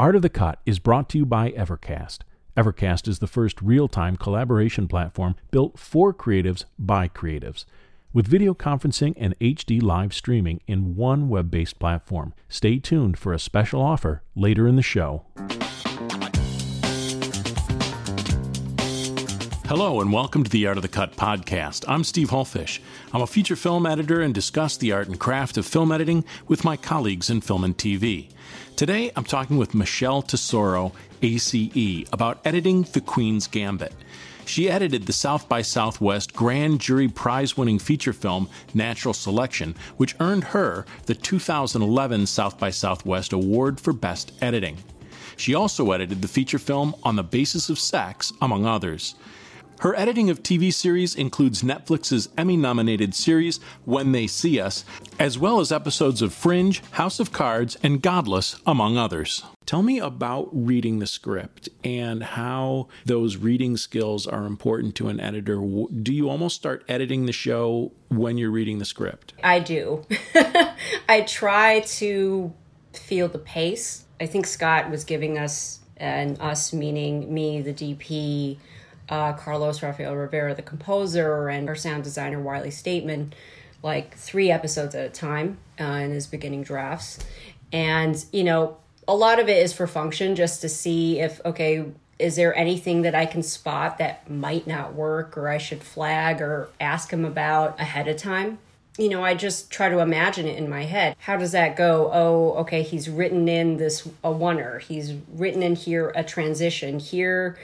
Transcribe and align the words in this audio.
Art 0.00 0.14
of 0.14 0.22
the 0.22 0.28
Cut 0.28 0.60
is 0.64 0.78
brought 0.78 1.08
to 1.08 1.18
you 1.18 1.26
by 1.26 1.50
Evercast. 1.50 2.18
Evercast 2.56 3.08
is 3.08 3.18
the 3.18 3.26
first 3.26 3.60
real 3.60 3.88
time 3.88 4.16
collaboration 4.16 4.86
platform 4.86 5.34
built 5.50 5.76
for 5.76 6.14
creatives 6.14 6.66
by 6.78 7.08
creatives. 7.08 7.64
With 8.12 8.28
video 8.28 8.54
conferencing 8.54 9.14
and 9.16 9.36
HD 9.40 9.82
live 9.82 10.14
streaming 10.14 10.60
in 10.68 10.94
one 10.94 11.28
web 11.28 11.50
based 11.50 11.80
platform. 11.80 12.32
Stay 12.48 12.78
tuned 12.78 13.18
for 13.18 13.32
a 13.32 13.40
special 13.40 13.82
offer 13.82 14.22
later 14.36 14.68
in 14.68 14.76
the 14.76 14.82
show. 14.82 15.24
Hello, 19.66 20.00
and 20.00 20.12
welcome 20.12 20.44
to 20.44 20.50
the 20.50 20.68
Art 20.68 20.78
of 20.78 20.82
the 20.82 20.88
Cut 20.88 21.16
podcast. 21.16 21.84
I'm 21.88 22.04
Steve 22.04 22.30
Hullfish. 22.30 22.78
I'm 23.12 23.20
a 23.20 23.26
feature 23.26 23.56
film 23.56 23.84
editor 23.84 24.20
and 24.20 24.32
discuss 24.32 24.76
the 24.76 24.92
art 24.92 25.08
and 25.08 25.18
craft 25.18 25.58
of 25.58 25.66
film 25.66 25.90
editing 25.90 26.24
with 26.46 26.64
my 26.64 26.76
colleagues 26.76 27.28
in 27.28 27.40
film 27.40 27.64
and 27.64 27.76
TV. 27.76 28.28
Today, 28.78 29.10
I'm 29.16 29.24
talking 29.24 29.56
with 29.56 29.74
Michelle 29.74 30.22
Tesoro, 30.22 30.92
ACE, 31.20 32.04
about 32.12 32.38
editing 32.44 32.82
The 32.82 33.00
Queen's 33.00 33.48
Gambit. 33.48 33.92
She 34.46 34.70
edited 34.70 35.04
the 35.04 35.12
South 35.12 35.48
by 35.48 35.62
Southwest 35.62 36.32
Grand 36.32 36.80
Jury 36.80 37.08
Prize 37.08 37.56
winning 37.56 37.80
feature 37.80 38.12
film 38.12 38.48
Natural 38.74 39.12
Selection, 39.12 39.74
which 39.96 40.14
earned 40.20 40.44
her 40.44 40.86
the 41.06 41.16
2011 41.16 42.26
South 42.26 42.56
by 42.56 42.70
Southwest 42.70 43.32
Award 43.32 43.80
for 43.80 43.92
Best 43.92 44.30
Editing. 44.40 44.76
She 45.36 45.56
also 45.56 45.90
edited 45.90 46.22
the 46.22 46.28
feature 46.28 46.60
film 46.60 46.94
On 47.02 47.16
the 47.16 47.24
Basis 47.24 47.70
of 47.70 47.80
Sex, 47.80 48.32
among 48.40 48.64
others. 48.64 49.16
Her 49.80 49.94
editing 49.94 50.28
of 50.28 50.42
TV 50.42 50.72
series 50.74 51.14
includes 51.14 51.62
Netflix's 51.62 52.28
Emmy 52.36 52.56
nominated 52.56 53.14
series 53.14 53.60
When 53.84 54.10
They 54.10 54.26
See 54.26 54.58
Us, 54.58 54.84
as 55.20 55.38
well 55.38 55.60
as 55.60 55.70
episodes 55.70 56.20
of 56.20 56.34
Fringe, 56.34 56.82
House 56.92 57.20
of 57.20 57.30
Cards, 57.30 57.76
and 57.80 58.02
Godless, 58.02 58.56
among 58.66 58.96
others. 58.96 59.44
Tell 59.66 59.84
me 59.84 60.00
about 60.00 60.48
reading 60.52 60.98
the 60.98 61.06
script 61.06 61.68
and 61.84 62.24
how 62.24 62.88
those 63.04 63.36
reading 63.36 63.76
skills 63.76 64.26
are 64.26 64.46
important 64.46 64.96
to 64.96 65.06
an 65.10 65.20
editor. 65.20 65.60
Do 66.02 66.12
you 66.12 66.28
almost 66.28 66.56
start 66.56 66.84
editing 66.88 67.26
the 67.26 67.32
show 67.32 67.92
when 68.08 68.36
you're 68.36 68.50
reading 68.50 68.78
the 68.78 68.84
script? 68.84 69.34
I 69.44 69.60
do. 69.60 70.04
I 71.08 71.20
try 71.20 71.80
to 71.80 72.52
feel 72.94 73.28
the 73.28 73.38
pace. 73.38 74.06
I 74.20 74.26
think 74.26 74.48
Scott 74.48 74.90
was 74.90 75.04
giving 75.04 75.38
us, 75.38 75.78
and 75.96 76.36
us 76.40 76.72
meaning 76.72 77.32
me, 77.32 77.60
the 77.60 77.72
DP, 77.72 78.58
uh, 79.08 79.32
Carlos 79.34 79.82
Rafael 79.82 80.14
Rivera, 80.14 80.54
the 80.54 80.62
composer, 80.62 81.48
and 81.48 81.68
our 81.68 81.74
sound 81.74 82.04
designer, 82.04 82.40
Wylie 82.40 82.70
Stateman, 82.70 83.32
like 83.82 84.16
three 84.16 84.50
episodes 84.50 84.94
at 84.94 85.06
a 85.06 85.10
time 85.10 85.58
uh, 85.80 85.84
in 85.84 86.10
his 86.10 86.26
beginning 86.26 86.62
drafts. 86.62 87.18
And, 87.72 88.24
you 88.32 88.44
know, 88.44 88.76
a 89.06 89.14
lot 89.14 89.38
of 89.38 89.48
it 89.48 89.56
is 89.56 89.72
for 89.72 89.86
function 89.86 90.34
just 90.34 90.60
to 90.60 90.68
see 90.68 91.20
if, 91.20 91.40
okay, 91.44 91.84
is 92.18 92.36
there 92.36 92.54
anything 92.56 93.02
that 93.02 93.14
I 93.14 93.26
can 93.26 93.42
spot 93.42 93.98
that 93.98 94.28
might 94.28 94.66
not 94.66 94.94
work 94.94 95.38
or 95.38 95.48
I 95.48 95.58
should 95.58 95.82
flag 95.82 96.42
or 96.42 96.68
ask 96.80 97.12
him 97.12 97.24
about 97.24 97.78
ahead 97.80 98.08
of 98.08 98.16
time? 98.16 98.58
You 98.98 99.08
know, 99.08 99.22
I 99.22 99.34
just 99.34 99.70
try 99.70 99.88
to 99.88 100.00
imagine 100.00 100.46
it 100.46 100.58
in 100.58 100.68
my 100.68 100.82
head. 100.82 101.14
How 101.20 101.36
does 101.36 101.52
that 101.52 101.76
go? 101.76 102.10
Oh, 102.12 102.54
okay, 102.62 102.82
he's 102.82 103.08
written 103.08 103.48
in 103.48 103.76
this 103.76 104.06
a 104.24 104.30
oneer. 104.30 104.80
He's 104.80 105.14
written 105.32 105.62
in 105.62 105.76
here 105.76 106.12
a 106.16 106.24
transition. 106.24 106.98
Here 106.98 107.56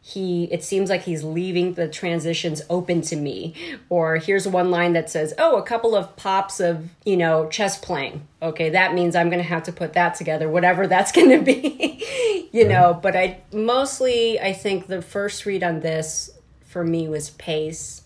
he 0.00 0.44
it 0.44 0.62
seems 0.62 0.88
like 0.88 1.02
he's 1.02 1.24
leaving 1.24 1.74
the 1.74 1.88
transitions 1.88 2.62
open 2.70 3.02
to 3.02 3.16
me. 3.16 3.54
Or 3.88 4.16
here's 4.16 4.46
one 4.46 4.70
line 4.70 4.92
that 4.92 5.10
says 5.10 5.34
oh 5.38 5.56
a 5.56 5.62
couple 5.62 5.94
of 5.94 6.14
pops 6.16 6.60
of 6.60 6.88
you 7.04 7.16
know 7.16 7.48
chess 7.48 7.78
playing. 7.78 8.26
Okay 8.40 8.70
that 8.70 8.94
means 8.94 9.16
i'm 9.16 9.28
going 9.28 9.42
to 9.42 9.48
have 9.48 9.64
to 9.64 9.72
put 9.72 9.94
that 9.94 10.14
together 10.14 10.48
whatever 10.48 10.86
that's 10.86 11.12
going 11.18 11.30
to 11.30 11.42
be 11.42 12.48
you 12.52 12.66
know. 12.66 12.98
But 13.00 13.16
i 13.16 13.40
mostly 13.52 14.40
i 14.40 14.52
think 14.52 14.86
the 14.86 15.02
first 15.02 15.44
read 15.46 15.62
on 15.62 15.80
this 15.80 16.30
for 16.64 16.84
me 16.84 17.08
was 17.08 17.30
pace 17.30 18.02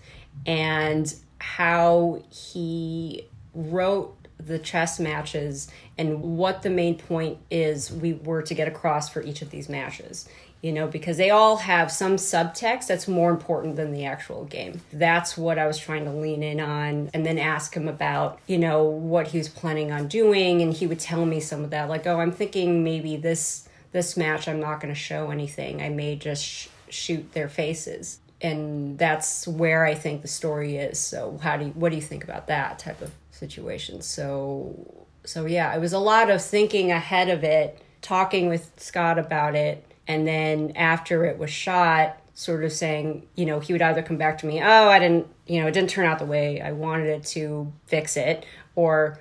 and 0.47 1.15
how 1.39 2.23
he 2.31 3.27
wrote 3.55 4.17
the 4.39 4.59
chess 4.59 4.99
matches 4.99 5.69
and 5.99 6.21
what 6.23 6.63
the 6.63 6.71
main 6.71 6.97
point 6.97 7.39
is 7.51 7.93
we 7.93 8.15
were 8.15 8.43
to 8.43 8.55
get 8.55 8.67
across 8.67 9.09
for 9.09 9.23
each 9.23 9.43
of 9.43 9.51
these 9.51 9.69
matches 9.69 10.29
you 10.63 10.73
know, 10.73 10.87
because 10.87 11.17
they 11.17 11.31
all 11.31 11.57
have 11.57 11.91
some 11.91 12.15
subtext 12.15 12.87
that's 12.87 13.09
more 13.09 13.31
important 13.31 13.75
than 13.75 13.93
the 13.93 14.05
actual 14.05 14.45
game. 14.45 14.81
That's 14.93 15.37
what 15.37 15.59
I 15.59 15.67
was 15.67 15.77
trying 15.77 16.05
to 16.05 16.13
lean 16.13 16.45
in 16.45 16.61
on 16.61 17.11
and 17.13 17.27
then 17.27 17.37
ask 17.37 17.75
him 17.75 17.89
about, 17.89 18.39
you 18.47 18.59
know, 18.59 18.85
what 18.85 19.29
he 19.29 19.39
was 19.39 19.49
planning 19.49 19.91
on 19.91 20.07
doing 20.07 20.63
and 20.63 20.73
he 20.73 20.87
would 20.87 21.01
tell 21.01 21.27
me 21.27 21.41
some 21.41 21.65
of 21.65 21.71
that 21.71 21.89
like, 21.89 22.07
"Oh, 22.07 22.21
I'm 22.21 22.31
thinking 22.31 22.85
maybe 22.85 23.17
this 23.17 23.69
this 23.91 24.17
match 24.17 24.47
I'm 24.49 24.61
not 24.61 24.81
going 24.81 24.95
to 24.95 24.99
show 24.99 25.31
anything. 25.31 25.83
I 25.83 25.89
may 25.89 26.15
just 26.15 26.45
sh- 26.45 26.69
shoot 26.89 27.33
their 27.33 27.49
faces." 27.49 28.21
And 28.41 28.99
that's 28.99 29.47
where 29.47 29.85
I 29.85 29.95
think 29.95 30.23
the 30.23 30.29
story 30.29 30.77
is. 30.77 30.99
So, 30.99 31.39
how 31.43 31.57
do 31.57 31.67
you, 31.67 31.71
what 31.73 31.91
do 31.91 31.97
you 31.97 32.03
think 32.03 32.25
about 32.25 32.47
that 32.49 32.79
type 32.79 33.03
of 33.03 33.13
situation? 33.31 34.01
So, 34.01 35.07
so 35.25 35.47
yeah, 35.47 35.75
it 35.75 35.81
was 35.81 35.93
a 35.93 35.99
lot 35.99 36.31
of 36.31 36.43
thinking 36.43 36.91
ahead 36.93 37.29
of 37.29 37.45
it, 37.45 37.81
talking 38.01 38.49
with 38.49 38.73
Scott 38.79 39.19
about 39.19 39.55
it, 39.55 39.87
and 40.13 40.27
then 40.27 40.73
after 40.77 41.25
it 41.25 41.39
was 41.39 41.51
shot 41.51 42.19
sort 42.35 42.65
of 42.65 42.73
saying 42.73 43.27
you 43.35 43.47
know 43.47 43.61
he 43.61 43.73
would 43.73 43.83
either 43.83 44.03
come 44.03 44.17
back 44.17 44.39
to 44.39 44.47
me 44.47 44.61
oh 44.61 44.89
i 44.89 44.99
didn't 44.99 45.27
you 45.47 45.61
know 45.61 45.67
it 45.67 45.73
didn't 45.73 45.91
turn 45.91 46.07
out 46.07 46.19
the 46.19 46.27
way 46.27 46.61
i 46.61 46.71
wanted 46.71 47.07
it 47.07 47.25
to 47.25 47.73
fix 47.87 48.17
it 48.17 48.45
or 48.75 49.19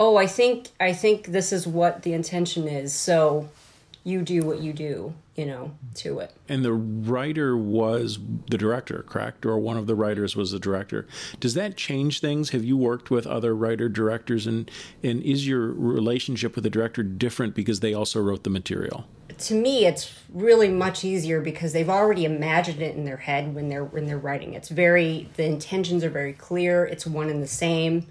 oh 0.00 0.16
i 0.16 0.26
think 0.26 0.68
i 0.80 0.92
think 0.92 1.26
this 1.26 1.52
is 1.52 1.66
what 1.66 2.02
the 2.02 2.12
intention 2.12 2.66
is 2.66 2.92
so 2.92 3.48
you 4.04 4.22
do 4.22 4.42
what 4.42 4.60
you 4.60 4.72
do 4.72 5.14
you 5.36 5.46
know 5.46 5.72
to 5.94 6.18
it. 6.18 6.32
And 6.48 6.64
the 6.64 6.72
writer 6.72 7.56
was 7.56 8.18
the 8.50 8.58
director 8.58 9.04
correct? 9.08 9.46
Or 9.46 9.58
one 9.58 9.76
of 9.76 9.86
the 9.86 9.94
writers 9.94 10.36
was 10.36 10.50
the 10.50 10.58
director. 10.58 11.06
Does 11.40 11.54
that 11.54 11.76
change 11.76 12.20
things? 12.20 12.50
Have 12.50 12.64
you 12.64 12.76
worked 12.76 13.10
with 13.10 13.26
other 13.26 13.54
writer 13.54 13.88
directors? 13.88 14.46
And 14.46 14.70
and 15.02 15.22
is 15.22 15.46
your 15.46 15.72
relationship 15.72 16.54
with 16.54 16.64
the 16.64 16.70
director 16.70 17.02
different 17.02 17.54
because 17.54 17.80
they 17.80 17.94
also 17.94 18.20
wrote 18.20 18.44
the 18.44 18.50
material 18.50 19.06
to 19.38 19.54
me 19.54 19.86
it's 19.86 20.12
really 20.32 20.68
much 20.68 21.04
easier 21.04 21.40
because 21.40 21.72
they've 21.72 21.88
already 21.88 22.24
imagined 22.24 22.80
it 22.80 22.96
in 22.96 23.04
their 23.04 23.16
head 23.16 23.54
when 23.54 23.68
they're 23.68 23.84
when 23.84 24.06
they're 24.06 24.18
writing. 24.18 24.54
It's 24.54 24.68
very 24.68 25.28
the 25.36 25.44
intentions 25.44 26.04
are 26.04 26.10
very 26.10 26.32
clear. 26.32 26.84
It's 26.84 27.06
one 27.06 27.28
and 27.28 27.42
the 27.42 27.48
same. 27.48 28.06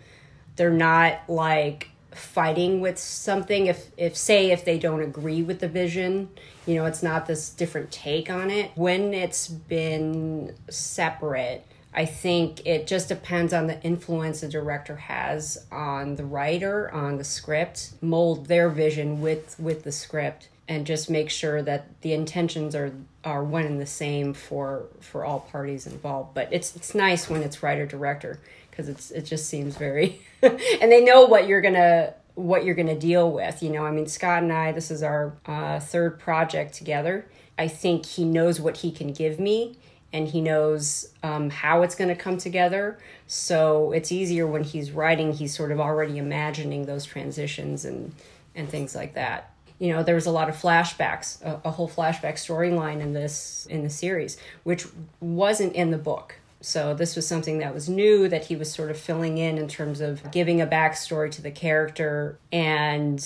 They're 0.56 0.70
not 0.70 1.22
like 1.28 1.90
fighting 2.12 2.82
with 2.82 2.98
something. 2.98 3.68
If 3.68 3.92
if 3.98 4.16
say 4.18 4.52
if 4.52 4.66
they 4.66 4.78
don't 4.78 5.02
agree 5.02 5.42
with 5.42 5.60
the 5.60 5.68
vision 5.68 6.30
you 6.68 6.76
know 6.76 6.86
it's 6.86 7.02
not 7.02 7.26
this 7.26 7.50
different 7.50 7.92
take 7.92 8.30
on 8.30 8.50
it. 8.50 8.72
When 8.76 9.14
it's 9.14 9.48
been 9.48 10.56
separate 10.70 11.66
I 11.94 12.06
think 12.06 12.66
it 12.66 12.88
just 12.88 13.10
depends 13.10 13.54
on 13.54 13.68
the 13.68 13.82
influence 13.84 14.42
the 14.42 14.48
director 14.48 14.96
has 14.96 15.66
on 15.72 16.16
the 16.16 16.24
writer, 16.24 16.90
on 16.94 17.18
the 17.18 17.24
script, 17.26 17.92
mold 18.02 18.46
their 18.46 18.70
vision 18.70 19.22
with 19.22 19.60
with 19.60 19.84
the 19.84 19.92
script 19.92 20.50
and 20.72 20.88
just 20.88 21.10
make 21.10 21.30
sure 21.30 21.62
that 21.62 21.86
the 22.00 22.14
intentions 22.14 22.76
are 22.76 22.94
are 23.26 23.44
one 23.44 23.66
and 23.66 23.82
the 23.82 23.86
same 23.86 24.34
for 24.34 24.86
for 25.02 25.26
all 25.26 25.42
parties 25.42 25.86
involved. 25.86 26.34
But 26.34 26.48
it's 26.54 26.78
it's 26.78 26.96
nice 26.96 27.30
when 27.30 27.44
it's 27.44 27.62
writer 27.62 27.86
director 27.86 28.40
because 28.70 28.88
it's 28.88 29.12
it 29.12 29.24
just 29.24 29.48
seems 29.48 29.76
very 29.76 30.22
and 30.42 30.90
they 30.90 31.04
know 31.04 31.26
what 31.26 31.46
you're 31.46 31.60
gonna 31.60 32.14
what 32.36 32.64
you're 32.64 32.76
gonna 32.76 32.98
deal 32.98 33.30
with. 33.30 33.62
You 33.62 33.70
know, 33.70 33.86
I 33.86 33.92
mean 33.92 34.08
Scott 34.08 34.44
and 34.44 34.54
I, 34.54 34.72
this 34.72 34.92
is 34.92 35.04
our 35.04 35.34
uh, 35.46 35.82
third 35.82 36.20
project 36.20 36.74
together. 36.74 37.28
I 37.58 37.68
think 37.68 38.06
he 38.06 38.24
knows 38.24 38.62
what 38.62 38.78
he 38.78 38.94
can 38.94 39.12
give 39.12 39.42
me 39.42 39.76
and 40.14 40.30
he 40.30 40.40
knows 40.40 41.14
um, 41.22 41.50
how 41.50 41.84
it's 41.84 41.96
going 41.96 42.10
to 42.10 42.16
come 42.16 42.38
together. 42.38 42.98
So 43.28 43.92
it's 43.92 44.12
easier 44.12 44.46
when 44.46 44.66
he's 44.66 44.92
writing, 44.92 45.32
he's 45.32 45.56
sort 45.56 45.72
of 45.72 45.80
already 45.80 46.18
imagining 46.18 46.86
those 46.86 47.06
transitions 47.06 47.86
and, 47.86 48.14
and 48.54 48.68
things 48.68 48.94
like 48.94 49.14
that 49.14 49.51
you 49.82 49.92
know 49.92 50.04
there 50.04 50.16
was 50.16 50.28
a 50.28 50.32
lot 50.32 50.48
of 50.48 50.56
flashbacks 50.56 51.42
a, 51.42 51.60
a 51.66 51.72
whole 51.72 51.90
flashback 51.90 52.36
storyline 52.36 53.02
in 53.02 53.14
this 53.14 53.68
in 53.70 53.84
the 53.84 53.90
series 53.90 54.38
which 54.64 54.86
wasn't 55.20 55.74
in 55.74 55.92
the 55.92 55.98
book. 55.98 56.36
So 56.64 56.94
this 56.94 57.16
was 57.16 57.28
something 57.28 57.58
that 57.58 57.74
was 57.74 57.90
new 57.90 58.30
that 58.30 58.46
he 58.46 58.56
was 58.56 58.72
sort 58.72 58.92
of 58.92 58.98
filling 58.98 59.40
in 59.40 59.58
in 59.58 59.68
terms 59.68 60.00
of 60.00 60.32
giving 60.32 60.62
a 60.62 60.68
backstory 60.68 61.32
to 61.32 61.42
the 61.42 61.50
character. 61.50 62.38
And 62.52 63.20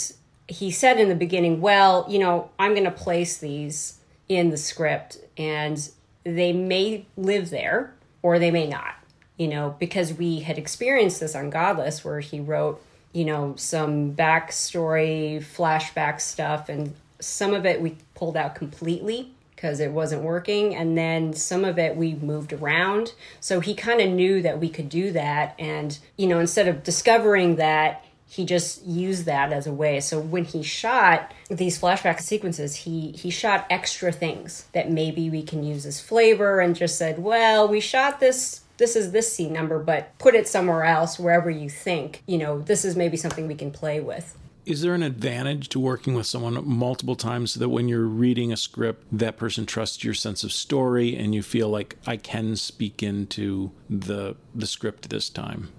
he 0.48 0.72
said 0.72 1.00
in 1.00 1.10
the 1.10 1.16
beginning 1.16 1.60
well 1.60 2.06
you 2.08 2.20
know 2.20 2.50
i'm 2.60 2.74
going 2.74 2.84
to 2.84 2.92
place 2.92 3.38
these 3.38 4.00
in 4.30 4.50
the 4.50 4.58
script 4.58 5.18
and 5.38 5.90
they 6.24 6.54
may 6.54 7.06
live 7.18 7.50
there 7.50 7.94
or 8.22 8.38
they 8.40 8.52
may 8.52 8.68
not 8.68 8.96
you 9.38 9.48
know 9.48 9.76
because 9.80 10.14
we 10.14 10.40
had 10.42 10.58
experienced 10.58 11.20
this 11.20 11.36
on 11.36 11.50
godless 11.50 12.04
where 12.04 12.20
he 12.20 12.40
wrote 12.40 12.82
you 13.16 13.24
know, 13.24 13.54
some 13.56 14.14
backstory, 14.14 15.42
flashback 15.42 16.20
stuff, 16.20 16.68
and 16.68 16.94
some 17.22 17.54
of 17.54 17.66
it 17.66 17.82
we 17.82 17.96
pulled 18.14 18.36
out 18.36 18.56
completely 18.56 19.32
because 19.56 19.80
it 19.80 19.90
wasn't 19.90 20.22
working, 20.22 20.76
and 20.76 20.98
then 20.98 21.32
some 21.32 21.64
of 21.64 21.80
it 21.80 21.96
we 21.96 22.16
moved 22.16 22.52
around. 22.52 23.14
So 23.40 23.62
he 23.62 23.74
kind 23.74 24.02
of 24.02 24.10
knew 24.10 24.42
that 24.42 24.60
we 24.60 24.68
could 24.68 24.90
do 24.90 25.14
that, 25.14 25.56
and 25.58 25.98
you 26.18 26.28
know, 26.28 26.40
instead 26.40 26.68
of 26.68 26.84
discovering 26.84 27.56
that 27.56 28.04
he 28.28 28.44
just 28.44 28.84
used 28.86 29.26
that 29.26 29.54
as 29.54 29.66
a 29.66 29.72
way. 29.72 30.02
So 30.02 30.20
when 30.20 30.44
he 30.44 30.62
shot 30.62 31.32
these 31.50 31.80
flashback 31.80 32.20
sequences, 32.20 32.76
he 32.76 33.12
he 33.12 33.30
shot 33.30 33.66
extra 33.70 34.12
things 34.12 34.66
that 34.74 34.92
maybe 34.92 35.30
we 35.30 35.42
can 35.42 35.64
use 35.64 35.86
as 35.86 36.02
flavor 36.02 36.60
and 36.60 36.76
just 36.76 36.98
said, 36.98 37.20
well, 37.20 37.66
we 37.66 37.80
shot 37.80 38.20
this 38.20 38.60
this 38.78 38.96
is 38.96 39.12
this 39.12 39.34
scene 39.34 39.54
number, 39.54 39.80
but 39.80 40.18
put 40.20 40.36
it 40.36 40.48
somewhere 40.48 40.84
else, 40.84 41.18
wherever 41.20 41.50
you 41.50 41.70
think, 41.70 42.24
you 42.28 42.38
know, 42.38 42.60
this 42.60 42.86
is 42.86 42.96
maybe 42.96 43.18
something 43.18 43.48
we 43.48 43.56
can 43.56 43.72
play 43.72 44.00
with. 44.00 44.38
Is 44.66 44.82
there 44.82 44.96
an 44.96 45.04
advantage 45.04 45.70
to 45.70 45.80
working 45.80 46.16
with 46.16 46.26
someone 46.26 46.68
multiple 46.68 47.16
times 47.16 47.52
so 47.52 47.60
that 47.60 47.70
when 47.70 47.88
you're 47.88 48.08
reading 48.08 48.52
a 48.52 48.58
script, 48.58 49.06
that 49.12 49.38
person 49.38 49.68
trusts 49.68 50.04
your 50.04 50.16
sense 50.16 50.44
of 50.44 50.52
story 50.52 51.16
and 51.16 51.36
you 51.36 51.44
feel 51.44 51.70
like 51.70 51.98
I 52.08 52.18
can 52.18 52.56
speak 52.56 53.04
into 53.04 53.72
the 53.90 54.36
the 54.56 54.66
script 54.66 55.10
this 55.12 55.30
time? 55.30 55.70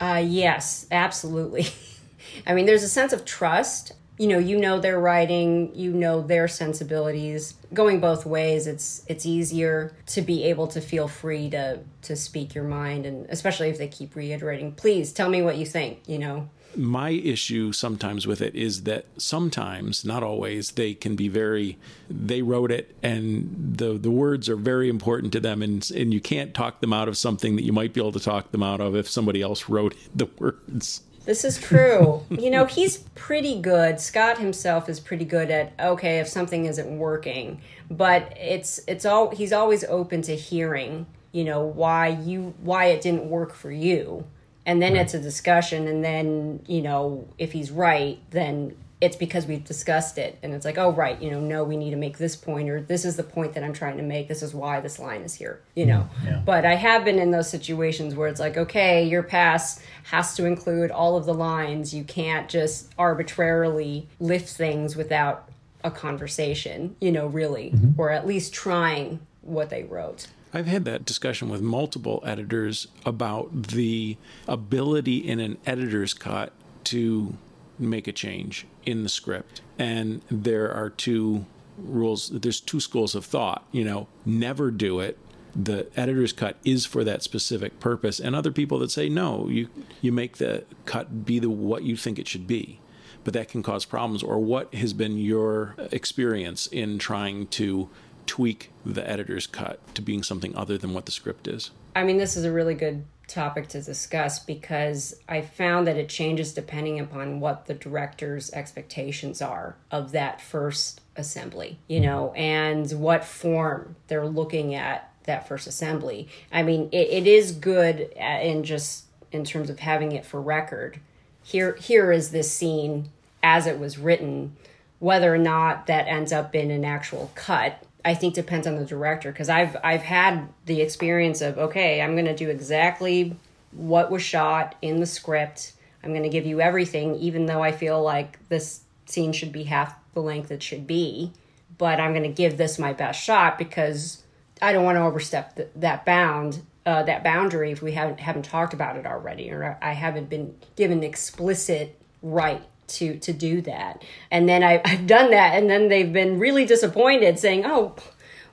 Uh, 0.00 0.24
yes, 0.26 0.86
absolutely. 0.90 1.66
I 2.46 2.54
mean, 2.54 2.64
there's 2.64 2.82
a 2.82 2.88
sense 2.88 3.12
of 3.12 3.26
trust. 3.26 3.92
You 4.20 4.26
know, 4.26 4.38
you 4.38 4.58
know 4.58 4.78
their 4.78 5.00
writing, 5.00 5.74
you 5.74 5.94
know 5.94 6.20
their 6.20 6.46
sensibilities. 6.46 7.54
Going 7.72 8.00
both 8.00 8.26
ways, 8.26 8.66
it's 8.66 9.02
it's 9.06 9.24
easier 9.24 9.96
to 10.08 10.20
be 10.20 10.44
able 10.44 10.66
to 10.66 10.80
feel 10.82 11.08
free 11.08 11.48
to 11.48 11.78
to 12.02 12.16
speak 12.16 12.54
your 12.54 12.64
mind, 12.64 13.06
and 13.06 13.24
especially 13.30 13.70
if 13.70 13.78
they 13.78 13.88
keep 13.88 14.14
reiterating, 14.14 14.72
"Please 14.72 15.14
tell 15.14 15.30
me 15.30 15.40
what 15.40 15.56
you 15.56 15.64
think." 15.64 16.00
You 16.06 16.18
know, 16.18 16.50
my 16.76 17.10
issue 17.10 17.72
sometimes 17.72 18.26
with 18.26 18.40
it 18.40 18.54
is 18.54 18.82
that 18.82 19.06
sometimes 19.16 20.04
not 20.04 20.22
always 20.22 20.72
they 20.72 20.94
can 20.94 21.16
be 21.16 21.28
very 21.28 21.78
they 22.08 22.42
wrote 22.42 22.70
it 22.70 22.94
and 23.02 23.74
the 23.78 23.94
the 23.94 24.10
words 24.10 24.48
are 24.48 24.56
very 24.56 24.88
important 24.88 25.32
to 25.32 25.40
them 25.40 25.62
and 25.62 25.90
and 25.92 26.12
you 26.14 26.20
can't 26.20 26.54
talk 26.54 26.80
them 26.80 26.92
out 26.92 27.08
of 27.08 27.16
something 27.16 27.56
that 27.56 27.64
you 27.64 27.72
might 27.72 27.92
be 27.92 28.00
able 28.00 28.12
to 28.12 28.20
talk 28.20 28.52
them 28.52 28.62
out 28.62 28.80
of 28.80 28.94
if 28.94 29.08
somebody 29.08 29.42
else 29.42 29.68
wrote 29.68 29.94
the 30.14 30.26
words 30.38 31.02
this 31.24 31.44
is 31.44 31.58
true. 31.58 32.22
you 32.30 32.50
know, 32.50 32.64
he's 32.64 32.98
pretty 33.14 33.60
good. 33.60 34.00
Scott 34.00 34.38
himself 34.38 34.88
is 34.88 35.00
pretty 35.00 35.24
good 35.24 35.50
at 35.50 35.72
okay, 35.78 36.18
if 36.18 36.28
something 36.28 36.66
isn't 36.66 36.98
working, 36.98 37.60
but 37.90 38.32
it's 38.38 38.80
it's 38.86 39.04
all 39.04 39.30
he's 39.30 39.52
always 39.52 39.84
open 39.84 40.22
to 40.22 40.36
hearing, 40.36 41.06
you 41.32 41.44
know, 41.44 41.62
why 41.62 42.08
you 42.08 42.54
why 42.62 42.86
it 42.86 43.00
didn't 43.00 43.28
work 43.28 43.54
for 43.54 43.70
you 43.70 44.24
and 44.66 44.80
then 44.80 44.92
right. 44.92 45.02
it's 45.02 45.14
a 45.14 45.20
discussion 45.20 45.88
and 45.88 46.04
then 46.04 46.60
you 46.66 46.82
know 46.82 47.26
if 47.38 47.52
he's 47.52 47.70
right 47.70 48.18
then 48.30 48.76
it's 49.00 49.16
because 49.16 49.46
we've 49.46 49.64
discussed 49.64 50.18
it. 50.18 50.38
And 50.42 50.52
it's 50.54 50.64
like 50.64 50.78
oh 50.78 50.92
right 50.92 51.20
you 51.20 51.30
know 51.30 51.40
no 51.40 51.64
we 51.64 51.76
need 51.76 51.90
to 51.90 51.96
make 51.96 52.18
this 52.18 52.36
point 52.36 52.68
or 52.68 52.80
this 52.80 53.04
is 53.04 53.16
the 53.16 53.22
point 53.22 53.54
that 53.54 53.64
i'm 53.64 53.72
trying 53.72 53.96
to 53.96 54.02
make. 54.02 54.28
This 54.28 54.42
is 54.42 54.54
why 54.54 54.80
this 54.80 54.98
line 54.98 55.22
is 55.22 55.34
here 55.34 55.60
you 55.74 55.86
know. 55.86 56.08
Yeah. 56.24 56.42
but 56.44 56.64
i 56.64 56.74
have 56.74 57.04
been 57.04 57.18
in 57.18 57.30
those 57.30 57.48
situations 57.48 58.14
where 58.14 58.28
it's 58.28 58.40
like 58.40 58.56
okay 58.56 59.06
your 59.06 59.22
pass 59.22 59.80
has 60.04 60.34
to 60.36 60.44
include 60.44 60.90
all 60.90 61.16
of 61.16 61.24
the 61.24 61.34
lines. 61.34 61.94
You 61.94 62.04
can't 62.04 62.48
just 62.48 62.92
arbitrarily 62.98 64.08
lift 64.18 64.48
things 64.48 64.96
without 64.96 65.48
a 65.82 65.90
conversation 65.90 66.96
you 67.00 67.12
know 67.12 67.26
really 67.26 67.70
mm-hmm. 67.70 68.00
or 68.00 68.10
at 68.10 68.26
least 68.26 68.52
trying 68.52 69.20
what 69.42 69.70
they 69.70 69.84
wrote. 69.84 70.26
I've 70.52 70.66
had 70.66 70.84
that 70.86 71.04
discussion 71.04 71.48
with 71.48 71.62
multiple 71.62 72.22
editors 72.26 72.88
about 73.06 73.68
the 73.68 74.16
ability 74.48 75.18
in 75.18 75.38
an 75.38 75.58
editor's 75.64 76.12
cut 76.12 76.52
to 76.84 77.34
make 77.78 78.08
a 78.08 78.12
change 78.12 78.66
in 78.90 79.02
the 79.02 79.08
script. 79.08 79.62
And 79.78 80.22
there 80.30 80.72
are 80.72 80.90
two 80.90 81.46
rules, 81.78 82.30
there's 82.30 82.60
two 82.60 82.80
schools 82.80 83.14
of 83.14 83.24
thought. 83.24 83.64
You 83.72 83.84
know, 83.84 84.08
never 84.24 84.70
do 84.70 85.00
it. 85.00 85.18
The 85.54 85.88
editor's 85.96 86.32
cut 86.32 86.56
is 86.64 86.86
for 86.86 87.02
that 87.04 87.24
specific 87.24 87.80
purpose, 87.80 88.20
and 88.20 88.36
other 88.36 88.52
people 88.52 88.78
that 88.78 88.90
say 88.92 89.08
no, 89.08 89.48
you 89.48 89.68
you 90.00 90.12
make 90.12 90.36
the 90.36 90.64
cut 90.84 91.24
be 91.24 91.40
the 91.40 91.50
what 91.50 91.82
you 91.82 91.96
think 91.96 92.20
it 92.20 92.28
should 92.28 92.46
be 92.46 92.80
but 93.24 93.34
that 93.34 93.48
can 93.48 93.62
cause 93.62 93.84
problems. 93.84 94.22
Or 94.22 94.38
what 94.38 94.74
has 94.74 94.92
been 94.92 95.18
your 95.18 95.74
experience 95.92 96.66
in 96.66 96.98
trying 96.98 97.46
to 97.48 97.88
tweak 98.26 98.70
the 98.84 99.08
editor's 99.08 99.46
cut 99.46 99.94
to 99.94 100.02
being 100.02 100.22
something 100.22 100.54
other 100.56 100.78
than 100.78 100.94
what 100.94 101.06
the 101.06 101.12
script 101.12 101.48
is? 101.48 101.70
I 101.94 102.04
mean, 102.04 102.18
this 102.18 102.36
is 102.36 102.44
a 102.44 102.52
really 102.52 102.74
good 102.74 103.04
topic 103.30 103.68
to 103.68 103.80
discuss 103.80 104.38
because 104.38 105.14
I 105.28 105.40
found 105.40 105.86
that 105.86 105.96
it 105.96 106.08
changes 106.08 106.52
depending 106.52 107.00
upon 107.00 107.40
what 107.40 107.66
the 107.66 107.74
director's 107.74 108.50
expectations 108.52 109.40
are 109.40 109.76
of 109.90 110.12
that 110.12 110.40
first 110.40 111.00
assembly, 111.16 111.78
you 111.88 112.00
mm-hmm. 112.00 112.06
know, 112.06 112.32
and 112.34 112.90
what 112.92 113.24
form 113.24 113.96
they're 114.08 114.26
looking 114.26 114.74
at 114.74 115.12
that 115.24 115.46
first 115.46 115.66
assembly. 115.66 116.28
I 116.50 116.62
mean, 116.62 116.88
it, 116.92 117.08
it 117.08 117.26
is 117.26 117.52
good 117.52 118.12
uh, 118.20 118.40
in 118.42 118.64
just 118.64 119.04
in 119.32 119.44
terms 119.44 119.70
of 119.70 119.78
having 119.78 120.12
it 120.12 120.26
for 120.26 120.40
record. 120.40 121.00
Here, 121.42 121.76
here 121.76 122.12
is 122.12 122.30
this 122.30 122.50
scene 122.50 123.10
as 123.42 123.66
it 123.66 123.78
was 123.78 123.98
written. 123.98 124.56
Whether 124.98 125.32
or 125.32 125.38
not 125.38 125.86
that 125.86 126.08
ends 126.08 126.32
up 126.32 126.54
in 126.54 126.70
an 126.70 126.84
actual 126.84 127.30
cut 127.34 127.82
I 128.04 128.14
think 128.14 128.34
depends 128.34 128.66
on 128.66 128.76
the 128.76 128.84
director 128.84 129.30
because 129.32 129.48
I've 129.48 129.76
I've 129.82 130.02
had 130.02 130.48
the 130.66 130.80
experience 130.80 131.40
of 131.40 131.58
okay, 131.58 132.00
I'm 132.00 132.14
going 132.14 132.26
to 132.26 132.36
do 132.36 132.48
exactly 132.48 133.36
what 133.72 134.10
was 134.10 134.22
shot 134.22 134.74
in 134.82 135.00
the 135.00 135.06
script. 135.06 135.72
I'm 136.02 136.10
going 136.10 136.22
to 136.22 136.28
give 136.28 136.46
you 136.46 136.60
everything, 136.60 137.14
even 137.16 137.46
though 137.46 137.62
I 137.62 137.72
feel 137.72 138.02
like 138.02 138.38
this 138.48 138.80
scene 139.06 139.32
should 139.32 139.52
be 139.52 139.64
half 139.64 139.94
the 140.14 140.20
length 140.20 140.50
it 140.50 140.62
should 140.62 140.86
be. 140.86 141.32
But 141.78 142.00
I'm 142.00 142.12
going 142.12 142.24
to 142.24 142.28
give 142.28 142.56
this 142.56 142.78
my 142.78 142.92
best 142.92 143.22
shot 143.22 143.58
because 143.58 144.22
I 144.60 144.72
don't 144.72 144.84
want 144.84 144.96
to 144.96 145.02
overstep 145.02 145.56
the, 145.56 145.68
that 145.76 146.04
bound, 146.04 146.62
uh, 146.84 147.02
that 147.04 147.24
boundary 147.24 147.72
if 147.72 147.82
we 147.82 147.92
haven't 147.92 148.20
haven't 148.20 148.44
talked 148.44 148.74
about 148.74 148.96
it 148.96 149.06
already, 149.06 149.50
or 149.50 149.78
I 149.80 149.92
haven't 149.92 150.28
been 150.28 150.56
given 150.76 151.02
explicit 151.02 151.98
right 152.22 152.62
to 152.96 153.18
to 153.18 153.32
do 153.32 153.60
that. 153.62 154.02
And 154.30 154.48
then 154.48 154.62
I, 154.62 154.80
I've 154.84 155.06
done 155.06 155.30
that, 155.30 155.54
and 155.54 155.68
then 155.70 155.88
they've 155.88 156.12
been 156.12 156.38
really 156.38 156.64
disappointed, 156.64 157.38
saying, 157.38 157.64
"Oh, 157.64 157.94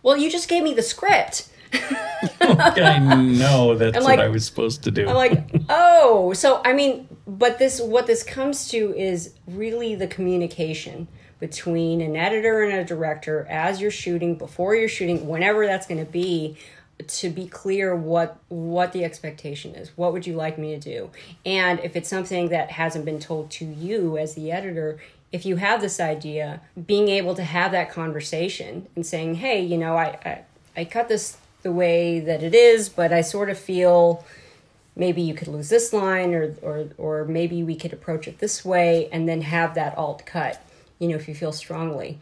well, 0.03 0.17
you 0.17 0.29
just 0.29 0.49
gave 0.49 0.63
me 0.63 0.73
the 0.73 0.83
script." 0.83 1.49
I 2.41 2.99
know 2.99 3.75
that's 3.77 4.03
like, 4.03 4.17
what 4.17 4.25
I 4.25 4.29
was 4.29 4.45
supposed 4.45 4.83
to 4.83 4.91
do. 4.91 5.07
I'm 5.07 5.15
like, 5.15 5.49
oh, 5.69 6.33
so 6.33 6.61
I 6.63 6.73
mean, 6.73 7.07
but 7.27 7.59
this 7.59 7.81
what 7.81 8.07
this 8.07 8.23
comes 8.23 8.69
to 8.69 8.95
is 8.95 9.33
really 9.47 9.95
the 9.95 10.07
communication 10.07 11.07
between 11.39 12.01
an 12.01 12.15
editor 12.15 12.63
and 12.63 12.79
a 12.79 12.83
director 12.83 13.45
as 13.49 13.79
you're 13.79 13.91
shooting, 13.91 14.35
before 14.35 14.75
you're 14.75 14.89
shooting, 14.89 15.27
whenever 15.27 15.67
that's 15.67 15.85
going 15.85 16.03
to 16.03 16.11
be, 16.11 16.57
to 17.05 17.29
be 17.29 17.47
clear 17.47 17.95
what 17.95 18.37
what 18.49 18.91
the 18.91 19.03
expectation 19.03 19.75
is. 19.75 19.91
What 19.95 20.13
would 20.13 20.25
you 20.25 20.35
like 20.35 20.57
me 20.57 20.77
to 20.77 20.79
do? 20.79 21.09
And 21.45 21.79
if 21.81 21.95
it's 21.95 22.09
something 22.09 22.49
that 22.49 22.71
hasn't 22.71 23.05
been 23.05 23.19
told 23.19 23.51
to 23.51 23.65
you 23.65 24.17
as 24.17 24.33
the 24.33 24.51
editor 24.51 24.99
if 25.31 25.45
you 25.45 25.57
have 25.57 25.81
this 25.81 25.99
idea 25.99 26.61
being 26.85 27.09
able 27.09 27.35
to 27.35 27.43
have 27.43 27.71
that 27.71 27.91
conversation 27.91 28.87
and 28.95 29.05
saying 29.05 29.35
hey 29.35 29.61
you 29.61 29.77
know 29.77 29.95
i 29.95 30.17
i, 30.25 30.41
I 30.81 30.85
cut 30.85 31.09
this 31.09 31.37
the 31.63 31.71
way 31.71 32.19
that 32.19 32.43
it 32.43 32.55
is 32.55 32.89
but 32.89 33.11
i 33.11 33.21
sort 33.21 33.49
of 33.49 33.57
feel 33.57 34.25
maybe 34.95 35.21
you 35.21 35.33
could 35.33 35.47
lose 35.47 35.69
this 35.69 35.93
line 35.93 36.33
or 36.33 36.55
or 36.61 36.89
or 36.97 37.25
maybe 37.25 37.63
we 37.63 37.75
could 37.75 37.93
approach 37.93 38.27
it 38.27 38.39
this 38.39 38.63
way 38.63 39.09
and 39.11 39.27
then 39.27 39.41
have 39.41 39.75
that 39.75 39.97
alt 39.97 40.25
cut 40.25 40.63
you 40.99 41.07
know 41.07 41.15
if 41.15 41.27
you 41.27 41.35
feel 41.35 41.51
strongly. 41.51 42.19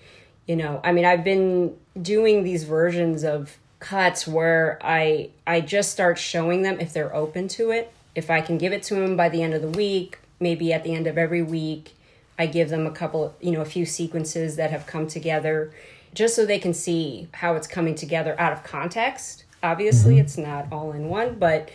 You 0.47 0.55
know 0.55 0.79
i 0.83 0.91
mean 0.91 1.05
i've 1.05 1.23
been 1.23 1.75
doing 1.99 2.43
these 2.43 2.65
versions 2.65 3.23
of 3.23 3.57
cuts 3.79 4.27
where 4.27 4.79
I 4.81 5.29
I 5.45 5.61
just 5.61 5.91
start 5.91 6.17
showing 6.17 6.61
them 6.61 6.79
if 6.79 6.93
they're 6.93 7.15
open 7.15 7.47
to 7.49 7.71
it. 7.71 7.91
If 8.13 8.29
I 8.29 8.41
can 8.41 8.57
give 8.57 8.71
it 8.71 8.83
to 8.83 8.95
them 8.95 9.17
by 9.17 9.29
the 9.29 9.43
end 9.43 9.53
of 9.53 9.61
the 9.61 9.69
week, 9.69 10.19
maybe 10.39 10.71
at 10.71 10.83
the 10.83 10.93
end 10.93 11.07
of 11.07 11.17
every 11.17 11.41
week, 11.41 11.93
I 12.39 12.45
give 12.45 12.69
them 12.69 12.87
a 12.87 12.91
couple, 12.91 13.35
you 13.41 13.51
know, 13.51 13.61
a 13.61 13.65
few 13.65 13.85
sequences 13.85 14.55
that 14.55 14.71
have 14.71 14.85
come 14.85 15.07
together 15.07 15.73
just 16.13 16.35
so 16.35 16.45
they 16.45 16.59
can 16.59 16.73
see 16.73 17.27
how 17.33 17.55
it's 17.55 17.67
coming 17.67 17.95
together 17.95 18.39
out 18.39 18.53
of 18.53 18.63
context. 18.63 19.43
Obviously, 19.61 20.13
mm-hmm. 20.15 20.21
it's 20.21 20.37
not 20.37 20.67
all 20.71 20.91
in 20.91 21.09
one, 21.09 21.35
but 21.35 21.69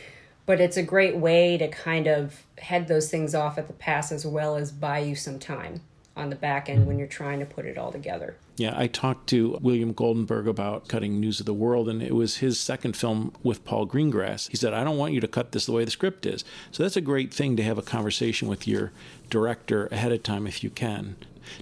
but 0.47 0.61
it's 0.61 0.77
a 0.77 0.83
great 0.83 1.17
way 1.17 1.57
to 1.59 1.69
kind 1.69 2.09
of 2.09 2.45
head 2.59 2.89
those 2.89 3.11
things 3.11 3.35
off 3.35 3.57
at 3.57 3.67
the 3.67 3.73
pass 3.73 4.11
as 4.11 4.27
well 4.27 4.57
as 4.57 4.73
buy 4.73 4.99
you 4.99 5.15
some 5.15 5.39
time 5.39 5.81
on 6.17 6.31
the 6.31 6.37
back 6.37 6.69
end 6.69 6.81
when 6.81 6.95
mm-hmm. 6.95 6.99
you're 7.01 7.09
trying 7.09 7.39
to 7.41 7.47
put 7.47 7.65
it 7.65 7.79
all 7.79 7.93
together. 7.93 8.37
Yeah, 8.57 8.75
I 8.77 8.89
talked 8.89 9.29
to 9.31 9.59
William 9.63 9.95
Goldenberg 9.95 10.47
about 10.47 10.89
cutting 10.89 11.19
News 11.19 11.41
of 11.41 11.47
the 11.47 11.55
World, 11.55 11.89
and 11.89 12.03
it 12.03 12.15
was 12.15 12.39
his 12.39 12.61
second 12.61 12.97
film 12.97 13.33
with 13.43 13.65
Paul 13.65 13.87
Greengrass. 13.87 14.51
He 14.51 14.57
said, 14.57 14.75
I 14.75 14.85
don't 14.85 14.99
want 14.99 15.15
you 15.15 15.21
to 15.21 15.29
cut 15.29 15.53
this 15.53 15.67
the 15.67 15.73
way 15.73 15.85
the 15.85 15.91
script 15.91 16.27
is. 16.27 16.45
So 16.71 16.83
that's 16.83 16.97
a 16.97 17.01
great 17.01 17.33
thing 17.33 17.57
to 17.57 17.63
have 17.63 17.79
a 17.79 17.83
conversation 17.83 18.49
with 18.49 18.69
your 18.69 18.93
director 19.31 19.87
ahead 19.87 20.13
of 20.13 20.23
time 20.23 20.47
if 20.47 20.63
you 20.63 20.71
can. 20.71 21.17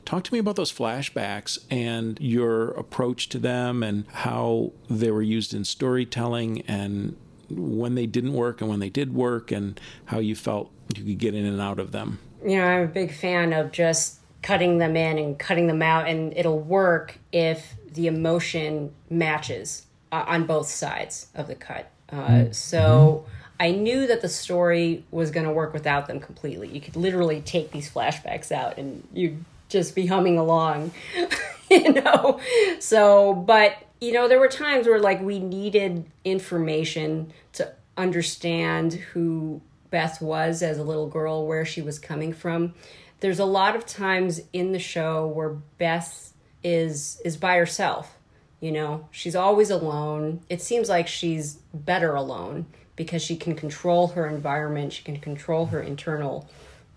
Talk 0.04 0.24
to 0.24 0.34
me 0.34 0.38
about 0.38 0.56
those 0.56 0.72
flashbacks 0.72 1.58
and 1.70 2.18
your 2.20 2.70
approach 2.70 3.28
to 3.30 3.38
them 3.38 3.82
and 3.82 4.04
how 4.12 4.72
they 4.90 5.10
were 5.10 5.22
used 5.22 5.54
in 5.54 5.64
storytelling 5.64 6.62
and 6.62 7.16
when 7.48 7.94
they 7.94 8.06
didn't 8.06 8.34
work 8.34 8.60
and 8.60 8.68
when 8.68 8.80
they 8.80 8.90
did 8.90 9.14
work 9.14 9.50
and 9.50 9.80
how 10.06 10.18
you 10.18 10.34
felt 10.34 10.70
you 10.94 11.04
could 11.04 11.18
get 11.18 11.34
in 11.34 11.46
and 11.46 11.60
out 11.60 11.78
of 11.78 11.92
them. 11.92 12.18
You 12.44 12.56
know, 12.56 12.64
I'm 12.64 12.84
a 12.84 12.88
big 12.88 13.12
fan 13.12 13.52
of 13.52 13.72
just 13.72 14.17
cutting 14.42 14.78
them 14.78 14.96
in 14.96 15.18
and 15.18 15.38
cutting 15.38 15.66
them 15.66 15.82
out 15.82 16.08
and 16.08 16.36
it'll 16.36 16.60
work 16.60 17.18
if 17.32 17.74
the 17.92 18.06
emotion 18.06 18.92
matches 19.10 19.86
uh, 20.12 20.24
on 20.26 20.46
both 20.46 20.68
sides 20.68 21.26
of 21.34 21.46
the 21.46 21.54
cut 21.54 21.90
uh, 22.10 22.16
mm-hmm. 22.16 22.52
so 22.52 23.24
I 23.60 23.72
knew 23.72 24.06
that 24.06 24.20
the 24.20 24.28
story 24.28 25.04
was 25.10 25.30
going 25.30 25.46
to 25.46 25.52
work 25.52 25.72
without 25.72 26.06
them 26.06 26.20
completely. 26.20 26.68
You 26.68 26.80
could 26.80 26.96
literally 26.96 27.40
take 27.40 27.72
these 27.72 27.90
flashbacks 27.90 28.52
out 28.52 28.78
and 28.78 29.06
you'd 29.12 29.44
just 29.68 29.94
be 29.94 30.06
humming 30.06 30.38
along, 30.38 30.92
you 31.70 31.92
know? 31.92 32.40
So, 32.78 33.34
but, 33.34 33.76
you 34.00 34.12
know, 34.12 34.28
there 34.28 34.38
were 34.38 34.48
times 34.48 34.86
where 34.86 35.00
like 35.00 35.20
we 35.20 35.40
needed 35.40 36.04
information 36.24 37.32
to 37.54 37.72
understand 37.96 38.94
who 38.94 39.60
Beth 39.90 40.22
was 40.22 40.62
as 40.62 40.78
a 40.78 40.84
little 40.84 41.08
girl, 41.08 41.46
where 41.46 41.64
she 41.64 41.82
was 41.82 41.98
coming 41.98 42.32
from. 42.32 42.74
There's 43.20 43.38
a 43.38 43.44
lot 43.44 43.76
of 43.76 43.86
times 43.86 44.40
in 44.52 44.72
the 44.72 44.78
show 44.78 45.26
where 45.26 45.50
Beth 45.50 46.32
is 46.62 47.20
is 47.24 47.36
by 47.36 47.56
herself. 47.56 48.16
You 48.60 48.72
know, 48.72 49.08
she's 49.10 49.36
always 49.36 49.70
alone. 49.70 50.40
It 50.48 50.60
seems 50.60 50.88
like 50.88 51.06
she's 51.06 51.54
better 51.72 52.14
alone 52.14 52.66
because 52.96 53.22
she 53.22 53.36
can 53.36 53.54
control 53.54 54.08
her 54.08 54.26
environment, 54.26 54.92
she 54.92 55.04
can 55.04 55.18
control 55.18 55.66
her 55.66 55.80
internal 55.80 56.48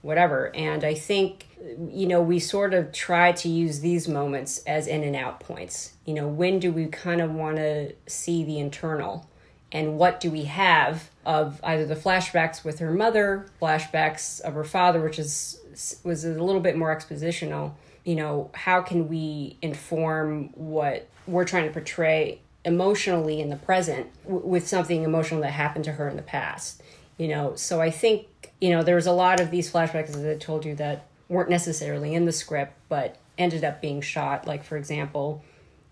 whatever. 0.01 0.53
And 0.55 0.83
I 0.83 0.93
think, 0.93 1.47
you 1.89 2.07
know, 2.07 2.21
we 2.21 2.39
sort 2.39 2.73
of 2.73 2.91
try 2.91 3.31
to 3.33 3.49
use 3.49 3.79
these 3.79 4.07
moments 4.07 4.59
as 4.65 4.87
in 4.87 5.03
and 5.03 5.15
out 5.15 5.39
points. 5.39 5.93
You 6.05 6.13
know, 6.13 6.27
when 6.27 6.59
do 6.59 6.71
we 6.71 6.87
kind 6.87 7.21
of 7.21 7.31
want 7.31 7.57
to 7.57 7.93
see 8.07 8.43
the 8.43 8.59
internal? 8.59 9.29
And 9.71 9.97
what 9.97 10.19
do 10.19 10.31
we 10.31 10.45
have 10.45 11.09
of 11.25 11.61
either 11.63 11.85
the 11.85 11.95
flashbacks 11.95 12.63
with 12.63 12.79
her 12.79 12.91
mother, 12.91 13.47
flashbacks 13.61 14.41
of 14.41 14.53
her 14.53 14.63
father, 14.63 15.01
which 15.01 15.19
is 15.19 15.60
was 16.03 16.25
a 16.25 16.29
little 16.29 16.61
bit 16.61 16.77
more 16.77 16.95
expositional. 16.95 17.73
You 18.03 18.15
know, 18.15 18.51
how 18.53 18.81
can 18.81 19.07
we 19.07 19.57
inform 19.61 20.49
what 20.53 21.07
we're 21.27 21.45
trying 21.45 21.65
to 21.67 21.71
portray 21.71 22.39
emotionally 22.63 23.41
in 23.41 23.49
the 23.49 23.55
present 23.55 24.07
w- 24.23 24.45
with 24.45 24.67
something 24.67 25.03
emotional 25.03 25.41
that 25.41 25.51
happened 25.51 25.85
to 25.85 25.93
her 25.93 26.07
in 26.07 26.15
the 26.15 26.21
past? 26.21 26.81
You 27.17 27.27
know, 27.27 27.55
so 27.55 27.81
I 27.81 27.91
think 27.91 28.27
you 28.59 28.69
know 28.69 28.83
there 28.83 28.95
was 28.95 29.07
a 29.07 29.11
lot 29.11 29.39
of 29.39 29.51
these 29.51 29.71
flashbacks 29.71 30.09
as 30.09 30.25
I 30.25 30.35
told 30.35 30.65
you 30.65 30.75
that 30.75 31.05
weren't 31.29 31.49
necessarily 31.49 32.13
in 32.13 32.25
the 32.25 32.31
script, 32.31 32.73
but 32.89 33.17
ended 33.37 33.63
up 33.63 33.81
being 33.81 34.01
shot. 34.01 34.47
Like 34.47 34.63
for 34.63 34.77
example, 34.77 35.43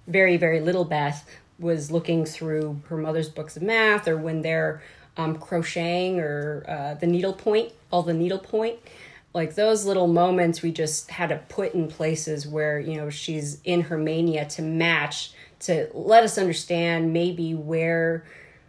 very 0.08 0.38
very 0.38 0.62
little 0.62 0.86
Beth 0.86 1.30
was 1.60 1.92
looking 1.92 2.26
through 2.26 2.82
her 2.88 2.98
mother's 2.98 3.30
books 3.30 3.58
of 3.58 3.64
math, 3.64 4.08
or 4.08 4.18
when 4.18 4.42
they're 4.42 4.82
um, 5.18 5.38
crocheting 5.38 6.20
or 6.20 6.64
uh, 6.68 6.94
the 6.96 7.06
needlepoint, 7.08 7.74
all 7.92 8.04
the 8.04 8.14
needlepoint 8.14 8.80
like 9.34 9.56
those 9.56 9.86
little 9.86 10.08
moments 10.08 10.62
we 10.62 10.72
just 10.72 11.10
had 11.12 11.30
to 11.30 11.38
put 11.50 11.74
in 11.74 11.88
places 11.88 12.48
where 12.48 12.80
you 12.80 12.96
know 12.96 13.10
she's 13.10 13.62
in 13.64 13.82
her 13.82 13.98
mania 13.98 14.46
to 14.46 14.62
match 14.62 15.34
to 15.60 15.90
let 15.94 16.24
us 16.24 16.38
understand 16.38 17.14
maybe 17.14 17.54
where 17.54 18.26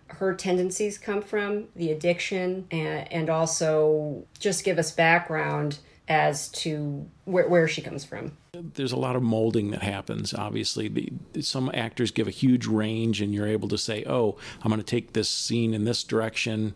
her 0.08 0.34
tendencies 0.34 0.98
come 0.98 1.22
from 1.22 1.66
the 1.76 1.92
addiction 1.92 2.66
and, 2.70 3.10
and 3.12 3.30
also 3.30 4.24
just 4.38 4.64
give 4.64 4.78
us 4.78 4.90
background 4.90 5.78
as 6.08 6.48
to 6.48 7.08
where, 7.24 7.48
where 7.48 7.68
she 7.68 7.80
comes 7.80 8.04
from. 8.04 8.32
There's 8.52 8.90
a 8.90 8.96
lot 8.96 9.14
of 9.14 9.22
molding 9.22 9.70
that 9.70 9.82
happens 9.82 10.34
obviously. 10.34 11.12
Some 11.40 11.70
actors 11.72 12.10
give 12.10 12.26
a 12.26 12.32
huge 12.32 12.66
range 12.66 13.20
and 13.20 13.32
you're 13.32 13.46
able 13.46 13.68
to 13.68 13.78
say 13.78 14.04
oh 14.06 14.36
i'm 14.62 14.70
going 14.70 14.80
to 14.80 14.86
take 14.86 15.12
this 15.12 15.28
scene 15.28 15.72
in 15.72 15.84
this 15.84 16.02
direction 16.02 16.74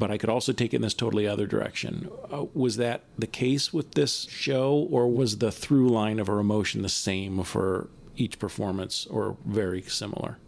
but 0.00 0.10
I 0.10 0.16
could 0.16 0.30
also 0.30 0.52
take 0.54 0.72
it 0.72 0.76
in 0.76 0.82
this 0.82 0.94
totally 0.94 1.28
other 1.28 1.46
direction. 1.46 2.08
Uh, 2.32 2.46
was 2.54 2.78
that 2.78 3.02
the 3.18 3.26
case 3.26 3.70
with 3.70 3.92
this 3.92 4.26
show, 4.30 4.88
or 4.90 5.06
was 5.06 5.38
the 5.38 5.52
through 5.52 5.90
line 5.90 6.18
of 6.18 6.26
her 6.26 6.40
emotion 6.40 6.80
the 6.80 6.88
same 6.88 7.44
for 7.44 7.90
each 8.16 8.38
performance, 8.38 9.06
or 9.06 9.36
very 9.44 9.82
similar? 9.82 10.38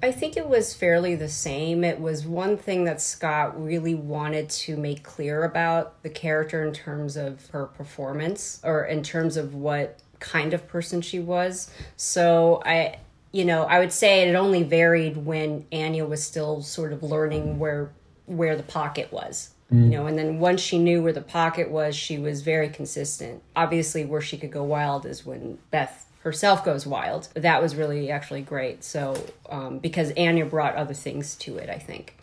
I 0.00 0.12
think 0.12 0.36
it 0.36 0.48
was 0.48 0.72
fairly 0.72 1.16
the 1.16 1.28
same. 1.28 1.82
It 1.82 2.00
was 2.00 2.24
one 2.24 2.56
thing 2.56 2.84
that 2.84 3.02
Scott 3.02 3.62
really 3.62 3.96
wanted 3.96 4.48
to 4.50 4.76
make 4.76 5.02
clear 5.02 5.42
about 5.42 6.00
the 6.04 6.08
character 6.08 6.64
in 6.64 6.72
terms 6.72 7.16
of 7.16 7.48
her 7.48 7.66
performance 7.66 8.60
or 8.62 8.84
in 8.84 9.02
terms 9.02 9.36
of 9.36 9.56
what 9.56 9.98
kind 10.20 10.54
of 10.54 10.68
person 10.68 11.02
she 11.02 11.18
was. 11.18 11.68
So 11.96 12.62
I 12.64 13.00
you 13.32 13.44
know, 13.44 13.62
I 13.62 13.78
would 13.78 13.92
say 13.92 14.28
it 14.28 14.34
only 14.34 14.64
varied 14.64 15.16
when 15.16 15.64
Anya 15.72 16.04
was 16.04 16.22
still 16.22 16.62
sort 16.62 16.92
of 16.92 17.02
learning 17.02 17.60
where 17.60 17.92
where 18.30 18.56
the 18.56 18.62
pocket 18.62 19.12
was. 19.12 19.50
Mm. 19.72 19.84
you 19.84 19.90
know 19.90 20.06
and 20.06 20.18
then 20.18 20.40
once 20.40 20.60
she 20.60 20.78
knew 20.78 21.00
where 21.00 21.12
the 21.12 21.20
pocket 21.20 21.70
was 21.70 21.94
she 21.94 22.18
was 22.18 22.42
very 22.42 22.68
consistent. 22.68 23.42
Obviously 23.54 24.04
where 24.04 24.20
she 24.20 24.36
could 24.36 24.50
go 24.50 24.64
wild 24.64 25.06
is 25.06 25.24
when 25.24 25.58
beth 25.70 26.06
herself 26.22 26.64
goes 26.64 26.86
wild. 26.86 27.28
That 27.34 27.62
was 27.62 27.74
really 27.76 28.10
actually 28.10 28.42
great. 28.42 28.82
So 28.84 29.16
um, 29.48 29.78
because 29.78 30.12
anya 30.16 30.44
brought 30.44 30.74
other 30.76 30.94
things 30.94 31.34
to 31.36 31.56
it 31.56 31.68
i 31.70 31.78
think. 31.78 32.16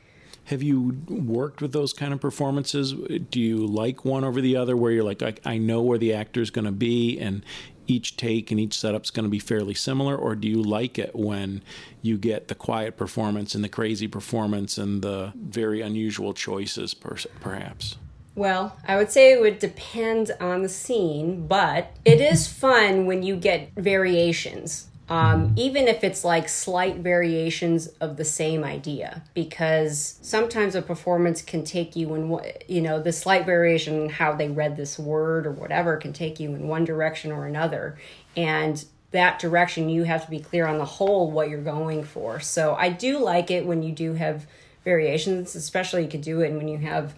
Have 0.45 0.63
you 0.63 0.97
worked 1.09 1.61
with 1.61 1.73
those 1.73 1.91
kind 1.91 2.13
of 2.13 2.21
performances? 2.21 2.93
Do 2.93 3.41
you 3.41 3.65
like 3.67 4.05
one 4.05 4.23
over 4.23 4.39
the 4.39 4.55
other 4.55 4.77
where 4.77 4.93
you're 4.93 5.03
like, 5.03 5.21
I, 5.21 5.33
I 5.43 5.57
know 5.57 5.81
where 5.81 5.97
the 5.97 6.13
actor 6.13 6.39
is 6.39 6.51
going 6.51 6.63
to 6.63 6.71
be 6.71 7.19
and 7.19 7.43
each 7.87 8.17
take 8.17 8.51
and 8.51 8.59
each 8.59 8.77
setup 8.77 9.03
is 9.03 9.09
going 9.09 9.25
to 9.25 9.29
be 9.29 9.39
fairly 9.39 9.73
similar, 9.73 10.15
or 10.15 10.35
do 10.35 10.47
you 10.47 10.61
like 10.61 10.99
it 10.99 11.15
when 11.15 11.63
you 12.01 12.17
get 12.17 12.47
the 12.47 12.55
quiet 12.55 12.97
performance 12.97 13.55
and 13.55 13.63
the 13.63 13.69
crazy 13.69 14.07
performance 14.07 14.77
and 14.77 15.01
the 15.01 15.33
very 15.35 15.81
unusual 15.81 16.33
choices, 16.33 16.93
perhaps? 16.93 17.97
Well, 18.35 18.77
I 18.87 18.97
would 18.97 19.11
say 19.11 19.31
it 19.31 19.41
would 19.41 19.57
depend 19.57 20.31
on 20.39 20.61
the 20.61 20.69
scene, 20.69 21.47
but 21.47 21.91
it 22.05 22.21
is 22.21 22.47
fun 22.47 23.07
when 23.07 23.23
you 23.23 23.35
get 23.35 23.71
variations 23.75 24.87
um, 25.09 25.53
even 25.55 25.87
if 25.87 26.03
it's 26.03 26.25
like 26.25 26.49
slight 26.49 26.97
variations 26.97 27.87
of 28.01 28.17
the 28.17 28.25
same 28.25 28.63
idea 28.63 29.23
because 29.33 30.19
sometimes 30.21 30.75
a 30.75 30.81
performance 30.81 31.41
can 31.41 31.63
take 31.63 31.95
you 31.95 32.13
in 32.15 32.39
you 32.67 32.81
know 32.81 33.01
the 33.01 33.13
slight 33.13 33.45
variation 33.45 34.01
in 34.01 34.09
how 34.09 34.33
they 34.33 34.49
read 34.49 34.75
this 34.75 34.99
word 34.99 35.47
or 35.47 35.51
whatever 35.51 35.95
can 35.97 36.11
take 36.11 36.39
you 36.39 36.53
in 36.53 36.67
one 36.67 36.83
direction 36.83 37.31
or 37.31 37.45
another 37.45 37.97
and 38.35 38.85
that 39.11 39.39
direction 39.39 39.87
you 39.87 40.03
have 40.03 40.25
to 40.25 40.29
be 40.29 40.39
clear 40.39 40.67
on 40.67 40.77
the 40.77 40.85
whole 40.85 41.31
what 41.31 41.49
you're 41.49 41.61
going 41.61 42.03
for. 42.03 42.39
So 42.39 42.75
i 42.75 42.89
do 42.89 43.19
like 43.19 43.49
it 43.49 43.65
when 43.65 43.83
you 43.83 43.93
do 43.93 44.13
have 44.13 44.45
variations 44.83 45.55
especially 45.55 46.03
you 46.03 46.09
could 46.09 46.21
do 46.21 46.41
it 46.41 46.53
when 46.53 46.67
you 46.67 46.77
have 46.79 47.13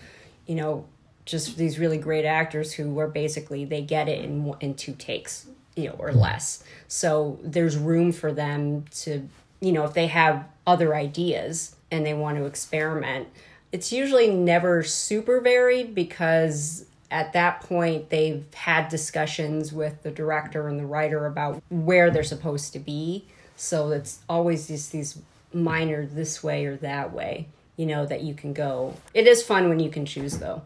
you 0.46 0.56
know 0.56 0.86
just 1.26 1.58
these 1.58 1.78
really 1.78 2.00
great 2.00 2.26
actors 2.26 2.74
who 2.74 2.98
are 3.00 3.08
basically 3.08 3.66
they 3.66 3.82
get 3.82 4.08
it 4.08 4.24
in 4.24 4.54
in 4.60 4.74
two 4.74 4.94
takes 4.94 5.48
you 5.80 5.90
know, 5.90 5.96
or 5.98 6.12
less. 6.12 6.64
So 6.88 7.40
there's 7.42 7.78
room 7.78 8.12
for 8.12 8.32
them 8.32 8.86
to, 9.02 9.28
you 9.62 9.72
know, 9.72 9.86
if 9.86 9.94
they 9.94 10.08
have 10.08 10.46
other 10.68 10.96
ideas 10.96 11.76
and 11.92 12.06
they 12.06 12.14
want 12.14 12.38
to 12.38 12.46
experiment. 12.46 13.28
It's 13.72 13.92
usually 13.92 14.30
never 14.30 14.84
super 14.84 15.40
varied 15.42 15.96
because 15.96 16.86
at 17.12 17.34
that 17.34 17.62
point 17.62 18.10
they've 18.10 18.46
had 18.54 18.90
discussions 18.90 19.74
with 19.74 20.04
the 20.04 20.12
director 20.12 20.68
and 20.68 20.80
the 20.80 20.86
writer 20.86 21.26
about 21.26 21.62
where 21.70 22.12
they're 22.12 22.24
supposed 22.24 22.74
to 22.74 22.80
be. 22.80 23.26
So 23.56 23.92
it's 23.92 24.20
always 24.30 24.68
just 24.68 24.92
these 24.92 25.20
minor 25.54 26.06
this 26.06 26.44
way 26.44 26.66
or 26.66 26.78
that 26.78 27.14
way, 27.14 27.48
you 27.78 27.86
know, 27.86 28.06
that 28.06 28.22
you 28.22 28.34
can 28.34 28.54
go. 28.54 28.96
It 29.14 29.28
is 29.28 29.42
fun 29.42 29.70
when 29.70 29.80
you 29.80 29.90
can 29.90 30.06
choose 30.06 30.38
though. 30.38 30.62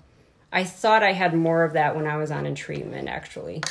I 0.52 0.64
thought 0.64 1.02
I 1.02 1.14
had 1.14 1.34
more 1.34 1.64
of 1.64 1.74
that 1.74 1.96
when 1.96 2.08
I 2.08 2.18
was 2.18 2.30
on 2.30 2.46
in 2.46 2.56
treatment 2.56 3.08
actually 3.08 3.62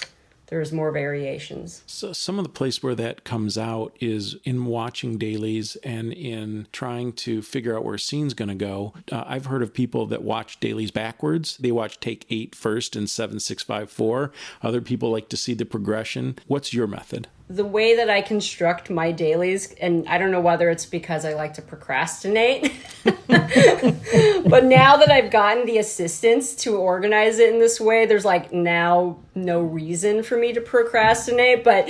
there's 0.53 0.71
more 0.71 0.93
variations. 0.93 1.83
So 1.87 2.13
some 2.13 2.39
of 2.39 2.45
the 2.45 2.51
place 2.51 2.83
where 2.83 2.95
that 2.97 3.25
comes 3.25 3.57
out 3.57 3.97
is 4.01 4.37
in 4.45 4.67
watching 4.67 5.17
dailies 5.17 5.77
and 5.77 6.13
in 6.13 6.67
trying 6.73 7.15
to 7.15 7.41
figure 7.41 7.75
out 7.75 7.87
where 7.87 7.95
a 7.95 7.99
scene's 7.99 8.35
going 8.35 8.51
to 8.51 8.55
go. 8.55 8.93
Uh, 9.11 9.25
I've 9.27 9.47
heard 9.47 9.63
of 9.63 9.73
people 9.73 10.05
that 10.09 10.23
watch 10.23 10.61
dailies 10.61 10.91
backwards. 10.91 11.57
They 11.57 11.73
watch 11.73 12.01
take 12.01 12.27
eight 12.29 12.55
first 12.55 12.95
and 12.95 13.09
seven, 13.09 13.41
six, 13.41 13.63
five, 13.63 13.91
four. 13.91 14.31
Other 14.63 14.83
people 14.83 15.11
like 15.11 15.31
to 15.31 15.39
see 15.39 15.55
the 15.55 15.65
progression. 15.65 16.39
What's 16.47 16.75
your 16.75 16.87
method? 16.87 17.29
The 17.53 17.65
way 17.65 17.97
that 17.97 18.09
I 18.09 18.23
construct 18.23 18.89
my 18.89 19.13
dailies, 19.13 19.73
and 19.75 20.09
I 20.09 20.17
don't 20.17 20.31
know 20.31 20.41
whether 20.41 20.71
it's 20.71 20.87
because 20.87 21.27
I 21.27 21.35
like 21.35 21.53
to 21.55 21.63
procrastinate, 21.63 22.73
but 23.05 24.65
now 24.65 24.97
that 24.97 25.11
I've 25.11 25.31
gotten 25.31 25.67
the 25.67 25.77
assistance 25.77 26.55
to 26.57 26.77
organize 26.77 27.39
it 27.39 27.53
in 27.53 27.59
this 27.59 27.79
way, 27.79 28.07
there's 28.07 28.25
like 28.25 28.55
now 28.55 29.19
no 29.35 29.61
reason 29.61 30.23
for 30.23 30.39
me 30.39 30.55
to 30.55 30.63
procrastinate, 30.63 31.63
but. 31.63 31.89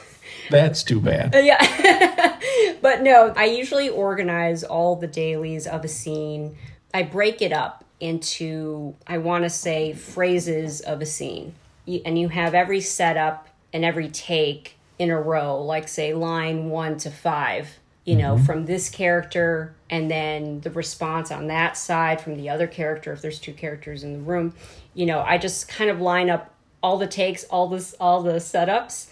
That's 0.50 0.82
too 0.82 1.00
bad. 1.00 1.34
Uh, 1.34 1.38
yeah. 1.38 2.38
but 2.82 3.02
no, 3.02 3.32
I 3.36 3.44
usually 3.44 3.88
organize 3.88 4.64
all 4.64 4.96
the 4.96 5.06
dailies 5.06 5.66
of 5.68 5.84
a 5.84 5.88
scene. 5.88 6.56
I 6.92 7.02
break 7.02 7.40
it 7.40 7.52
up 7.52 7.84
into, 8.00 8.96
I 9.06 9.18
want 9.18 9.44
to 9.44 9.50
say, 9.50 9.92
phrases 9.92 10.80
of 10.80 11.00
a 11.00 11.06
scene. 11.06 11.54
And 11.86 12.18
you 12.18 12.28
have 12.28 12.52
every 12.54 12.80
setup 12.80 13.48
and 13.72 13.84
every 13.84 14.08
take 14.08 14.76
in 14.98 15.10
a 15.10 15.20
row, 15.20 15.60
like 15.62 15.88
say 15.88 16.14
line 16.14 16.70
one 16.70 16.96
to 16.98 17.10
five, 17.10 17.78
you 18.04 18.16
know, 18.16 18.36
mm-hmm. 18.36 18.44
from 18.44 18.66
this 18.66 18.88
character, 18.88 19.74
and 19.90 20.10
then 20.10 20.60
the 20.60 20.70
response 20.70 21.30
on 21.30 21.48
that 21.48 21.76
side 21.76 22.20
from 22.20 22.36
the 22.36 22.48
other 22.50 22.66
character, 22.66 23.12
if 23.12 23.22
there's 23.22 23.40
two 23.40 23.52
characters 23.52 24.04
in 24.04 24.12
the 24.12 24.18
room. 24.18 24.54
You 24.94 25.06
know, 25.06 25.20
I 25.20 25.38
just 25.38 25.68
kind 25.68 25.90
of 25.90 26.00
line 26.00 26.30
up 26.30 26.54
all 26.82 26.98
the 26.98 27.06
takes, 27.06 27.44
all 27.44 27.68
this 27.68 27.94
all 27.98 28.22
the 28.22 28.34
setups 28.34 29.08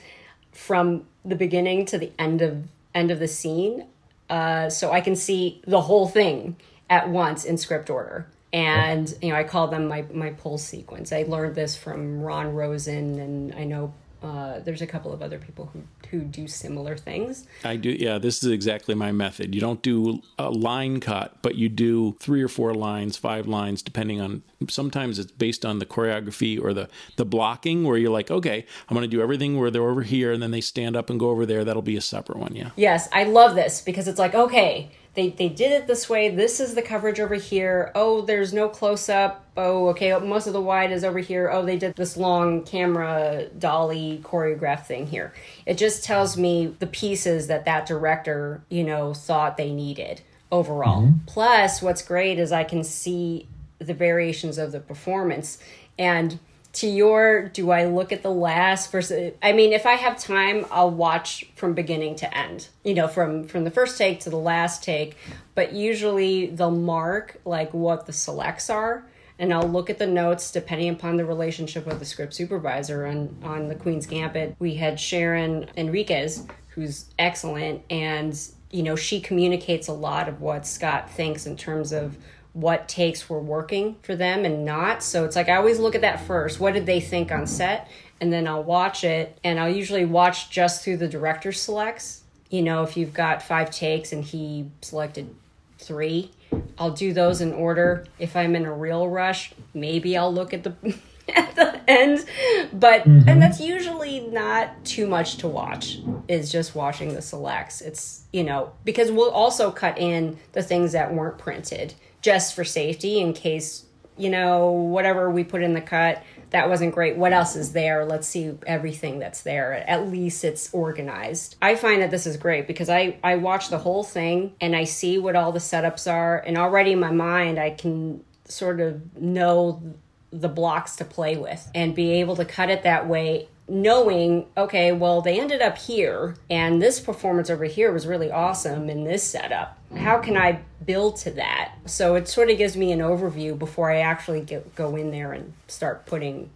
from 0.53 1.07
the 1.25 1.35
beginning 1.35 1.87
to 1.87 1.99
the 1.99 2.13
end 2.19 2.43
of 2.43 2.67
end 2.95 3.11
of 3.11 3.19
the 3.19 3.29
scene. 3.29 3.87
Uh, 4.29 4.71
so 4.71 4.93
I 4.93 5.01
can 5.01 5.17
see 5.17 5.61
the 5.67 5.81
whole 5.81 6.07
thing 6.07 6.57
at 6.89 7.09
once 7.09 7.45
in 7.45 7.59
script 7.59 7.91
order. 7.91 8.27
And 8.53 9.13
you 9.23 9.31
know, 9.31 9.37
I 9.37 9.45
call 9.45 9.69
them 9.69 9.89
my 9.89 10.05
my 10.13 10.31
pull 10.31 10.59
sequence. 10.59 11.13
I 11.13 11.23
learned 11.23 11.55
this 11.55 11.75
from 11.75 12.21
Ron 12.21 12.55
Rosen, 12.55 13.19
and 13.19 13.55
I 13.55 13.65
know 13.65 13.95
uh, 14.23 14.61
there's 14.61 14.83
a 14.83 14.87
couple 14.87 15.13
of 15.13 15.23
other 15.23 15.39
people 15.39 15.71
who 15.73 15.83
who 16.11 16.21
do 16.21 16.47
similar 16.47 16.97
things. 16.97 17.47
I 17.65 17.77
do, 17.77 17.91
yeah. 17.91 18.19
This 18.19 18.43
is 18.45 18.51
exactly 18.51 18.95
my 18.95 19.13
method. 19.13 19.55
You 19.55 19.61
don't 19.61 19.83
do 19.83 20.23
a 20.39 20.51
line 20.51 21.01
cut, 21.01 21.39
but 21.43 21.55
you 21.55 21.69
do 21.69 22.17
three 22.21 22.43
or 22.43 22.49
four 22.49 22.75
lines, 22.75 23.17
five 23.17 23.47
lines, 23.47 23.83
depending 23.83 24.21
on. 24.21 24.43
Sometimes 24.69 25.19
it's 25.19 25.33
based 25.33 25.65
on 25.65 25.79
the 25.79 25.87
choreography 25.87 26.63
or 26.63 26.73
the 26.73 26.89
the 27.17 27.25
blocking, 27.25 27.85
where 27.85 27.97
you're 27.97 28.11
like, 28.11 28.31
okay, 28.31 28.67
I'm 28.89 28.95
going 28.95 29.09
to 29.09 29.17
do 29.17 29.23
everything 29.23 29.59
where 29.59 29.71
they're 29.71 29.89
over 29.89 30.03
here, 30.03 30.33
and 30.33 30.43
then 30.43 30.51
they 30.51 30.61
stand 30.61 30.97
up 30.97 31.11
and 31.11 31.19
go 31.19 31.31
over 31.31 31.47
there. 31.47 31.65
That'll 31.65 31.83
be 31.83 31.97
a 31.97 32.03
separate 32.03 32.39
one, 32.39 32.55
yeah. 32.55 32.71
Yes, 32.77 33.09
I 33.13 33.25
love 33.25 33.55
this 33.55 33.81
because 33.81 34.07
it's 34.07 34.19
like, 34.19 34.35
okay, 34.35 34.91
they 35.15 35.31
they 35.31 35.49
did 35.49 35.73
it 35.73 35.87
this 35.87 36.09
way. 36.09 36.31
This 36.31 36.59
is 36.59 36.75
the 36.75 36.83
coverage 36.83 37.21
over 37.21 37.35
here. 37.35 37.93
Oh, 37.95 38.23
there's 38.23 38.53
no 38.53 38.69
close 38.69 39.09
up. 39.09 39.45
Oh, 39.57 39.89
okay. 39.89 40.19
Most 40.19 40.47
of 40.47 40.55
the 40.55 40.61
wide 40.61 40.91
is 40.91 41.05
over 41.05 41.19
here. 41.19 41.51
Oh, 41.51 41.65
they 41.65 41.77
did 41.77 41.97
this 41.97 42.17
long 42.17 42.63
camera 42.65 43.49
dolly 43.59 44.21
choreograph 44.25 44.87
thing 44.87 45.07
here. 45.07 45.35
It 45.67 45.77
just 45.77 46.03
tells 46.05 46.37
me 46.39 46.75
the 46.79 46.87
pieces 46.87 47.49
that 47.49 47.67
that 47.67 47.85
director, 47.87 48.63
you 48.71 48.85
know, 48.85 49.13
thought 49.13 49.59
they 49.59 49.73
needed 49.73 50.23
overall. 50.51 51.03
Mm-hmm. 51.03 51.27
Plus, 51.27 51.83
what's 51.83 52.03
great 52.03 52.39
is 52.39 52.51
I 52.51 52.65
can 52.65 52.83
see 52.83 53.49
the 53.79 53.95
variations 53.95 54.59
of 54.59 54.73
the 54.73 54.81
performance 54.81 55.59
and 55.99 56.39
to 56.75 56.87
your 56.87 57.49
do 57.49 57.71
I 57.71 57.85
look 57.85 58.13
at 58.13 58.23
the 58.23 58.31
last 58.31 58.91
versus 58.91 59.35
I 59.43 59.53
mean 59.53 59.73
if 59.73 59.85
I 59.85 59.93
have 59.93 60.19
time 60.19 60.65
I'll 60.71 60.91
watch 60.91 61.47
from 61.55 61.75
beginning 61.75 62.17
to 62.17 62.37
end. 62.37 62.69
You 62.85 62.95
know, 62.95 63.09
from 63.09 63.47
from 63.47 63.65
the 63.65 63.71
first 63.71 63.99
take 63.99 64.21
to 64.21 64.31
the 64.31 64.39
last 64.39 64.83
take, 64.83 65.17
but 65.55 65.73
usually 65.73 66.47
they'll 66.47 66.71
mark 66.71 67.39
like 67.45 67.73
what 67.75 68.07
the 68.07 68.13
selects 68.13 68.71
are 68.71 69.05
and 69.39 69.53
I'll 69.53 69.69
look 69.69 69.91
at 69.91 69.99
the 69.99 70.07
notes 70.07 70.51
depending 70.51 70.89
upon 70.91 71.17
the 71.17 71.25
relationship 71.25 71.87
of 71.87 71.99
the 71.99 72.05
script 72.05 72.35
supervisor 72.35 73.07
on 73.07 73.37
on 73.43 73.69
the 73.69 73.75
Queen's 73.75 74.07
Gambit. 74.07 74.57
We 74.59 74.75
had 74.75 74.99
Sharon 74.99 75.69
Enriquez 75.77 76.47
who's 76.69 77.07
excellent 77.19 77.83
and 77.91 78.35
you 78.73 78.83
know, 78.83 78.97
she 78.97 79.21
communicates 79.21 79.87
a 79.87 79.93
lot 79.93 80.29
of 80.29 80.41
what 80.41 80.67
Scott 80.67 81.11
thinks 81.11 81.47
in 81.47 81.57
terms 81.57 81.93
of 81.93 82.17
what 82.53 82.89
takes 82.89 83.29
were 83.29 83.41
working 83.41 83.97
for 84.03 84.15
them 84.15 84.45
and 84.45 84.65
not. 84.65 85.03
So 85.03 85.25
it's 85.25 85.37
like 85.37 85.49
I 85.49 85.57
always 85.57 85.79
look 85.79 85.95
at 85.95 86.03
that 86.03 86.27
first. 86.27 86.61
What 86.61 86.75
did 86.75 86.87
they 86.87 87.01
think 87.01 87.33
on 87.33 87.47
set? 87.47 87.89
And 88.21 88.33
then 88.33 88.47
I'll 88.47 88.63
watch 88.63 89.05
it 89.05 89.39
and 89.43 89.59
I'll 89.59 89.75
usually 89.75 90.05
watch 90.05 90.51
just 90.51 90.85
through 90.85 90.99
the 90.99 91.09
director 91.09 91.53
selects. 91.53 92.23
You 92.51 92.63
know, 92.63 92.83
if 92.83 92.97
you've 92.97 93.15
got 93.15 93.43
five 93.43 93.71
takes 93.71 94.13
and 94.13 94.23
he 94.23 94.67
selected 94.83 95.35
three, 95.79 96.31
I'll 96.79 96.91
do 96.91 97.13
those 97.13 97.41
in 97.41 97.53
order. 97.53 98.05
If 98.19 98.37
I'm 98.37 98.55
in 98.55 98.67
a 98.67 98.73
real 98.73 99.09
rush, 99.09 99.55
maybe 99.73 100.17
I'll 100.17 100.33
look 100.33 100.53
at 100.53 100.63
the 100.63 100.75
at 101.35 101.55
the 101.57 101.81
end. 101.89 102.27
But 102.73 103.05
mm-hmm. 103.05 103.29
and 103.29 103.41
that's 103.41 103.61
usually 103.61 104.21
not 104.21 104.85
too 104.85 105.07
much 105.07 105.39
to 105.39 105.49
watch. 105.49 105.99
Is 106.29 106.53
just 106.53 106.75
watching 106.75 107.15
the 107.15 107.23
selects. 107.23 107.81
It's 107.81 108.25
you 108.33 108.45
know, 108.45 108.73
because 108.85 109.11
we'll 109.11 109.31
also 109.31 109.71
cut 109.71 109.99
in 109.99 110.39
the 110.53 110.63
things 110.63 110.93
that 110.93 111.15
weren't 111.15 111.39
printed 111.39 111.95
just 112.23 112.55
for 112.55 112.65
safety 112.65 113.21
in 113.21 113.33
case 113.33 113.85
you 114.17 114.31
know 114.31 114.71
whatever 114.71 115.31
we 115.31 115.45
put 115.45 115.63
in 115.63 115.75
the 115.75 115.81
cut 115.81 116.23
that 116.53 116.69
wasn't 116.69 116.95
great. 116.95 117.17
What 117.17 117.33
else 117.33 117.57
is 117.57 117.73
there? 117.73 118.05
Let's 118.05 118.29
see 118.29 118.55
everything 118.67 119.19
that's 119.19 119.41
there. 119.41 119.73
At 119.89 120.09
least 120.09 120.45
it's 120.45 120.73
organized. 120.75 121.57
I 121.63 121.77
find 121.77 122.03
that 122.03 122.11
this 122.11 122.27
is 122.27 122.37
great 122.37 122.67
because 122.67 122.89
i 122.89 123.17
i 123.25 123.37
watch 123.37 123.71
the 123.71 123.79
whole 123.79 124.05
thing 124.05 124.55
and 124.61 124.77
i 124.77 124.85
see 124.85 125.19
what 125.19 125.35
all 125.35 125.53
the 125.53 125.59
setups 125.59 126.11
are 126.11 126.39
and 126.39 126.57
already 126.57 126.93
in 126.93 127.01
my 127.01 127.11
mind 127.11 127.59
i 127.59 127.71
can 127.71 128.23
sort 128.45 128.81
of 128.81 129.21
know 129.21 129.83
the 130.31 130.49
blocks 130.49 130.97
to 130.97 131.05
play 131.05 131.37
with 131.37 131.71
and 131.75 131.95
be 131.95 132.13
able 132.13 132.37
to 132.37 132.45
cut 132.45 132.71
it 132.71 132.83
that 132.83 133.09
way 133.09 133.49
knowing, 133.69 134.47
okay, 134.57 134.93
well, 134.93 135.21
they 135.21 135.41
ended 135.41 135.63
up 135.63 135.79
here, 135.79 136.37
and 136.51 136.83
this 136.83 137.01
performance 137.01 137.49
over 137.49 137.65
here 137.65 137.93
was 137.93 138.07
really 138.07 138.31
awesome 138.31 138.91
in 138.91 139.05
this 139.05 139.23
setup. 139.23 139.79
How 139.97 140.19
can 140.19 140.37
I 140.37 140.61
build 140.85 141.17
to 141.19 141.31
that? 141.33 141.75
So 141.87 142.15
it 142.15 142.29
sort 142.29 142.51
of 142.51 142.59
gives 142.59 142.77
me 142.77 142.93
an 142.93 143.01
overview 143.01 143.59
before 143.59 143.91
I 143.91 143.99
actually 143.99 144.41
get, 144.41 144.75
go 144.75 144.97
in 144.97 145.11
there 145.11 145.33
and 145.33 145.53
start 145.69 146.07
putting 146.07 146.51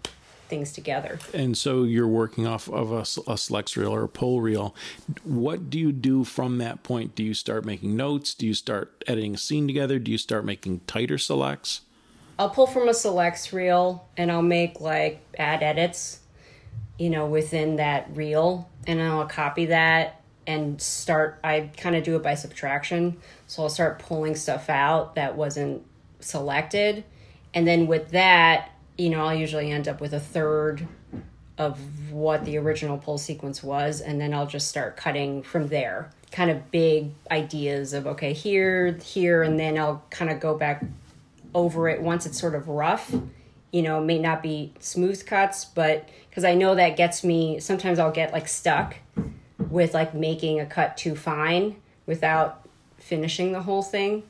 things 0.49 0.73
together. 0.73 1.19
And 1.35 1.57
so 1.57 1.83
you're 1.83 2.07
working 2.07 2.47
off 2.47 2.69
of 2.69 2.93
a, 2.93 3.31
a 3.31 3.37
selects 3.37 3.77
reel 3.77 3.93
or 3.93 4.05
a 4.05 4.09
pull 4.09 4.41
reel. 4.41 4.75
What 5.25 5.71
do 5.71 5.79
you 5.79 5.93
do 5.93 6.25
from 6.25 6.59
that 6.59 6.83
point? 6.83 7.15
Do 7.15 7.23
you 7.23 7.35
start 7.35 7.65
making 7.65 7.97
notes? 7.97 8.35
Do 8.35 8.47
you 8.47 8.55
start 8.55 9.05
editing 9.07 9.35
a 9.35 9.39
scene 9.39 9.67
together? 9.67 9.99
Do 9.99 10.11
you 10.11 10.19
start 10.19 10.45
making 10.45 10.81
tighter 10.87 11.19
selects? 11.19 11.83
I'll 12.39 12.51
pull 12.51 12.67
from 12.67 12.89
a 12.89 12.95
selects 12.95 13.53
reel 13.53 14.07
and 14.17 14.31
I'll 14.31 14.43
make 14.43 14.81
like 14.81 15.25
add 15.39 15.63
edits 15.63 16.21
you 16.99 17.11
know, 17.11 17.27
within 17.27 17.77
that 17.77 18.09
reel, 18.15 18.69
and 18.87 19.01
I'll 19.01 19.27
copy 19.27 19.67
that 19.67 20.21
and 20.47 20.81
start. 20.81 21.39
I 21.43 21.71
kind 21.77 21.97
of 21.97 22.05
do 22.05 22.17
it 22.17 22.23
by 22.23 22.35
subtraction, 22.35 23.19
so 23.47 23.63
I'll 23.63 23.69
start 23.69 23.99
pulling 23.99 24.35
stuff 24.35 24.71
out 24.71 25.15
that 25.17 25.37
wasn't 25.37 25.83
selected, 26.21 27.05
and 27.55 27.67
then 27.67 27.87
with 27.87 28.11
that, 28.11 28.71
you 28.97 29.11
know, 29.11 29.27
I'll 29.27 29.35
usually 29.35 29.71
end 29.71 29.89
up 29.89 30.01
with 30.01 30.15
a 30.15 30.21
third 30.21 30.87
of 31.59 31.79
what 32.13 32.45
the 32.45 32.59
original 32.59 32.99
pull 32.99 33.19
sequence 33.19 33.63
was, 33.63 34.01
and 34.01 34.21
then 34.21 34.35
I'll 34.35 34.47
just 34.47 34.69
start 34.69 34.97
cutting 34.97 35.43
from 35.43 35.69
there. 35.69 36.11
Kind 36.33 36.51
of 36.51 36.71
big 36.71 37.13
ideas 37.31 37.93
of 37.93 38.07
okay, 38.07 38.33
here, 38.33 38.93
here, 39.03 39.43
and 39.43 39.59
then 39.59 39.79
I'll 39.79 40.03
kind 40.11 40.31
of 40.31 40.41
go 40.41 40.57
back 40.57 40.85
over 41.55 41.89
it 41.89 42.03
once 42.03 42.27
it's 42.27 42.39
sort 42.39 42.55
of 42.55 42.69
rough 42.69 43.15
you 43.73 43.83
know, 43.83 44.01
may 44.01 44.19
not 44.19 44.43
be 44.43 44.73
smooth 44.79 45.25
cuts, 45.27 45.65
but 45.65 46.09
because 46.29 46.45
I 46.45 46.55
know 46.55 46.75
that 46.75 46.97
gets 46.97 47.25
me, 47.25 47.61
sometimes 47.61 47.99
I'll 47.99 48.13
get 48.13 48.33
like 48.33 48.49
stuck 48.49 48.97
with 49.71 49.95
like 49.95 50.15
making 50.15 50.61
a 50.61 50.67
cut 50.67 50.97
too 50.97 51.17
fine 51.17 51.77
without 52.07 52.67
finishing 52.99 53.53
the 53.53 53.63
whole 53.63 53.83
thing. 53.83 54.23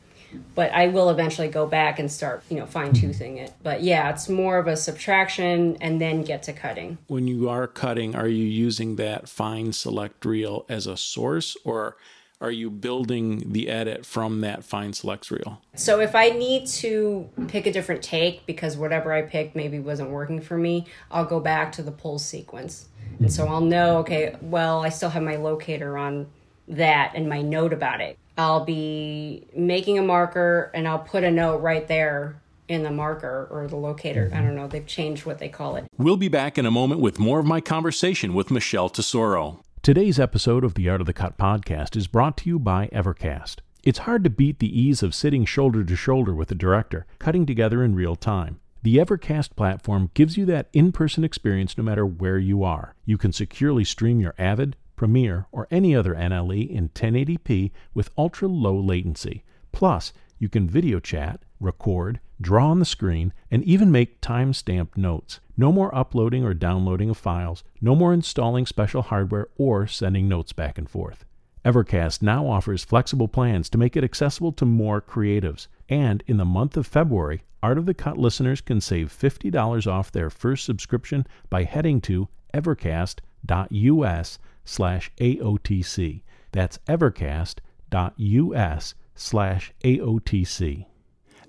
But 0.54 0.72
I 0.72 0.88
will 0.88 1.08
eventually 1.08 1.48
go 1.48 1.66
back 1.66 1.98
and 1.98 2.10
start, 2.10 2.42
you 2.50 2.56
know, 2.56 2.66
fine 2.66 2.92
toothing 2.92 3.38
it. 3.38 3.52
But 3.62 3.82
yeah, 3.82 4.10
it's 4.10 4.28
more 4.28 4.58
of 4.58 4.66
a 4.66 4.76
subtraction 4.76 5.76
and 5.80 6.00
then 6.00 6.22
get 6.22 6.42
to 6.44 6.52
cutting. 6.52 6.98
When 7.06 7.26
you 7.26 7.48
are 7.48 7.66
cutting, 7.66 8.14
are 8.16 8.28
you 8.28 8.44
using 8.44 8.96
that 8.96 9.28
fine 9.28 9.72
select 9.72 10.24
reel 10.24 10.66
as 10.68 10.86
a 10.86 10.96
source 10.96 11.56
or 11.64 11.96
are 12.40 12.50
you 12.50 12.70
building 12.70 13.52
the 13.52 13.68
edit 13.68 14.04
from 14.04 14.42
that 14.42 14.62
fine 14.62 14.92
selects 14.92 15.30
reel? 15.30 15.60
So 15.74 16.00
if 16.00 16.14
I 16.14 16.30
need 16.30 16.66
to 16.68 17.28
pick 17.48 17.66
a 17.66 17.72
different 17.72 18.02
take 18.02 18.44
because 18.46 18.76
whatever 18.76 19.12
I 19.12 19.22
picked 19.22 19.56
maybe 19.56 19.78
wasn't 19.78 20.10
working 20.10 20.40
for 20.40 20.58
me, 20.58 20.86
I'll 21.10 21.24
go 21.24 21.40
back 21.40 21.72
to 21.72 21.82
the 21.82 21.92
pull 21.92 22.18
sequence. 22.18 22.88
And 23.18 23.32
so 23.32 23.46
I'll 23.46 23.62
know, 23.62 23.98
okay, 23.98 24.36
well, 24.42 24.84
I 24.84 24.90
still 24.90 25.08
have 25.10 25.22
my 25.22 25.36
locator 25.36 25.96
on 25.96 26.26
that 26.68 27.12
and 27.14 27.28
my 27.28 27.40
note 27.40 27.72
about 27.72 28.00
it. 28.00 28.18
I'll 28.36 28.64
be 28.64 29.46
making 29.56 29.98
a 29.98 30.02
marker 30.02 30.70
and 30.74 30.86
I'll 30.86 30.98
put 30.98 31.24
a 31.24 31.30
note 31.30 31.62
right 31.62 31.88
there 31.88 32.40
in 32.68 32.82
the 32.82 32.90
marker 32.90 33.48
or 33.50 33.66
the 33.66 33.76
locator. 33.76 34.30
I 34.34 34.42
don't 34.42 34.56
know, 34.56 34.66
they've 34.66 34.86
changed 34.86 35.24
what 35.24 35.38
they 35.38 35.48
call 35.48 35.76
it. 35.76 35.86
We'll 35.96 36.16
be 36.16 36.28
back 36.28 36.58
in 36.58 36.66
a 36.66 36.70
moment 36.70 37.00
with 37.00 37.18
more 37.18 37.38
of 37.38 37.46
my 37.46 37.62
conversation 37.62 38.34
with 38.34 38.50
Michelle 38.50 38.90
Tesoro. 38.90 39.60
Today's 39.86 40.18
episode 40.18 40.64
of 40.64 40.74
the 40.74 40.88
Art 40.88 41.00
of 41.00 41.06
the 41.06 41.12
Cut 41.12 41.38
podcast 41.38 41.94
is 41.94 42.08
brought 42.08 42.36
to 42.38 42.48
you 42.48 42.58
by 42.58 42.88
Evercast. 42.88 43.58
It's 43.84 44.00
hard 44.00 44.24
to 44.24 44.30
beat 44.30 44.58
the 44.58 44.80
ease 44.80 45.00
of 45.00 45.14
sitting 45.14 45.44
shoulder 45.44 45.84
to 45.84 45.94
shoulder 45.94 46.34
with 46.34 46.50
a 46.50 46.56
director, 46.56 47.06
cutting 47.20 47.46
together 47.46 47.84
in 47.84 47.94
real 47.94 48.16
time. 48.16 48.58
The 48.82 48.96
Evercast 48.96 49.54
platform 49.54 50.10
gives 50.14 50.36
you 50.36 50.44
that 50.46 50.70
in 50.72 50.90
person 50.90 51.22
experience 51.22 51.78
no 51.78 51.84
matter 51.84 52.04
where 52.04 52.36
you 52.36 52.64
are. 52.64 52.96
You 53.04 53.16
can 53.16 53.32
securely 53.32 53.84
stream 53.84 54.18
your 54.18 54.34
Avid, 54.38 54.74
Premiere, 54.96 55.46
or 55.52 55.68
any 55.70 55.94
other 55.94 56.16
NLE 56.16 56.68
in 56.68 56.88
1080p 56.88 57.70
with 57.94 58.10
ultra 58.18 58.48
low 58.48 58.76
latency. 58.76 59.44
Plus, 59.70 60.12
you 60.40 60.48
can 60.48 60.68
video 60.68 60.98
chat, 60.98 61.42
record, 61.60 62.18
draw 62.40 62.70
on 62.70 62.80
the 62.80 62.84
screen, 62.84 63.32
and 63.52 63.62
even 63.62 63.92
make 63.92 64.20
time 64.20 64.52
stamped 64.52 64.98
notes. 64.98 65.38
No 65.56 65.72
more 65.72 65.94
uploading 65.94 66.44
or 66.44 66.54
downloading 66.54 67.08
of 67.08 67.16
files, 67.16 67.64
no 67.80 67.94
more 67.94 68.12
installing 68.12 68.66
special 68.66 69.02
hardware 69.02 69.48
or 69.56 69.86
sending 69.86 70.28
notes 70.28 70.52
back 70.52 70.76
and 70.76 70.88
forth. 70.88 71.24
Evercast 71.64 72.22
now 72.22 72.46
offers 72.46 72.84
flexible 72.84 73.26
plans 73.26 73.68
to 73.70 73.78
make 73.78 73.96
it 73.96 74.04
accessible 74.04 74.52
to 74.52 74.64
more 74.64 75.00
creatives. 75.00 75.66
And 75.88 76.22
in 76.26 76.36
the 76.36 76.44
month 76.44 76.76
of 76.76 76.86
February, 76.86 77.42
Art 77.62 77.78
of 77.78 77.86
the 77.86 77.94
Cut 77.94 78.18
listeners 78.18 78.60
can 78.60 78.80
save 78.80 79.12
$50 79.12 79.90
off 79.90 80.12
their 80.12 80.30
first 80.30 80.64
subscription 80.64 81.26
by 81.50 81.64
heading 81.64 82.00
to 82.02 82.28
evercast.us 82.54 84.38
slash 84.64 85.10
AOTC. 85.18 86.22
That's 86.52 86.78
evercast.us 86.86 88.94
slash 89.16 89.72
AOTC. 89.82 90.86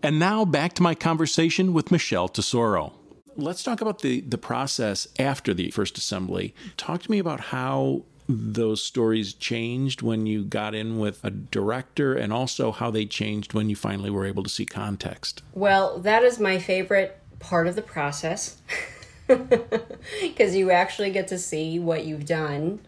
And 0.02 0.20
now 0.20 0.46
back 0.46 0.74
to 0.74 0.84
my 0.84 0.96
conversation 0.96 1.74
with 1.74 1.92
Michelle 1.92 2.28
Tesoro. 2.28 2.94
Let's 3.38 3.64
talk 3.64 3.82
about 3.82 4.02
the, 4.02 4.22
the 4.22 4.38
process 4.38 5.08
after 5.20 5.54
the 5.54 5.70
first 5.70 5.98
assembly. 5.98 6.56
Talk 6.76 7.04
to 7.04 7.12
me 7.12 7.20
about 7.20 7.40
how 7.40 8.04
those 8.28 8.84
stories 8.84 9.34
changed 9.34 10.02
when 10.02 10.26
you 10.26 10.44
got 10.44 10.76
in 10.76 11.00
with 11.00 11.24
a 11.24 11.30
director 11.30 12.14
and 12.14 12.34
also 12.34 12.72
how 12.72 12.92
they 12.92 13.06
changed 13.06 13.54
when 13.54 13.70
you 13.70 13.76
finally 13.76 14.10
were 14.10 14.26
able 14.26 14.44
to 14.44 14.50
see 14.50 14.66
context? 14.66 15.44
Well, 15.54 16.00
that 16.00 16.24
is 16.24 16.40
my 16.40 16.60
favorite 16.60 17.20
part 17.40 17.68
of 17.68 17.76
the 17.76 17.82
process 17.82 18.58
because 19.28 20.56
you 20.56 20.72
actually 20.72 21.12
get 21.12 21.28
to 21.30 21.38
see 21.38 21.80
what 21.80 22.06
you've 22.06 22.26
done. 22.26 22.80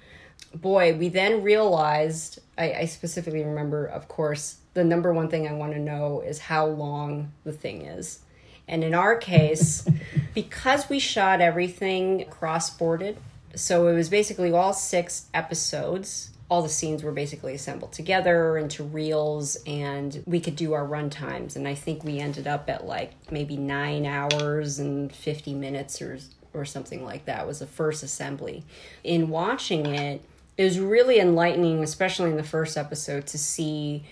Boy, 0.54 0.96
we 0.96 1.10
then 1.10 1.44
realized, 1.44 2.40
I, 2.58 2.74
I 2.74 2.86
specifically 2.86 3.44
remember, 3.44 3.86
of 3.86 4.08
course, 4.08 4.58
the 4.74 4.84
number 4.84 5.14
one 5.14 5.30
thing 5.30 5.48
I 5.48 5.54
want 5.54 5.74
to 5.74 5.80
know 5.80 6.22
is 6.22 6.40
how 6.40 6.66
long 6.66 7.32
the 7.44 7.54
thing 7.54 7.84
is. 7.86 8.20
And 8.70 8.84
in 8.84 8.94
our 8.94 9.18
case, 9.18 9.86
because 10.34 10.88
we 10.88 11.00
shot 11.00 11.42
everything 11.42 12.26
cross 12.30 12.70
boarded, 12.70 13.18
so 13.56 13.88
it 13.88 13.96
was 13.96 14.10
basically 14.10 14.54
all 14.54 14.74
six 14.74 15.26
episodes. 15.34 16.30
All 16.50 16.62
the 16.62 16.70
scenes 16.70 17.04
were 17.04 17.12
basically 17.12 17.54
assembled 17.54 17.92
together 17.92 18.58
into 18.58 18.84
reels, 18.84 19.58
and 19.68 20.24
we 20.26 20.40
could 20.40 20.56
do 20.56 20.74
our 20.74 20.86
run 20.86 21.10
times. 21.10 21.56
And 21.56 21.68
I 21.68 21.76
think 21.76 22.04
we 22.04 22.20
ended 22.20 22.48
up 22.48 22.70
at 22.70 22.86
like 22.86 23.12
maybe 23.32 23.58
nine 23.58 24.06
hours 24.06 24.80
and 24.80 25.12
50 25.12 25.54
minutes 25.56 26.02
or, 26.02 26.20
or 26.54 26.64
something 26.64 27.04
like 27.04 27.26
that 27.26 27.46
was 27.46 27.60
the 27.60 27.68
first 27.68 28.04
assembly. 28.04 28.64
In 29.04 29.30
watching 29.30 29.88
it, 29.88 30.22
it 30.58 30.64
was 30.64 30.80
really 30.80 31.20
enlightening, 31.20 31.84
especially 31.84 32.32
in 32.32 32.38
the 32.38 32.44
first 32.44 32.78
episode, 32.78 33.26
to 33.28 33.38
see 33.38 34.04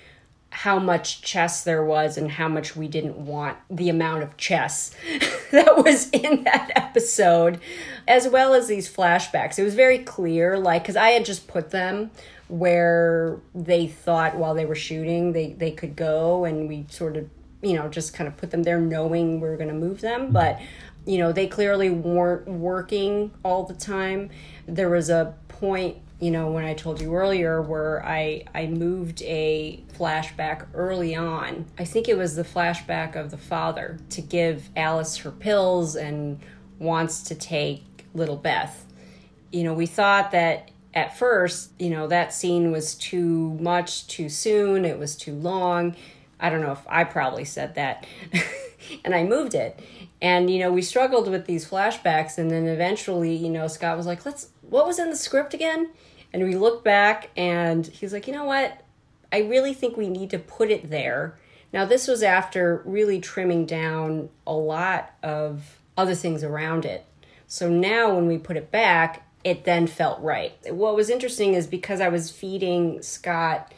how 0.61 0.79
much 0.79 1.21
chess 1.21 1.63
there 1.63 1.85
was 1.85 2.17
and 2.17 2.31
how 2.31 2.47
much 2.47 2.75
we 2.75 2.87
didn't 2.87 3.15
want 3.15 3.55
the 3.69 3.89
amount 3.89 4.23
of 4.23 4.35
chess 4.37 4.89
that 5.51 5.77
was 5.77 6.09
in 6.09 6.43
that 6.45 6.71
episode, 6.75 7.59
as 8.07 8.27
well 8.27 8.55
as 8.55 8.67
these 8.67 8.91
flashbacks. 8.91 9.59
It 9.59 9.63
was 9.63 9.75
very 9.75 9.99
clear, 9.99 10.57
like, 10.57 10.81
because 10.81 10.95
I 10.95 11.09
had 11.09 11.25
just 11.25 11.47
put 11.47 11.69
them 11.69 12.09
where 12.47 13.37
they 13.53 13.85
thought 13.85 14.35
while 14.35 14.55
they 14.55 14.65
were 14.65 14.73
shooting 14.73 15.31
they, 15.31 15.51
they 15.51 15.69
could 15.69 15.95
go, 15.95 16.43
and 16.43 16.67
we 16.67 16.87
sort 16.89 17.17
of, 17.17 17.29
you 17.61 17.73
know, 17.73 17.87
just 17.87 18.15
kind 18.15 18.27
of 18.27 18.35
put 18.35 18.49
them 18.49 18.63
there 18.63 18.79
knowing 18.79 19.39
we 19.39 19.47
were 19.47 19.57
going 19.57 19.69
to 19.69 19.75
move 19.75 20.01
them. 20.01 20.21
Mm-hmm. 20.23 20.33
But, 20.33 20.59
you 21.05 21.19
know, 21.19 21.31
they 21.31 21.45
clearly 21.45 21.91
weren't 21.91 22.47
working 22.47 23.29
all 23.43 23.63
the 23.63 23.75
time. 23.75 24.31
There 24.65 24.89
was 24.89 25.11
a 25.11 25.35
point 25.49 25.97
you 26.19 26.31
know 26.31 26.49
when 26.49 26.65
i 26.65 26.73
told 26.73 26.99
you 26.99 27.13
earlier 27.13 27.61
where 27.61 28.03
i 28.05 28.43
i 28.55 28.65
moved 28.65 29.21
a 29.23 29.83
flashback 29.97 30.65
early 30.73 31.15
on 31.15 31.65
i 31.77 31.85
think 31.85 32.07
it 32.07 32.17
was 32.17 32.35
the 32.35 32.43
flashback 32.43 33.15
of 33.15 33.29
the 33.31 33.37
father 33.37 33.99
to 34.09 34.21
give 34.21 34.69
alice 34.75 35.17
her 35.17 35.31
pills 35.31 35.95
and 35.95 36.39
wants 36.79 37.23
to 37.23 37.35
take 37.35 37.83
little 38.13 38.35
beth. 38.35 38.85
You 39.51 39.63
know 39.63 39.73
we 39.73 39.85
thought 39.85 40.31
that 40.31 40.71
at 40.93 41.17
first 41.17 41.71
you 41.79 41.89
know 41.89 42.07
that 42.07 42.33
scene 42.33 42.71
was 42.71 42.95
too 42.95 43.57
much 43.59 44.07
too 44.07 44.29
soon 44.29 44.85
it 44.85 44.99
was 44.99 45.15
too 45.15 45.33
long. 45.33 45.95
I 46.39 46.49
don't 46.49 46.61
know 46.61 46.73
if 46.73 46.85
i 46.87 47.03
probably 47.03 47.45
said 47.45 47.75
that. 47.75 48.05
And 49.03 49.13
i 49.13 49.23
moved 49.23 49.55
it. 49.55 49.79
And 50.21 50.49
you 50.49 50.59
know 50.59 50.71
we 50.71 50.81
struggled 50.81 51.29
with 51.29 51.45
these 51.45 51.67
flashbacks 51.67 52.37
and 52.37 52.51
then 52.51 52.67
eventually 52.67 53.35
you 53.35 53.49
know 53.49 53.67
scott 53.67 53.97
was 53.97 54.05
like 54.05 54.25
let's 54.25 54.49
what 54.61 54.85
was 54.85 54.99
in 54.99 55.09
the 55.09 55.15
script 55.15 55.53
again 55.53 55.89
and 56.33 56.43
we 56.43 56.55
looked 56.55 56.83
back 56.83 57.29
and 57.35 57.85
he's 57.85 58.13
like, 58.13 58.27
you 58.27 58.33
know 58.33 58.45
what? 58.45 58.81
I 59.31 59.39
really 59.39 59.73
think 59.73 59.97
we 59.97 60.09
need 60.09 60.29
to 60.31 60.39
put 60.39 60.71
it 60.71 60.89
there. 60.89 61.37
Now, 61.73 61.85
this 61.85 62.07
was 62.07 62.23
after 62.23 62.81
really 62.85 63.19
trimming 63.19 63.65
down 63.65 64.29
a 64.45 64.53
lot 64.53 65.13
of 65.21 65.79
other 65.97 66.15
things 66.15 66.43
around 66.43 66.85
it. 66.85 67.05
So 67.47 67.69
now 67.69 68.13
when 68.13 68.27
we 68.27 68.37
put 68.37 68.57
it 68.57 68.71
back, 68.71 69.27
it 69.43 69.63
then 69.63 69.87
felt 69.87 70.21
right. 70.21 70.53
What 70.73 70.95
was 70.95 71.09
interesting 71.09 71.53
is 71.53 71.67
because 71.67 72.01
I 72.01 72.09
was 72.09 72.31
feeding 72.31 73.01
Scott 73.01 73.73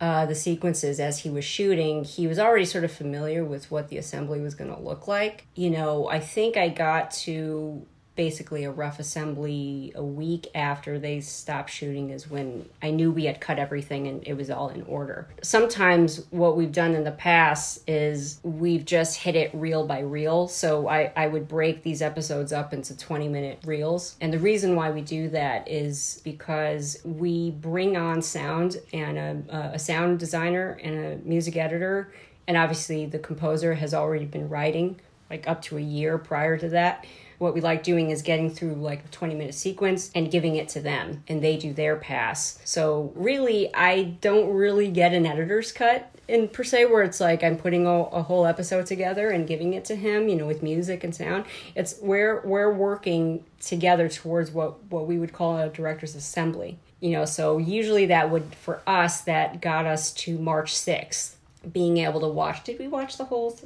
uh, 0.00 0.24
the 0.24 0.34
sequences 0.34 0.98
as 0.98 1.18
he 1.18 1.30
was 1.30 1.44
shooting, 1.44 2.04
he 2.04 2.26
was 2.26 2.38
already 2.38 2.64
sort 2.64 2.84
of 2.84 2.90
familiar 2.90 3.44
with 3.44 3.70
what 3.70 3.88
the 3.88 3.98
assembly 3.98 4.40
was 4.40 4.54
going 4.54 4.74
to 4.74 4.80
look 4.80 5.06
like. 5.06 5.46
You 5.54 5.68
know, 5.70 6.08
I 6.08 6.20
think 6.20 6.56
I 6.56 6.70
got 6.70 7.10
to 7.10 7.86
basically 8.16 8.64
a 8.64 8.70
rough 8.70 8.98
assembly 8.98 9.92
a 9.94 10.04
week 10.04 10.46
after 10.54 10.98
they 10.98 11.20
stopped 11.20 11.70
shooting 11.70 12.10
is 12.10 12.28
when 12.28 12.68
I 12.82 12.90
knew 12.90 13.10
we 13.10 13.24
had 13.24 13.40
cut 13.40 13.58
everything 13.58 14.08
and 14.08 14.26
it 14.26 14.34
was 14.34 14.50
all 14.50 14.68
in 14.68 14.82
order. 14.82 15.28
Sometimes 15.42 16.26
what 16.30 16.56
we've 16.56 16.72
done 16.72 16.94
in 16.94 17.04
the 17.04 17.12
past 17.12 17.82
is 17.88 18.40
we've 18.42 18.84
just 18.84 19.18
hit 19.18 19.36
it 19.36 19.50
reel 19.54 19.86
by 19.86 20.00
reel. 20.00 20.48
So 20.48 20.88
I, 20.88 21.12
I 21.16 21.28
would 21.28 21.48
break 21.48 21.82
these 21.82 22.02
episodes 22.02 22.52
up 22.52 22.72
into 22.72 22.96
20 22.96 23.28
minute 23.28 23.60
reels. 23.64 24.16
And 24.20 24.32
the 24.32 24.38
reason 24.38 24.76
why 24.76 24.90
we 24.90 25.00
do 25.00 25.28
that 25.30 25.68
is 25.68 26.20
because 26.24 27.00
we 27.04 27.52
bring 27.52 27.96
on 27.96 28.22
sound 28.22 28.78
and 28.92 29.18
a, 29.18 29.70
a 29.74 29.78
sound 29.78 30.18
designer 30.18 30.78
and 30.82 30.94
a 30.94 31.16
music 31.26 31.56
editor. 31.56 32.12
And 32.46 32.56
obviously 32.56 33.06
the 33.06 33.18
composer 33.18 33.74
has 33.74 33.94
already 33.94 34.26
been 34.26 34.48
writing 34.48 35.00
like 35.30 35.46
up 35.46 35.62
to 35.62 35.78
a 35.78 35.80
year 35.80 36.18
prior 36.18 36.58
to 36.58 36.68
that 36.70 37.06
what 37.40 37.54
we 37.54 37.62
like 37.62 37.82
doing 37.82 38.10
is 38.10 38.20
getting 38.20 38.50
through 38.50 38.74
like 38.74 39.02
a 39.02 39.08
20 39.08 39.34
minute 39.34 39.54
sequence 39.54 40.10
and 40.14 40.30
giving 40.30 40.56
it 40.56 40.68
to 40.68 40.80
them 40.80 41.24
and 41.26 41.42
they 41.42 41.56
do 41.56 41.72
their 41.72 41.96
pass. 41.96 42.58
So 42.66 43.12
really, 43.16 43.74
I 43.74 44.02
don't 44.20 44.52
really 44.52 44.90
get 44.90 45.14
an 45.14 45.24
editor's 45.24 45.72
cut 45.72 46.14
in 46.28 46.48
per 46.48 46.62
se 46.62 46.84
where 46.84 47.02
it's 47.02 47.18
like 47.18 47.42
I'm 47.42 47.56
putting 47.56 47.86
a, 47.86 47.90
a, 47.90 48.22
whole 48.22 48.44
episode 48.46 48.84
together 48.84 49.30
and 49.30 49.48
giving 49.48 49.72
it 49.72 49.86
to 49.86 49.96
him, 49.96 50.28
you 50.28 50.36
know, 50.36 50.46
with 50.46 50.62
music 50.62 51.02
and 51.02 51.14
sound. 51.14 51.46
It's 51.74 51.98
where 52.00 52.42
we're 52.44 52.72
working 52.72 53.42
together 53.58 54.10
towards 54.10 54.50
what 54.50 54.84
what 54.84 55.06
we 55.06 55.18
would 55.18 55.32
call 55.32 55.58
a 55.58 55.70
director's 55.70 56.14
assembly. 56.14 56.78
You 57.00 57.12
know, 57.12 57.24
so 57.24 57.56
usually 57.56 58.04
that 58.06 58.30
would 58.30 58.54
for 58.54 58.82
us 58.86 59.22
that 59.22 59.62
got 59.62 59.86
us 59.86 60.12
to 60.12 60.38
March 60.38 60.74
6th 60.74 61.36
being 61.72 61.96
able 61.96 62.20
to 62.20 62.28
watch. 62.28 62.64
Did 62.64 62.78
we 62.78 62.86
watch 62.86 63.16
the 63.16 63.24
whole 63.24 63.58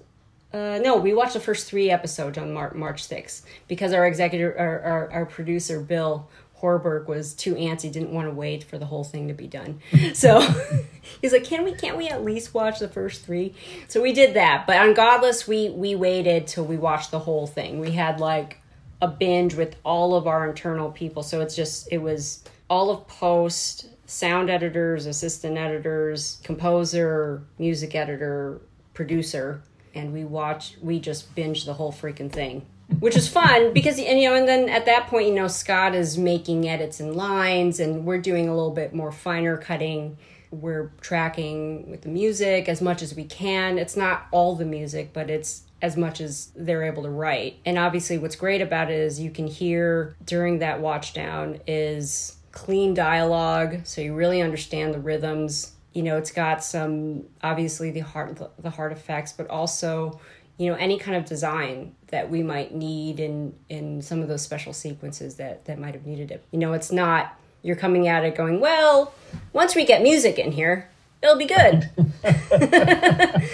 uh, 0.55 0.79
no, 0.79 0.97
we 0.97 1.13
watched 1.13 1.33
the 1.33 1.41
first 1.41 1.67
three 1.67 1.91
episodes 1.91 2.39
on 2.39 2.53
Mar- 2.53 2.75
March 2.75 3.09
6th 3.09 3.43
because 3.67 3.93
our 3.93 4.07
executive, 4.07 4.55
our, 4.57 4.81
our, 4.83 5.11
our 5.11 5.27
producer, 5.27 5.81
Bill 5.81 6.31
Horberg, 6.61 7.09
was 7.09 7.35
too 7.35 7.57
antsy, 7.57 7.91
didn't 7.91 8.13
want 8.13 8.29
to 8.29 8.35
wait 8.35 8.63
for 8.63 8.79
the 8.79 8.87
whole 8.87 9.03
thing 9.03 9.27
to 9.27 9.35
be 9.35 9.49
done. 9.49 9.81
So 10.15 10.41
he's 11.21 11.33
like, 11.33 11.43
"Can 11.43 11.65
we? 11.65 11.75
Can't 11.75 11.97
we 11.97 12.09
at 12.09 12.23
least 12.23 12.55
watch 12.55 12.79
the 12.79 12.87
first 12.87 13.27
three? 13.27 13.53
So 13.89 14.01
we 14.01 14.13
did 14.13 14.35
that. 14.35 14.65
But 14.65 14.77
on 14.77 14.95
Godless, 14.95 15.49
we 15.49 15.71
we 15.71 15.97
waited 15.97 16.47
till 16.47 16.65
we 16.65 16.77
watched 16.77 17.11
the 17.11 17.19
whole 17.19 17.49
thing. 17.49 17.81
We 17.81 17.91
had 17.91 18.21
like 18.21 18.59
a 19.03 19.09
binge 19.09 19.55
with 19.57 19.75
all 19.85 20.15
of 20.15 20.29
our 20.29 20.49
internal 20.49 20.93
people. 20.93 21.25
So 21.25 21.41
it's 21.41 21.57
just 21.57 21.89
it 21.91 21.99
was 21.99 22.45
all 22.71 22.91
of 22.91 23.09
post, 23.09 23.89
sound 24.07 24.51
editors, 24.51 25.07
assistant 25.07 25.59
editors, 25.59 26.39
composer, 26.45 27.43
music 27.59 27.97
editor, 27.97 28.61
producer 28.95 29.61
and 29.95 30.13
we 30.13 30.25
watch 30.25 30.77
we 30.83 30.99
just 30.99 31.35
binge 31.35 31.65
the 31.65 31.75
whole 31.75 31.93
freaking 31.93 32.31
thing 32.31 32.65
which 33.01 33.17
is 33.17 33.29
fun 33.29 33.73
because 33.73 33.99
and 33.99 34.21
you 34.21 34.29
know 34.29 34.37
and 34.37 34.47
then 34.47 34.69
at 34.69 34.87
that 34.87 35.07
point 35.07 35.27
you 35.27 35.35
know 35.35 35.49
scott 35.49 35.95
is 35.95 36.19
making 36.19 36.69
edits 36.69 37.01
and 37.01 37.17
lines 37.17 37.81
and 37.81 38.05
we're 38.05 38.21
doing 38.21 38.49
a 38.49 38.55
little 38.55 38.71
bit 38.71 38.95
more 38.95 39.13
finer 39.13 39.57
cutting. 39.57 40.17
We're 40.51 40.93
tracking 41.01 41.91
with 41.91 42.03
the 42.03 42.09
music 42.09 42.69
as 42.69 42.81
much 42.81 43.03
as 43.03 43.17
we 43.17 43.25
can. 43.25 43.77
It's 43.77 43.97
not 43.97 44.27
all 44.31 44.55
the 44.55 44.65
music 44.65 45.13
but 45.13 45.31
it's 45.31 45.63
as 45.83 45.97
much 45.97 46.21
as 46.21 46.51
they're 46.55 46.85
able 46.85 47.03
to 47.03 47.11
write. 47.11 47.59
And 47.67 47.79
obviously 47.79 48.19
what's 48.19 48.37
great 48.37 48.61
about 48.61 48.91
it 48.91 48.99
is 48.99 49.21
you 49.21 49.31
can 49.31 49.47
hear 49.47 50.17
during 50.25 50.59
that 50.61 50.81
watch 50.81 51.13
down 51.13 51.61
is 51.67 52.37
clean 52.53 52.95
dialogue 52.95 53.81
so 53.85 54.01
you 54.01 54.15
really 54.15 54.41
understand 54.41 54.95
the 54.95 55.01
rhythms 55.01 55.74
you 55.95 56.03
know 56.03 56.19
it's 56.19 56.31
got 56.33 56.63
some 56.63 57.25
obviously 57.43 57.91
the 57.91 58.01
heart 58.01 58.39
the 58.59 58.71
heart 58.71 58.93
effects 58.93 59.33
but 59.33 59.49
also 59.49 60.21
you 60.59 60.71
know 60.71 60.77
any 60.77 60.99
kind 60.99 61.17
of 61.17 61.25
design 61.25 61.95
that 62.09 62.29
we 62.29 62.43
might 62.43 62.75
need 62.75 63.19
in 63.19 63.55
in 63.69 64.03
some 64.03 64.21
of 64.21 64.29
those 64.29 64.43
special 64.43 64.73
sequences 64.73 65.37
that 65.37 65.65
that 65.65 65.79
might 65.79 65.95
have 65.95 66.05
needed 66.05 66.31
it. 66.31 66.45
You 66.51 66.59
know 66.59 66.73
it's 66.75 66.93
not 66.93 67.39
you're 67.63 67.77
coming 67.77 68.07
at 68.09 68.25
it 68.25 68.37
going 68.37 68.61
well 68.61 69.15
once 69.53 69.75
we 69.75 69.85
get 69.85 70.03
music 70.03 70.39
in 70.39 70.53
here 70.53 70.91
it'll 71.23 71.39
be 71.39 71.47
good. 71.47 71.91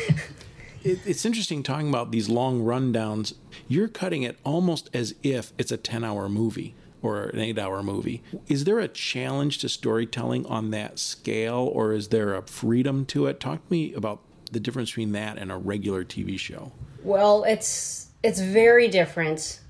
It's 0.83 1.26
interesting 1.26 1.62
talking 1.62 1.90
about 1.90 2.11
these 2.11 2.31
long 2.31 2.62
rundowns. 2.62 3.35
You're 3.68 3.87
cutting 3.87 4.22
it 4.22 4.38
almost 4.44 4.88
as 4.94 5.14
if 5.22 5.53
it's 5.59 5.70
a 5.70 5.76
10 5.76 6.03
hour 6.05 6.26
movie 6.26 6.74
or 7.03 7.25
an 7.25 7.39
eight 7.39 7.59
hour 7.59 7.83
movie. 7.83 8.23
Is 8.49 8.65
there 8.65 8.79
a 8.79 8.89
challenge 8.89 9.59
to 9.59 9.69
storytelling 9.69 10.47
on 10.47 10.71
that 10.71 10.99
scale, 10.99 11.71
or 11.73 11.93
is 11.93 12.09
there 12.09 12.35
a 12.35 12.43
freedom 12.43 13.05
to 13.07 13.27
it? 13.27 13.41
Talk 13.41 13.67
to 13.67 13.73
me 13.73 13.93
about 13.95 14.21
the 14.53 14.61
difference 14.61 14.91
between 14.91 15.13
that 15.13 15.39
and 15.39 15.51
a 15.51 15.57
regular 15.57 16.05
TV 16.05 16.39
show. 16.39 16.73
Well, 17.03 17.45
it's 17.45 18.09
it's 18.23 18.41
very 18.41 18.89
different. 18.89 19.61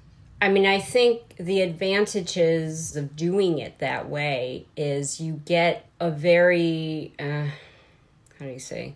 I 0.43 0.49
mean, 0.49 0.67
I 0.67 0.81
think 0.81 1.37
the 1.37 1.61
advantages 1.61 2.97
of 2.97 3.15
doing 3.15 3.59
it 3.59 3.79
that 3.79 4.09
way 4.09 4.67
is 4.77 5.21
you 5.21 5.43
get 5.45 5.87
a 6.01 6.11
very 6.11 7.13
uh, 7.19 7.47
how 8.39 8.47
do 8.47 8.53
you 8.53 8.59
say 8.59 8.95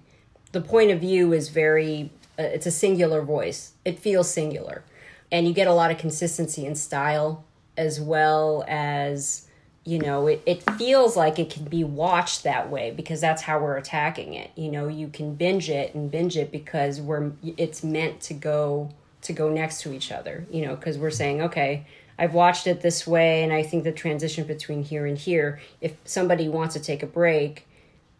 the 0.52 0.60
point 0.60 0.90
of 0.90 1.00
view 1.00 1.32
is 1.32 1.50
very 1.50 2.10
uh, 2.38 2.42
it's 2.42 2.66
a 2.66 2.70
singular 2.70 3.22
voice. 3.22 3.72
It 3.84 3.98
feels 3.98 4.30
singular, 4.30 4.82
and 5.30 5.46
you 5.46 5.52
get 5.52 5.68
a 5.68 5.74
lot 5.74 5.90
of 5.90 5.98
consistency 5.98 6.64
in 6.66 6.74
style 6.74 7.44
as 7.76 8.00
well 8.00 8.64
as 8.68 9.46
you 9.84 9.98
know 9.98 10.26
it, 10.26 10.42
it 10.46 10.62
feels 10.78 11.16
like 11.16 11.38
it 11.38 11.50
can 11.50 11.64
be 11.64 11.84
watched 11.84 12.42
that 12.44 12.70
way 12.70 12.90
because 12.90 13.20
that's 13.20 13.42
how 13.42 13.58
we're 13.58 13.76
attacking 13.76 14.34
it. 14.34 14.50
You 14.56 14.70
know 14.70 14.88
you 14.88 15.08
can 15.08 15.34
binge 15.34 15.68
it 15.68 15.94
and 15.94 16.10
binge 16.10 16.36
it 16.36 16.50
because 16.50 17.00
we're 17.00 17.32
it's 17.42 17.82
meant 17.82 18.20
to 18.22 18.34
go 18.34 18.90
to 19.22 19.32
go 19.32 19.48
next 19.48 19.80
to 19.80 19.90
each 19.90 20.12
other 20.12 20.46
you 20.50 20.60
know 20.60 20.76
because 20.76 20.98
we're 20.98 21.10
saying 21.10 21.40
okay 21.40 21.86
i've 22.18 22.34
watched 22.34 22.66
it 22.66 22.82
this 22.82 23.06
way 23.06 23.42
and 23.42 23.54
i 23.54 23.62
think 23.62 23.82
the 23.82 23.90
transition 23.90 24.46
between 24.46 24.82
here 24.84 25.06
and 25.06 25.16
here 25.16 25.58
if 25.80 25.94
somebody 26.04 26.46
wants 26.46 26.74
to 26.74 26.80
take 26.80 27.02
a 27.02 27.06
break 27.06 27.66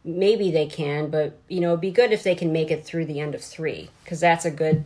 maybe 0.03 0.51
they 0.51 0.65
can 0.65 1.11
but 1.11 1.37
you 1.47 1.61
know 1.61 1.69
it'd 1.69 1.83
be 1.83 1.91
good 1.91 2.11
if 2.11 2.23
they 2.23 2.35
can 2.35 2.51
make 2.51 2.71
it 2.71 2.87
through 2.87 3.05
the 3.05 3.21
end 3.21 3.35
of 3.35 3.45
three 3.45 3.91
because 4.03 4.19
that's 4.21 4.47
a 4.47 4.51
good 4.51 4.83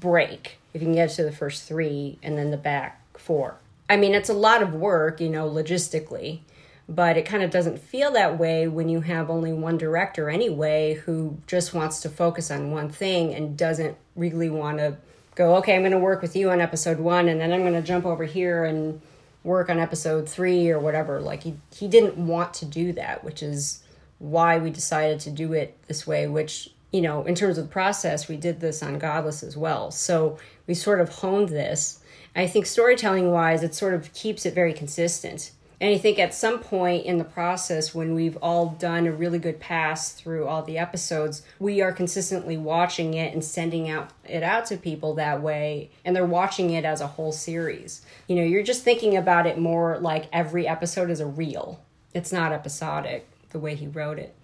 break. 0.00 0.58
If 0.72 0.82
you 0.82 0.86
can 0.86 0.94
get 0.94 1.10
to 1.10 1.24
the 1.24 1.32
first 1.32 1.66
three 1.66 2.18
and 2.22 2.36
then 2.36 2.50
the 2.50 2.56
back 2.56 3.00
four 3.18 3.56
I 3.88 3.96
mean, 3.96 4.14
it's 4.14 4.28
a 4.28 4.34
lot 4.34 4.62
of 4.62 4.74
work, 4.74 5.20
you 5.20 5.28
know, 5.28 5.48
logistically, 5.48 6.40
but 6.88 7.16
it 7.16 7.24
kind 7.26 7.42
of 7.42 7.50
doesn't 7.50 7.78
feel 7.78 8.12
that 8.12 8.38
way 8.38 8.68
when 8.68 8.88
you 8.88 9.00
have 9.02 9.30
only 9.30 9.52
one 9.52 9.78
director 9.78 10.28
anyway 10.28 10.94
who 10.94 11.38
just 11.46 11.74
wants 11.74 12.00
to 12.00 12.08
focus 12.08 12.50
on 12.50 12.70
one 12.70 12.88
thing 12.88 13.34
and 13.34 13.56
doesn't 13.56 13.96
really 14.14 14.50
want 14.50 14.78
to 14.78 14.96
go, 15.34 15.56
okay, 15.56 15.74
I'm 15.74 15.82
going 15.82 15.92
to 15.92 15.98
work 15.98 16.22
with 16.22 16.34
you 16.34 16.50
on 16.50 16.60
episode 16.60 16.98
one 16.98 17.28
and 17.28 17.40
then 17.40 17.52
I'm 17.52 17.60
going 17.60 17.74
to 17.74 17.82
jump 17.82 18.06
over 18.06 18.24
here 18.24 18.64
and 18.64 19.00
work 19.44 19.70
on 19.70 19.78
episode 19.78 20.28
three 20.28 20.70
or 20.70 20.80
whatever. 20.80 21.20
Like, 21.20 21.42
he, 21.42 21.56
he 21.74 21.86
didn't 21.86 22.16
want 22.16 22.54
to 22.54 22.64
do 22.64 22.92
that, 22.94 23.22
which 23.22 23.42
is 23.42 23.82
why 24.18 24.58
we 24.58 24.70
decided 24.70 25.20
to 25.20 25.30
do 25.30 25.52
it 25.52 25.78
this 25.86 26.06
way, 26.06 26.26
which 26.26 26.70
you 26.92 27.02
know, 27.02 27.24
in 27.24 27.34
terms 27.34 27.58
of 27.58 27.66
the 27.66 27.72
process, 27.72 28.28
we 28.28 28.36
did 28.36 28.60
this 28.60 28.82
on 28.82 28.98
Godless 28.98 29.42
as 29.42 29.56
well. 29.56 29.90
So 29.90 30.38
we 30.66 30.74
sort 30.74 31.00
of 31.00 31.10
honed 31.10 31.50
this 31.50 32.00
I 32.36 32.46
think 32.46 32.66
storytelling 32.66 33.32
wise, 33.32 33.62
it 33.62 33.74
sort 33.74 33.94
of 33.94 34.12
keeps 34.12 34.44
it 34.44 34.54
very 34.54 34.74
consistent. 34.74 35.52
And 35.80 35.94
I 35.94 35.98
think 35.98 36.18
at 36.18 36.32
some 36.32 36.60
point 36.60 37.04
in 37.04 37.18
the 37.18 37.24
process, 37.24 37.94
when 37.94 38.14
we've 38.14 38.36
all 38.38 38.70
done 38.78 39.06
a 39.06 39.12
really 39.12 39.38
good 39.38 39.60
pass 39.60 40.12
through 40.12 40.46
all 40.46 40.62
the 40.62 40.78
episodes, 40.78 41.42
we 41.58 41.82
are 41.82 41.92
consistently 41.92 42.56
watching 42.56 43.14
it 43.14 43.34
and 43.34 43.44
sending 43.44 43.90
out 43.90 44.10
it 44.24 44.42
out 44.42 44.66
to 44.66 44.76
people 44.76 45.14
that 45.14 45.42
way, 45.42 45.90
and 46.04 46.16
they're 46.16 46.24
watching 46.24 46.70
it 46.70 46.84
as 46.84 47.02
a 47.02 47.06
whole 47.06 47.32
series. 47.32 48.04
You 48.26 48.36
know, 48.36 48.42
you're 48.42 48.62
just 48.62 48.84
thinking 48.84 49.16
about 49.16 49.46
it 49.46 49.58
more 49.58 49.98
like 49.98 50.28
every 50.32 50.66
episode 50.66 51.10
is 51.10 51.20
a 51.20 51.26
reel. 51.26 51.84
It's 52.14 52.32
not 52.32 52.52
episodic 52.52 53.28
the 53.50 53.58
way 53.58 53.74
he 53.74 53.86
wrote 53.86 54.18
it. 54.18 54.34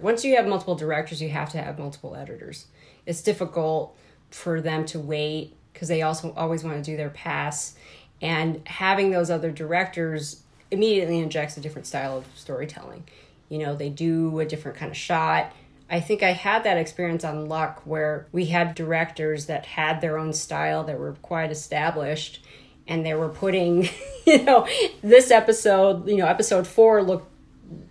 Once 0.00 0.24
you 0.24 0.36
have 0.36 0.46
multiple 0.46 0.74
directors, 0.74 1.20
you 1.20 1.28
have 1.28 1.50
to 1.50 1.58
have 1.58 1.78
multiple 1.78 2.14
editors. 2.14 2.66
It's 3.04 3.20
difficult 3.20 3.94
for 4.30 4.60
them 4.60 4.86
to 4.86 4.98
wait 4.98 5.54
because 5.78 5.86
they 5.86 6.02
also 6.02 6.34
always 6.36 6.64
want 6.64 6.76
to 6.76 6.82
do 6.82 6.96
their 6.96 7.08
pass. 7.08 7.76
And 8.20 8.66
having 8.66 9.12
those 9.12 9.30
other 9.30 9.52
directors 9.52 10.42
immediately 10.72 11.20
injects 11.20 11.56
a 11.56 11.60
different 11.60 11.86
style 11.86 12.18
of 12.18 12.26
storytelling. 12.34 13.04
You 13.48 13.58
know, 13.58 13.76
they 13.76 13.88
do 13.88 14.40
a 14.40 14.44
different 14.44 14.76
kind 14.76 14.90
of 14.90 14.96
shot. 14.96 15.52
I 15.88 16.00
think 16.00 16.24
I 16.24 16.32
had 16.32 16.64
that 16.64 16.78
experience 16.78 17.22
on 17.22 17.46
Luck 17.46 17.82
where 17.84 18.26
we 18.32 18.46
had 18.46 18.74
directors 18.74 19.46
that 19.46 19.66
had 19.66 20.00
their 20.00 20.18
own 20.18 20.32
style 20.32 20.82
that 20.82 20.98
were 20.98 21.12
quite 21.22 21.52
established 21.52 22.44
and 22.88 23.06
they 23.06 23.14
were 23.14 23.28
putting, 23.28 23.88
you 24.26 24.42
know, 24.42 24.66
this 25.00 25.30
episode, 25.30 26.08
you 26.08 26.16
know, 26.16 26.26
episode 26.26 26.66
four 26.66 27.04
looked 27.04 27.30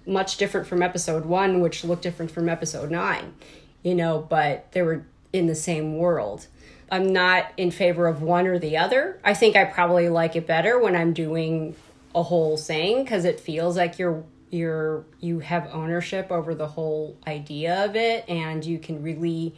much 0.06 0.36
different 0.36 0.68
from 0.68 0.82
episode 0.82 1.24
one, 1.24 1.62
which 1.62 1.86
looked 1.86 2.04
different 2.04 2.32
from 2.32 2.50
episode 2.50 2.92
nine, 2.92 3.34
you 3.82 3.96
know, 3.96 4.28
but 4.30 4.70
they 4.74 4.82
were 4.82 5.06
in 5.32 5.48
the 5.48 5.56
same 5.56 5.96
world. 5.98 6.48
I'm 6.90 7.12
not 7.12 7.52
in 7.58 7.72
favor 7.72 8.08
of 8.08 8.22
one 8.22 8.48
or 8.48 8.60
the 8.60 8.78
other. 8.78 9.20
I 9.24 9.34
think 9.34 9.56
I 9.56 9.66
probably 9.66 10.10
like 10.10 10.36
it 10.36 10.48
better 10.48 10.80
when 10.80 10.96
I'm 10.96 11.14
doing 11.14 11.76
a 12.16 12.24
whole 12.24 12.58
thing 12.58 13.04
because 13.04 13.26
it 13.26 13.40
feels 13.40 13.78
like 13.78 14.00
you're 14.00 14.24
you're 14.50 15.06
you 15.20 15.40
have 15.40 15.70
ownership 15.74 16.32
over 16.32 16.56
the 16.56 16.68
whole 16.68 17.18
idea 17.28 17.86
of 17.86 17.96
it 17.96 18.28
and 18.30 18.66
you 18.66 18.80
can 18.80 19.04
really 19.04 19.54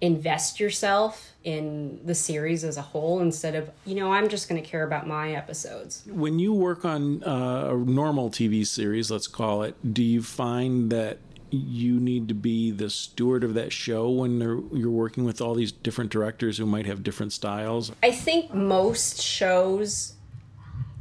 invest 0.00 0.58
yourself 0.58 1.32
in 1.44 2.00
the 2.04 2.14
series 2.14 2.64
as 2.64 2.76
a 2.76 2.82
whole 2.82 3.20
instead 3.20 3.54
of 3.54 3.70
you 3.86 3.94
know 3.94 4.12
i'm 4.12 4.28
just 4.28 4.48
going 4.48 4.60
to 4.60 4.68
care 4.68 4.82
about 4.82 5.06
my 5.06 5.32
episodes 5.32 6.02
when 6.08 6.38
you 6.38 6.52
work 6.52 6.84
on 6.84 7.22
uh, 7.24 7.70
a 7.70 7.76
normal 7.76 8.28
tv 8.28 8.66
series 8.66 9.10
let's 9.10 9.28
call 9.28 9.62
it 9.62 9.76
do 9.94 10.02
you 10.02 10.20
find 10.20 10.90
that 10.90 11.18
you 11.54 12.00
need 12.00 12.28
to 12.28 12.34
be 12.34 12.70
the 12.70 12.90
steward 12.90 13.44
of 13.44 13.54
that 13.54 13.72
show 13.72 14.10
when 14.10 14.40
you're 14.40 14.90
working 14.90 15.24
with 15.24 15.40
all 15.40 15.54
these 15.54 15.72
different 15.72 16.10
directors 16.10 16.58
who 16.58 16.66
might 16.66 16.86
have 16.86 17.02
different 17.02 17.32
styles? 17.32 17.92
I 18.02 18.10
think 18.10 18.52
most 18.52 19.20
shows 19.20 20.14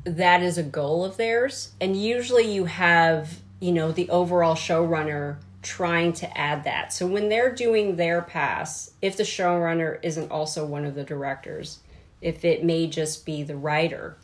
that 0.03 0.41
is 0.41 0.57
a 0.57 0.63
goal 0.63 1.05
of 1.05 1.17
theirs, 1.17 1.71
and 1.79 1.95
usually 2.01 2.51
you 2.53 2.65
have 2.65 3.39
you 3.59 3.71
know 3.71 3.91
the 3.91 4.09
overall 4.09 4.55
showrunner 4.55 5.37
trying 5.61 6.11
to 6.11 6.37
add 6.37 6.65
that. 6.65 6.91
So 6.91 7.07
when 7.07 7.29
they're 7.29 7.53
doing 7.53 7.95
their 7.95 8.21
pass, 8.21 8.91
if 9.01 9.15
the 9.15 9.23
showrunner 9.23 9.97
isn't 10.03 10.29
also 10.29 10.65
one 10.65 10.83
of 10.83 10.93
the 10.93 11.05
directors, 11.05 11.79
if 12.21 12.43
it 12.43 12.65
may 12.65 12.87
just 12.87 13.25
be 13.25 13.43
the 13.43 13.55
writer, 13.55 14.17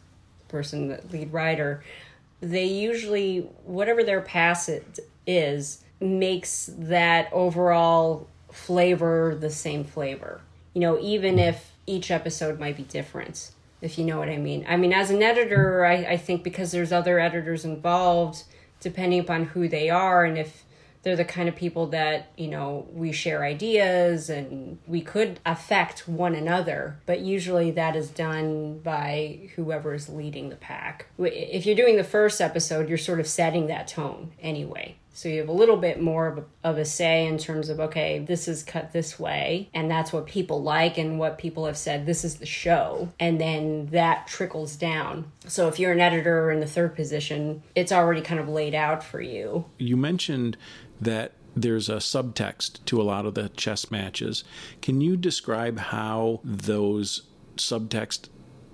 person, 0.49 0.89
the 0.89 1.01
lead 1.11 1.31
writer, 1.31 1.83
they 2.41 2.65
usually 2.65 3.49
whatever 3.63 4.03
their 4.03 4.21
pass 4.21 4.67
it 4.69 4.99
is 5.25 5.83
makes 5.99 6.69
that 6.77 7.29
overall 7.31 8.27
flavor 8.51 9.35
the 9.39 9.49
same 9.49 9.83
flavor. 9.83 10.41
You 10.73 10.81
know, 10.81 10.99
even 10.99 11.39
if 11.39 11.71
each 11.85 12.11
episode 12.11 12.59
might 12.59 12.77
be 12.77 12.83
different, 12.83 13.51
if 13.81 13.97
you 13.97 14.05
know 14.05 14.19
what 14.19 14.29
I 14.29 14.37
mean. 14.37 14.65
I 14.67 14.77
mean, 14.77 14.93
as 14.93 15.09
an 15.09 15.23
editor, 15.23 15.85
I, 15.85 15.93
I 15.95 16.17
think 16.17 16.43
because 16.43 16.71
there's 16.71 16.91
other 16.91 17.19
editors 17.19 17.65
involved, 17.65 18.43
depending 18.79 19.19
upon 19.19 19.45
who 19.45 19.67
they 19.67 19.89
are 19.89 20.25
and 20.25 20.37
if 20.37 20.65
they're 21.01 21.15
the 21.15 21.25
kind 21.25 21.47
of 21.47 21.55
people 21.55 21.87
that 21.87 22.31
you 22.37 22.47
know 22.47 22.87
we 22.91 23.11
share 23.11 23.43
ideas 23.43 24.29
and 24.29 24.77
we 24.87 25.01
could 25.01 25.39
affect 25.45 26.07
one 26.07 26.35
another 26.35 26.99
but 27.05 27.21
usually 27.21 27.71
that 27.71 27.95
is 27.95 28.09
done 28.09 28.79
by 28.79 29.49
whoever 29.55 29.93
is 29.93 30.09
leading 30.09 30.49
the 30.49 30.55
pack 30.55 31.05
if 31.17 31.65
you're 31.65 31.75
doing 31.75 31.95
the 31.95 32.03
first 32.03 32.41
episode 32.41 32.89
you're 32.89 32.97
sort 32.97 33.19
of 33.19 33.27
setting 33.27 33.67
that 33.67 33.87
tone 33.87 34.31
anyway 34.41 34.95
so 35.13 35.27
you 35.27 35.39
have 35.39 35.49
a 35.49 35.53
little 35.53 35.77
bit 35.77 36.01
more 36.01 36.45
of 36.63 36.77
a, 36.77 36.85
say 36.85 37.25
in 37.27 37.37
terms 37.37 37.69
of, 37.69 37.79
okay, 37.79 38.19
this 38.19 38.47
is 38.47 38.63
cut 38.63 38.93
this 38.93 39.19
way, 39.19 39.69
and 39.73 39.91
that's 39.91 40.13
what 40.13 40.25
people 40.25 40.61
like 40.61 40.97
and 40.97 41.19
what 41.19 41.37
people 41.37 41.65
have 41.65 41.77
said, 41.77 42.05
this 42.05 42.23
is 42.23 42.35
the 42.35 42.45
show. 42.45 43.09
And 43.19 43.39
then 43.39 43.87
that 43.87 44.27
trickles 44.27 44.75
down. 44.75 45.31
So 45.47 45.67
if 45.67 45.79
you're 45.79 45.91
an 45.91 45.99
editor 45.99 46.51
in 46.51 46.59
the 46.59 46.67
third 46.67 46.95
position, 46.95 47.63
it's 47.75 47.91
already 47.91 48.21
kind 48.21 48.39
of 48.39 48.47
laid 48.47 48.75
out 48.75 49.03
for 49.03 49.19
you. 49.21 49.65
You 49.77 49.97
mentioned 49.97 50.57
that 51.01 51.33
there's 51.55 51.89
a 51.89 51.95
subtext 51.95 52.85
to 52.85 53.01
a 53.01 53.03
lot 53.03 53.25
of 53.25 53.33
the 53.33 53.49
chess 53.49 53.91
matches. 53.91 54.43
Can 54.81 55.01
you 55.01 55.17
describe 55.17 55.79
how 55.79 56.39
those 56.43 57.23
subtext 57.57 58.29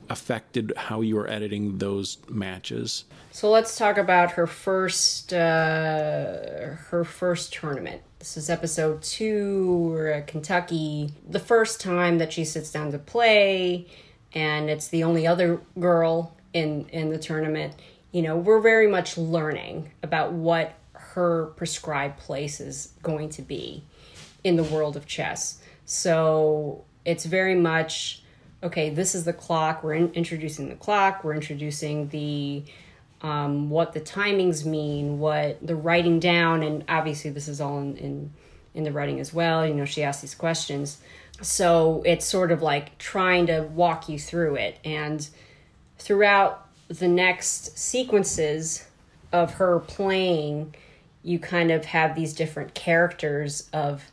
affected 0.10 0.72
how 0.78 1.02
you 1.02 1.16
were 1.16 1.30
editing 1.30 1.80
those 1.80 2.18
matches? 2.30 3.06
So 3.36 3.52
let's 3.52 3.76
talk 3.76 3.98
about 3.98 4.32
her 4.32 4.48
first 4.48 5.34
uh, 5.34 6.78
her 6.88 7.04
first 7.04 7.52
tournament. 7.52 8.02
This 8.18 8.38
is 8.38 8.50
episode 8.50 9.04
two. 9.04 10.24
Kentucky. 10.26 11.12
The 11.30 11.42
first 11.42 11.82
time 11.82 12.18
that 12.20 12.32
she 12.32 12.46
sits 12.46 12.72
down 12.72 12.94
to 12.94 12.98
play, 12.98 13.88
and 14.32 14.70
it's 14.70 14.88
the 14.88 15.04
only 15.04 15.28
other 15.28 15.60
girl 15.78 16.34
in 16.54 16.88
in 16.94 17.10
the 17.10 17.18
tournament. 17.18 17.74
You 18.14 18.22
know, 18.22 18.38
we're 18.38 18.62
very 18.62 18.88
much 18.88 19.18
learning 19.18 19.92
about 20.02 20.32
what 20.32 20.76
her 20.94 21.48
prescribed 21.58 22.20
place 22.20 22.62
is 22.62 22.94
going 23.04 23.32
to 23.32 23.42
be 23.42 23.84
in 24.46 24.56
the 24.56 24.64
world 24.64 24.96
of 24.96 25.08
chess. 25.08 25.62
So 25.84 26.86
it's 27.04 27.26
very 27.26 27.56
much 27.56 28.24
okay, 28.64 28.90
this 28.90 29.14
is 29.14 29.26
the 29.26 29.34
clock. 29.34 29.84
We're 29.84 29.96
in, 29.96 30.14
introducing 30.14 30.70
the 30.70 30.76
clock. 30.76 31.26
We're 31.26 31.36
introducing 31.36 32.08
the 32.08 32.64
um, 33.22 33.70
what 33.70 33.94
the 33.94 34.02
timings 34.02 34.66
mean, 34.66 35.20
what 35.20 35.66
the 35.66 35.76
writing 35.76 36.20
down, 36.20 36.64
and 36.64 36.84
obviously 36.88 37.32
this 37.32 37.48
is 37.48 37.62
all 37.62 37.80
in, 37.80 37.98
in 37.98 38.34
in 38.74 38.84
the 38.84 38.92
writing 38.92 39.20
as 39.20 39.34
well. 39.34 39.66
You 39.66 39.74
know, 39.74 39.86
she 39.86 40.04
asks 40.04 40.22
these 40.22 40.36
questions, 40.36 40.98
so 41.42 42.04
it's 42.06 42.26
sort 42.26 42.52
of 42.52 42.62
like 42.62 42.98
trying 42.98 43.48
to 43.48 43.62
walk 43.62 44.10
you 44.10 44.20
through 44.20 44.56
it, 44.56 44.80
and 44.84 45.28
throughout 45.98 46.68
the 46.88 47.08
next 47.08 47.78
sequences 47.78 48.86
of 49.32 49.56
her 49.56 49.80
playing, 49.80 50.76
you 51.24 51.40
kind 51.40 51.72
of 51.72 51.86
have 51.86 52.16
these 52.16 52.34
different 52.34 52.74
characters 52.74 53.70
of 53.74 54.04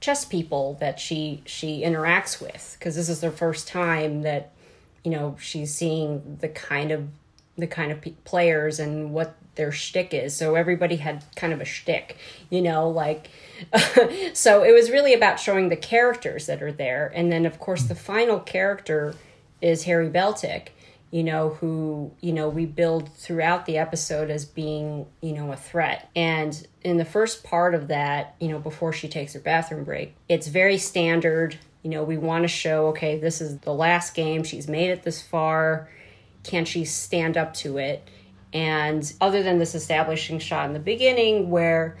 chess 0.00 0.24
people 0.24 0.76
that 0.80 1.00
she 1.00 1.42
she 1.44 1.82
interacts 1.82 2.40
with 2.40 2.76
because 2.78 2.94
this 2.94 3.08
is 3.08 3.20
the 3.20 3.30
first 3.30 3.66
time 3.66 4.22
that 4.22 4.52
you 5.02 5.10
know 5.10 5.36
she's 5.40 5.74
seeing 5.74 6.38
the 6.40 6.48
kind 6.48 6.90
of 6.90 7.08
the 7.58 7.66
kind 7.66 7.92
of 7.92 8.04
players 8.24 8.78
and 8.78 9.12
what 9.12 9.34
their 9.56 9.72
shtick 9.72 10.14
is. 10.14 10.34
So 10.36 10.54
everybody 10.54 10.96
had 10.96 11.24
kind 11.36 11.52
of 11.52 11.60
a 11.60 11.64
shtick, 11.64 12.16
you 12.48 12.62
know, 12.62 12.88
like 12.88 13.28
so 14.32 14.62
it 14.62 14.72
was 14.72 14.90
really 14.90 15.12
about 15.14 15.40
showing 15.40 15.68
the 15.68 15.76
characters 15.76 16.46
that 16.46 16.62
are 16.62 16.72
there, 16.72 17.12
and 17.14 17.30
then 17.30 17.44
of 17.44 17.58
course 17.58 17.82
the 17.82 17.94
final 17.94 18.38
character 18.38 19.14
is 19.60 19.84
Harry 19.84 20.08
Beltik, 20.08 20.68
you 21.10 21.24
know, 21.24 21.50
who, 21.50 22.12
you 22.20 22.32
know, 22.32 22.48
we 22.48 22.66
build 22.66 23.12
throughout 23.14 23.66
the 23.66 23.78
episode 23.78 24.30
as 24.30 24.44
being, 24.44 25.06
you 25.20 25.32
know, 25.32 25.50
a 25.52 25.56
threat. 25.56 26.08
And 26.14 26.66
in 26.82 26.98
the 26.98 27.04
first 27.04 27.42
part 27.42 27.74
of 27.74 27.88
that, 27.88 28.36
you 28.40 28.48
know, 28.48 28.58
before 28.58 28.92
she 28.92 29.08
takes 29.08 29.32
her 29.32 29.40
bathroom 29.40 29.84
break, 29.84 30.14
it's 30.28 30.46
very 30.48 30.78
standard. 30.78 31.56
You 31.82 31.90
know, 31.90 32.04
we 32.04 32.18
want 32.18 32.44
to 32.44 32.48
show, 32.48 32.88
okay, 32.88 33.18
this 33.18 33.40
is 33.40 33.58
the 33.58 33.72
last 33.72 34.14
game. 34.14 34.44
She's 34.44 34.68
made 34.68 34.90
it 34.90 35.02
this 35.02 35.22
far. 35.22 35.88
Can 36.44 36.64
she 36.64 36.84
stand 36.84 37.36
up 37.36 37.54
to 37.54 37.78
it? 37.78 38.08
And 38.52 39.12
other 39.20 39.42
than 39.42 39.58
this 39.58 39.74
establishing 39.74 40.38
shot 40.38 40.66
in 40.66 40.72
the 40.72 40.80
beginning 40.80 41.50
where, 41.50 41.98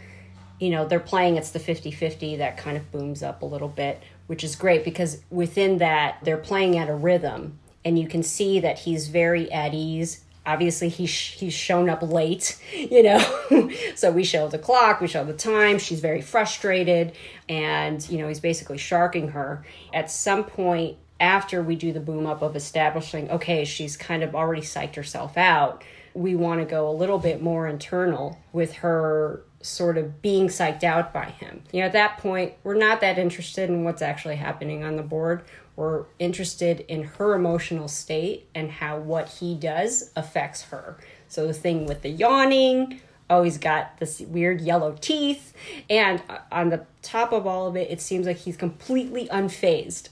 you 0.58 0.70
know, 0.70 0.86
they're 0.86 1.00
playing 1.00 1.36
it's 1.36 1.50
the 1.50 1.58
50 1.58 1.90
50, 1.90 2.36
that 2.36 2.56
kind 2.56 2.76
of 2.76 2.90
booms 2.90 3.22
up 3.22 3.42
a 3.42 3.46
little 3.46 3.68
bit, 3.68 4.02
which 4.26 4.42
is 4.42 4.56
great 4.56 4.84
because 4.84 5.22
within 5.30 5.78
that, 5.78 6.18
they're 6.22 6.38
playing 6.38 6.78
at 6.78 6.88
a 6.88 6.94
rhythm 6.94 7.58
and 7.84 7.98
you 7.98 8.08
can 8.08 8.22
see 8.22 8.60
that 8.60 8.80
he's 8.80 9.08
very 9.08 9.50
at 9.52 9.74
ease. 9.74 10.24
Obviously 10.46 10.88
he's 10.88 11.10
he's 11.10 11.52
shown 11.52 11.90
up 11.90 12.02
late 12.02 12.58
you 12.74 13.02
know? 13.02 13.34
So 13.94 14.10
we 14.10 14.24
show 14.24 14.48
the 14.48 14.58
clock 14.58 15.00
we 15.00 15.08
show 15.08 15.24
the 15.24 15.32
time 15.32 15.78
she's 15.78 16.00
very 16.00 16.22
frustrated 16.22 17.12
and 17.48 18.08
you 18.08 18.18
know 18.18 18.28
he's 18.28 18.40
basically 18.40 18.78
sharking 18.78 19.28
her. 19.28 19.64
At 19.92 20.10
some 20.10 20.44
point 20.44 20.96
after 21.20 21.62
we 21.62 21.74
do 21.74 21.92
the 21.92 22.00
boom 22.00 22.26
up 22.26 22.42
of 22.42 22.54
establishing 22.54 23.30
okay 23.30 23.64
she's 23.64 23.96
kind 23.96 24.22
of 24.22 24.34
already 24.34 24.62
psyched 24.62 24.94
herself 24.94 25.36
out 25.36 25.82
we 26.14 26.34
want 26.34 26.60
to 26.60 26.66
go 26.66 26.88
a 26.88 26.92
little 26.92 27.18
bit 27.18 27.42
more 27.42 27.66
internal 27.68 28.38
with 28.52 28.74
her 28.74 29.42
sort 29.60 29.98
of 29.98 30.22
being 30.22 30.48
psyched 30.48 30.84
out 30.84 31.12
by 31.12 31.26
him. 31.26 31.62
You 31.72 31.80
know, 31.80 31.86
at 31.86 31.92
that 31.92 32.18
point, 32.18 32.54
we're 32.62 32.74
not 32.74 33.00
that 33.00 33.18
interested 33.18 33.68
in 33.68 33.84
what's 33.84 34.02
actually 34.02 34.36
happening 34.36 34.84
on 34.84 34.96
the 34.96 35.02
board. 35.02 35.42
We're 35.76 36.04
interested 36.18 36.80
in 36.80 37.04
her 37.04 37.34
emotional 37.34 37.88
state 37.88 38.48
and 38.54 38.70
how 38.70 38.98
what 38.98 39.28
he 39.28 39.54
does 39.54 40.10
affects 40.16 40.62
her. 40.62 40.98
So 41.28 41.46
the 41.46 41.52
thing 41.52 41.86
with 41.86 42.02
the 42.02 42.10
yawning, 42.10 43.00
oh, 43.30 43.42
he's 43.42 43.58
got 43.58 43.98
this 43.98 44.20
weird 44.20 44.60
yellow 44.60 44.96
teeth. 45.00 45.52
And 45.88 46.22
on 46.50 46.70
the 46.70 46.84
top 47.02 47.32
of 47.32 47.46
all 47.46 47.66
of 47.66 47.76
it, 47.76 47.90
it 47.90 48.00
seems 48.00 48.26
like 48.26 48.38
he's 48.38 48.56
completely 48.56 49.28
unfazed 49.28 50.08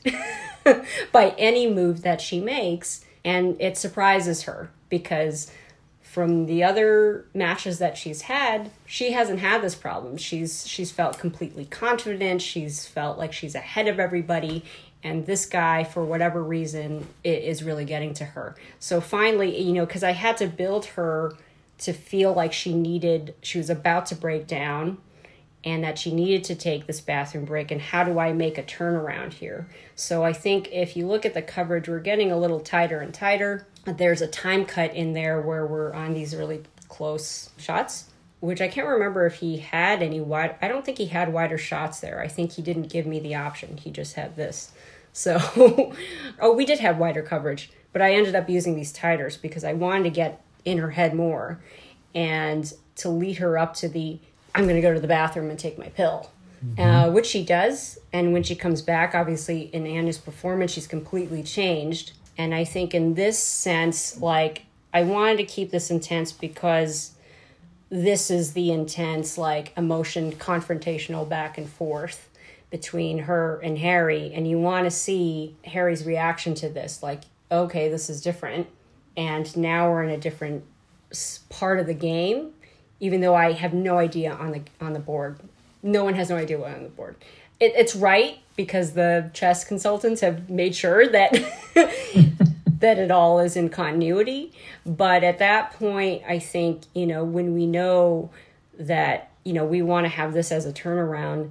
by 1.12 1.30
any 1.38 1.70
move 1.72 2.02
that 2.02 2.20
she 2.20 2.40
makes. 2.40 3.04
And 3.24 3.60
it 3.60 3.76
surprises 3.76 4.42
her 4.42 4.70
because 4.88 5.50
from 6.02 6.46
the 6.46 6.64
other 6.64 7.26
matches 7.34 7.78
that 7.78 7.98
she's 7.98 8.22
had, 8.22 8.70
she 8.86 9.12
hasn't 9.12 9.40
had 9.40 9.62
this 9.62 9.74
problem. 9.74 10.16
She's 10.16 10.66
she's 10.66 10.90
felt 10.90 11.18
completely 11.18 11.64
confident. 11.66 12.40
She's 12.40 12.86
felt 12.86 13.18
like 13.18 13.32
she's 13.32 13.54
ahead 13.54 13.88
of 13.88 13.98
everybody 13.98 14.64
and 15.02 15.26
this 15.26 15.46
guy 15.46 15.84
for 15.84 16.04
whatever 16.04 16.42
reason 16.42 17.06
is 17.22 17.62
really 17.62 17.84
getting 17.84 18.12
to 18.14 18.24
her 18.24 18.56
so 18.80 19.00
finally 19.00 19.60
you 19.60 19.72
know 19.72 19.86
because 19.86 20.02
i 20.02 20.10
had 20.10 20.36
to 20.36 20.46
build 20.46 20.84
her 20.86 21.32
to 21.78 21.92
feel 21.92 22.32
like 22.32 22.52
she 22.52 22.74
needed 22.74 23.34
she 23.42 23.58
was 23.58 23.70
about 23.70 24.06
to 24.06 24.14
break 24.14 24.46
down 24.46 24.98
and 25.64 25.82
that 25.82 25.98
she 25.98 26.14
needed 26.14 26.44
to 26.44 26.54
take 26.54 26.86
this 26.86 27.00
bathroom 27.00 27.44
break 27.44 27.70
and 27.70 27.80
how 27.80 28.04
do 28.04 28.18
i 28.18 28.32
make 28.32 28.58
a 28.58 28.62
turnaround 28.62 29.32
here 29.34 29.68
so 29.94 30.24
i 30.24 30.32
think 30.32 30.68
if 30.72 30.96
you 30.96 31.06
look 31.06 31.26
at 31.26 31.34
the 31.34 31.42
coverage 31.42 31.88
we're 31.88 32.00
getting 32.00 32.30
a 32.30 32.38
little 32.38 32.60
tighter 32.60 33.00
and 33.00 33.12
tighter 33.12 33.66
there's 33.84 34.22
a 34.22 34.28
time 34.28 34.64
cut 34.64 34.94
in 34.94 35.12
there 35.12 35.40
where 35.40 35.66
we're 35.66 35.92
on 35.92 36.14
these 36.14 36.34
really 36.34 36.62
close 36.88 37.50
shots 37.56 38.10
which 38.40 38.60
I 38.60 38.68
can't 38.68 38.86
remember 38.86 39.26
if 39.26 39.36
he 39.36 39.58
had 39.58 40.02
any 40.02 40.20
wide. 40.20 40.56
I 40.60 40.68
don't 40.68 40.84
think 40.84 40.98
he 40.98 41.06
had 41.06 41.32
wider 41.32 41.58
shots 41.58 42.00
there. 42.00 42.20
I 42.20 42.28
think 42.28 42.52
he 42.52 42.62
didn't 42.62 42.92
give 42.92 43.06
me 43.06 43.18
the 43.18 43.34
option. 43.34 43.76
He 43.76 43.90
just 43.90 44.14
had 44.14 44.36
this. 44.36 44.72
So, 45.12 45.38
oh, 46.40 46.54
we 46.54 46.66
did 46.66 46.78
have 46.80 46.98
wider 46.98 47.22
coverage, 47.22 47.70
but 47.92 48.02
I 48.02 48.14
ended 48.14 48.34
up 48.34 48.50
using 48.50 48.76
these 48.76 48.92
titers 48.92 49.40
because 49.40 49.64
I 49.64 49.72
wanted 49.72 50.04
to 50.04 50.10
get 50.10 50.42
in 50.66 50.76
her 50.76 50.90
head 50.90 51.14
more 51.14 51.58
and 52.14 52.74
to 52.96 53.08
lead 53.08 53.38
her 53.38 53.56
up 53.56 53.72
to 53.72 53.88
the 53.88 54.18
I'm 54.54 54.64
going 54.64 54.76
to 54.76 54.82
go 54.82 54.92
to 54.92 55.00
the 55.00 55.08
bathroom 55.08 55.50
and 55.50 55.58
take 55.58 55.78
my 55.78 55.88
pill. 55.88 56.30
Mm-hmm. 56.64 56.80
Uh, 56.80 57.10
which 57.10 57.26
she 57.26 57.44
does. 57.44 57.98
And 58.14 58.32
when 58.32 58.42
she 58.42 58.54
comes 58.54 58.80
back, 58.80 59.14
obviously, 59.14 59.62
in 59.74 59.86
Anya's 59.86 60.16
performance, 60.16 60.72
she's 60.72 60.86
completely 60.86 61.42
changed. 61.42 62.12
And 62.38 62.54
I 62.54 62.64
think 62.64 62.94
in 62.94 63.12
this 63.12 63.38
sense, 63.38 64.18
like, 64.22 64.62
I 64.94 65.02
wanted 65.02 65.36
to 65.36 65.44
keep 65.44 65.70
this 65.70 65.90
intense 65.90 66.32
because 66.32 67.12
this 67.90 68.30
is 68.30 68.54
the 68.54 68.72
intense, 68.72 69.36
like, 69.36 69.76
emotion 69.76 70.32
confrontational 70.32 71.28
back 71.28 71.58
and 71.58 71.68
forth 71.68 72.30
between 72.70 73.18
her 73.18 73.60
and 73.62 73.78
Harry, 73.78 74.32
and 74.34 74.48
you 74.48 74.58
want 74.58 74.84
to 74.84 74.90
see 74.90 75.54
Harry's 75.64 76.04
reaction 76.04 76.54
to 76.54 76.68
this. 76.68 77.02
Like, 77.02 77.22
okay, 77.50 77.88
this 77.88 78.10
is 78.10 78.20
different, 78.20 78.66
and 79.16 79.56
now 79.56 79.90
we're 79.90 80.02
in 80.02 80.10
a 80.10 80.18
different 80.18 80.64
part 81.48 81.78
of 81.78 81.86
the 81.86 81.94
game. 81.94 82.52
Even 82.98 83.20
though 83.20 83.34
I 83.34 83.52
have 83.52 83.74
no 83.74 83.98
idea 83.98 84.32
on 84.32 84.52
the 84.52 84.62
on 84.80 84.92
the 84.92 84.98
board, 84.98 85.38
no 85.82 86.04
one 86.04 86.14
has 86.14 86.30
no 86.30 86.36
idea 86.36 86.58
what 86.58 86.74
on 86.74 86.82
the 86.82 86.88
board. 86.88 87.16
It, 87.60 87.72
it's 87.76 87.94
right 87.94 88.38
because 88.56 88.92
the 88.92 89.30
chess 89.34 89.64
consultants 89.64 90.20
have 90.20 90.48
made 90.48 90.74
sure 90.74 91.06
that 91.08 91.32
that 92.80 92.98
it 92.98 93.10
all 93.10 93.38
is 93.38 93.56
in 93.56 93.68
continuity. 93.68 94.52
But 94.84 95.24
at 95.24 95.38
that 95.38 95.72
point, 95.72 96.22
I 96.26 96.38
think 96.38 96.82
you 96.94 97.06
know 97.06 97.24
when 97.24 97.54
we 97.54 97.66
know 97.66 98.30
that 98.78 99.30
you 99.44 99.52
know 99.52 99.64
we 99.64 99.82
want 99.82 100.04
to 100.04 100.08
have 100.08 100.32
this 100.32 100.50
as 100.50 100.64
a 100.64 100.72
turnaround 100.72 101.50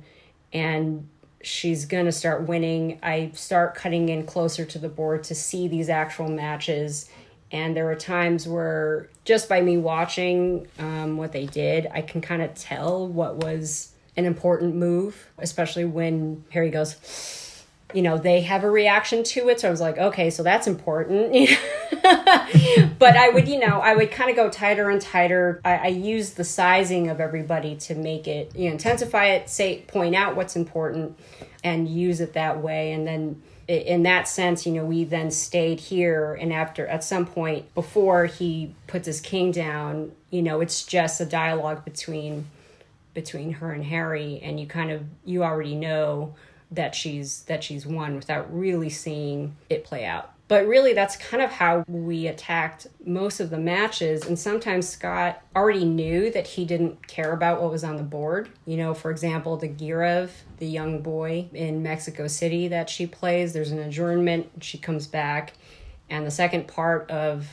and 0.51 1.07
she's 1.45 1.85
going 1.85 2.05
to 2.05 2.11
start 2.11 2.47
winning. 2.47 2.99
I 3.03 3.31
start 3.35 3.75
cutting 3.75 4.09
in 4.09 4.25
closer 4.25 4.65
to 4.65 4.79
the 4.79 4.89
board 4.89 5.23
to 5.25 5.35
see 5.35 5.67
these 5.67 5.89
actual 5.89 6.27
matches. 6.27 7.09
And 7.51 7.75
there 7.75 7.85
were 7.85 7.95
times 7.95 8.47
where 8.47 9.09
just 9.23 9.47
by 9.47 9.61
me 9.61 9.77
watching 9.77 10.67
um, 10.79 11.17
what 11.17 11.31
they 11.31 11.45
did, 11.45 11.87
I 11.93 12.01
can 12.01 12.21
kind 12.21 12.41
of 12.41 12.53
tell 12.55 13.07
what 13.07 13.37
was 13.37 13.91
an 14.17 14.25
important 14.25 14.75
move, 14.75 15.27
especially 15.37 15.85
when 15.85 16.43
Harry 16.49 16.69
goes, 16.69 17.63
you 17.93 18.01
know, 18.01 18.17
they 18.17 18.41
have 18.41 18.63
a 18.63 18.69
reaction 18.69 19.23
to 19.23 19.47
it. 19.49 19.59
So 19.59 19.67
I 19.67 19.71
was 19.71 19.79
like, 19.79 19.97
okay, 19.97 20.29
so 20.29 20.43
that's 20.43 20.67
important. 20.67 21.31
but 22.99 23.15
I 23.15 23.29
would, 23.29 23.47
you 23.47 23.59
know, 23.59 23.79
I 23.79 23.95
would 23.95 24.11
kind 24.11 24.29
of 24.29 24.35
go 24.35 24.49
tighter 24.49 24.89
and 24.89 25.01
tighter. 25.01 25.61
I, 25.63 25.75
I 25.77 25.87
use 25.87 26.31
the 26.31 26.43
sizing 26.43 27.09
of 27.09 27.19
everybody 27.19 27.75
to 27.77 27.95
make 27.95 28.27
it, 28.27 28.55
you 28.55 28.65
know, 28.65 28.73
intensify 28.73 29.27
it, 29.27 29.49
say, 29.49 29.81
point 29.81 30.15
out 30.15 30.35
what's 30.35 30.55
important 30.55 31.17
and 31.63 31.87
use 31.87 32.19
it 32.19 32.33
that 32.33 32.61
way. 32.61 32.91
And 32.91 33.07
then 33.07 33.41
in 33.67 34.03
that 34.03 34.27
sense, 34.27 34.65
you 34.65 34.71
know, 34.73 34.85
we 34.85 35.03
then 35.03 35.31
stayed 35.31 35.79
here. 35.79 36.35
And 36.35 36.53
after, 36.53 36.85
at 36.87 37.03
some 37.03 37.25
point 37.25 37.73
before 37.73 38.25
he 38.25 38.75
puts 38.87 39.07
his 39.07 39.21
king 39.21 39.51
down, 39.51 40.11
you 40.29 40.41
know, 40.41 40.61
it's 40.61 40.83
just 40.83 41.19
a 41.21 41.25
dialogue 41.25 41.83
between 41.85 42.47
between 43.13 43.53
her 43.53 43.71
and 43.71 43.85
Harry 43.85 44.41
and 44.43 44.59
you 44.59 44.67
kind 44.67 44.91
of 44.91 45.01
you 45.23 45.41
already 45.43 45.73
know 45.73 46.35
that 46.69 46.93
she's 46.93 47.43
that 47.43 47.63
she's 47.63 47.85
won 47.87 48.15
without 48.15 48.53
really 48.53 48.89
seeing 48.89 49.55
it 49.69 49.83
play 49.83 50.05
out. 50.05 50.34
But 50.47 50.67
really, 50.67 50.93
that's 50.93 51.15
kind 51.17 51.41
of 51.41 51.51
how 51.51 51.83
we 51.87 52.27
attacked 52.27 52.85
most 53.03 53.39
of 53.39 53.49
the 53.49 53.57
matches. 53.57 54.25
And 54.25 54.37
sometimes 54.37 54.87
Scott 54.87 55.41
already 55.55 55.85
knew 55.85 56.29
that 56.31 56.45
he 56.45 56.65
didn't 56.65 57.07
care 57.07 57.33
about 57.33 57.61
what 57.61 57.71
was 57.71 57.83
on 57.83 57.97
the 57.97 58.03
board. 58.03 58.49
You 58.65 58.77
know, 58.77 58.93
for 58.93 59.09
example, 59.09 59.57
the 59.57 59.67
Girev, 59.67 60.29
the 60.59 60.67
young 60.67 61.01
boy 61.01 61.49
in 61.51 61.81
Mexico 61.81 62.27
City 62.27 62.67
that 62.67 62.91
she 62.91 63.07
plays, 63.07 63.53
there's 63.53 63.71
an 63.71 63.79
adjournment, 63.79 64.51
she 64.61 64.77
comes 64.77 65.07
back. 65.07 65.53
And 66.11 66.27
the 66.27 66.31
second 66.31 66.67
part 66.67 67.09
of 67.09 67.47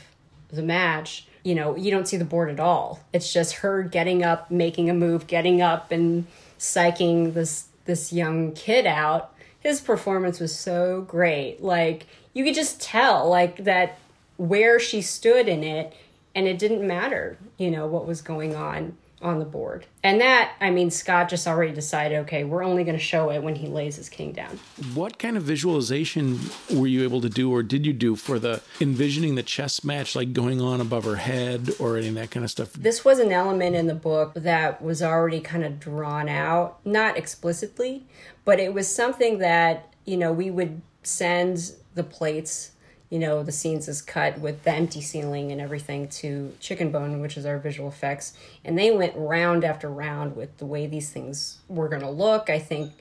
the 0.49 0.61
match, 0.61 1.27
you 1.43 1.55
know, 1.55 1.75
you 1.75 1.89
don't 1.89 2.07
see 2.07 2.17
the 2.17 2.25
board 2.25 2.51
at 2.51 2.59
all. 2.59 2.99
It's 3.11 3.33
just 3.33 3.55
her 3.55 3.81
getting 3.81 4.23
up, 4.23 4.51
making 4.51 4.91
a 4.91 4.93
move, 4.93 5.25
getting 5.25 5.63
up, 5.63 5.91
and 5.91 6.27
psyching 6.59 7.33
this 7.33 7.67
this 7.85 8.13
young 8.13 8.53
kid 8.53 8.85
out, 8.85 9.35
his 9.59 9.81
performance 9.81 10.39
was 10.39 10.57
so 10.57 11.01
great. 11.01 11.61
Like 11.61 12.07
you 12.33 12.43
could 12.43 12.55
just 12.55 12.81
tell 12.81 13.29
like 13.29 13.63
that 13.63 13.97
where 14.37 14.79
she 14.79 15.01
stood 15.01 15.47
in 15.47 15.63
it 15.63 15.95
and 16.35 16.47
it 16.47 16.57
didn't 16.57 16.85
matter, 16.85 17.37
you 17.57 17.69
know, 17.69 17.85
what 17.85 18.07
was 18.07 18.21
going 18.21 18.55
on 18.55 18.97
on 19.21 19.39
the 19.39 19.45
board. 19.45 19.85
And 20.03 20.19
that, 20.19 20.51
I 20.59 20.69
mean, 20.69 20.91
Scott 20.91 21.29
just 21.29 21.47
already 21.47 21.71
decided, 21.71 22.17
okay, 22.19 22.43
we're 22.43 22.63
only 22.63 22.83
going 22.83 22.97
to 22.97 23.03
show 23.03 23.29
it 23.29 23.41
when 23.41 23.55
he 23.55 23.67
lays 23.67 23.95
his 23.95 24.09
king 24.09 24.33
down. 24.33 24.59
What 24.93 25.17
kind 25.17 25.37
of 25.37 25.43
visualization 25.43 26.39
were 26.73 26.87
you 26.87 27.03
able 27.03 27.21
to 27.21 27.29
do, 27.29 27.49
or 27.49 27.63
did 27.63 27.85
you 27.85 27.93
do 27.93 28.17
for 28.17 28.37
the 28.37 28.61
envisioning 28.81 29.35
the 29.35 29.43
chess 29.43 29.83
match, 29.83 30.13
like 30.13 30.33
going 30.33 30.59
on 30.59 30.81
above 30.81 31.05
her 31.05 31.15
head 31.15 31.69
or 31.79 31.95
any 31.95 32.09
of 32.09 32.15
that 32.15 32.31
kind 32.31 32.43
of 32.43 32.51
stuff? 32.51 32.73
This 32.73 33.05
was 33.05 33.19
an 33.19 33.31
element 33.31 33.77
in 33.77 33.87
the 33.87 33.95
book 33.95 34.33
that 34.35 34.81
was 34.81 35.01
already 35.01 35.39
kind 35.39 35.63
of 35.63 35.79
drawn 35.79 36.27
out, 36.27 36.85
not 36.85 37.15
explicitly, 37.15 38.05
but 38.43 38.59
it 38.59 38.73
was 38.73 38.93
something 38.93 39.37
that, 39.37 39.93
you 40.03 40.17
know, 40.17 40.33
we 40.33 40.51
would 40.51 40.81
send 41.03 41.73
the 41.95 42.03
plates 42.03 42.71
you 43.13 43.19
know, 43.19 43.43
the 43.43 43.51
scenes 43.51 43.87
is 43.87 44.01
cut 44.01 44.39
with 44.39 44.63
the 44.63 44.71
empty 44.71 44.99
ceiling 44.99 45.51
and 45.51 45.61
everything 45.61 46.07
to 46.07 46.51
Chicken 46.59 46.91
Bone, 46.91 47.21
which 47.21 47.37
is 47.37 47.45
our 47.45 47.59
visual 47.59 47.87
effects. 47.87 48.33
And 48.65 48.75
they 48.75 48.89
went 48.89 49.13
round 49.15 49.63
after 49.63 49.87
round 49.87 50.35
with 50.35 50.57
the 50.57 50.65
way 50.65 50.87
these 50.87 51.11
things 51.11 51.59
were 51.67 51.87
going 51.87 52.01
to 52.01 52.09
look. 52.09 52.49
I 52.49 52.57
think, 52.57 52.91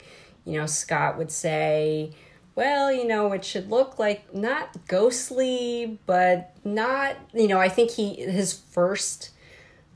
you 0.45 0.59
know, 0.59 0.66
Scott 0.66 1.16
would 1.16 1.30
say, 1.30 2.12
well, 2.55 2.93
you 2.93 3.07
know, 3.07 3.32
it 3.32 3.43
should 3.43 3.70
look 3.70 3.99
like 3.99 4.34
not 4.34 4.86
ghostly, 4.86 5.99
but 6.05 6.55
not, 6.62 7.16
you 7.32 7.49
know, 7.49 7.59
I 7.59 7.70
think 7.70 7.93
he 7.93 8.16
his 8.16 8.53
first 8.53 9.30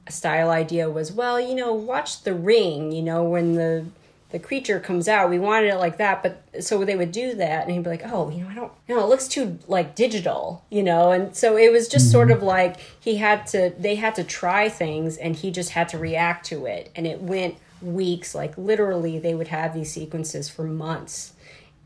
style 0.08 0.48
idea 0.48 0.88
was, 0.88 1.12
well, 1.12 1.38
you 1.38 1.54
know, 1.54 1.74
watch 1.74 2.22
The 2.22 2.32
Ring, 2.32 2.90
you 2.90 3.02
know, 3.02 3.22
when 3.22 3.52
the 3.56 3.84
the 4.30 4.38
creature 4.38 4.80
comes 4.80 5.06
out. 5.06 5.30
We 5.30 5.38
wanted 5.38 5.68
it 5.68 5.76
like 5.76 5.98
that, 5.98 6.22
but 6.22 6.42
so 6.64 6.84
they 6.84 6.96
would 6.96 7.12
do 7.12 7.34
that, 7.34 7.62
and 7.62 7.72
he'd 7.72 7.84
be 7.84 7.90
like, 7.90 8.02
"Oh, 8.04 8.28
you 8.30 8.42
know, 8.42 8.50
I 8.50 8.54
don't, 8.54 8.72
know, 8.88 8.98
it 9.00 9.08
looks 9.08 9.28
too 9.28 9.58
like 9.68 9.94
digital, 9.94 10.64
you 10.70 10.82
know." 10.82 11.12
And 11.12 11.34
so 11.34 11.56
it 11.56 11.70
was 11.70 11.88
just 11.88 12.10
sort 12.10 12.30
of 12.30 12.42
like 12.42 12.76
he 12.98 13.16
had 13.16 13.46
to, 13.48 13.72
they 13.78 13.94
had 13.94 14.14
to 14.16 14.24
try 14.24 14.68
things, 14.68 15.16
and 15.16 15.36
he 15.36 15.50
just 15.50 15.70
had 15.70 15.88
to 15.90 15.98
react 15.98 16.46
to 16.46 16.66
it, 16.66 16.90
and 16.96 17.06
it 17.06 17.22
went 17.22 17.56
weeks, 17.80 18.34
like 18.34 18.56
literally, 18.58 19.18
they 19.18 19.34
would 19.34 19.48
have 19.48 19.74
these 19.74 19.92
sequences 19.92 20.48
for 20.48 20.64
months, 20.64 21.34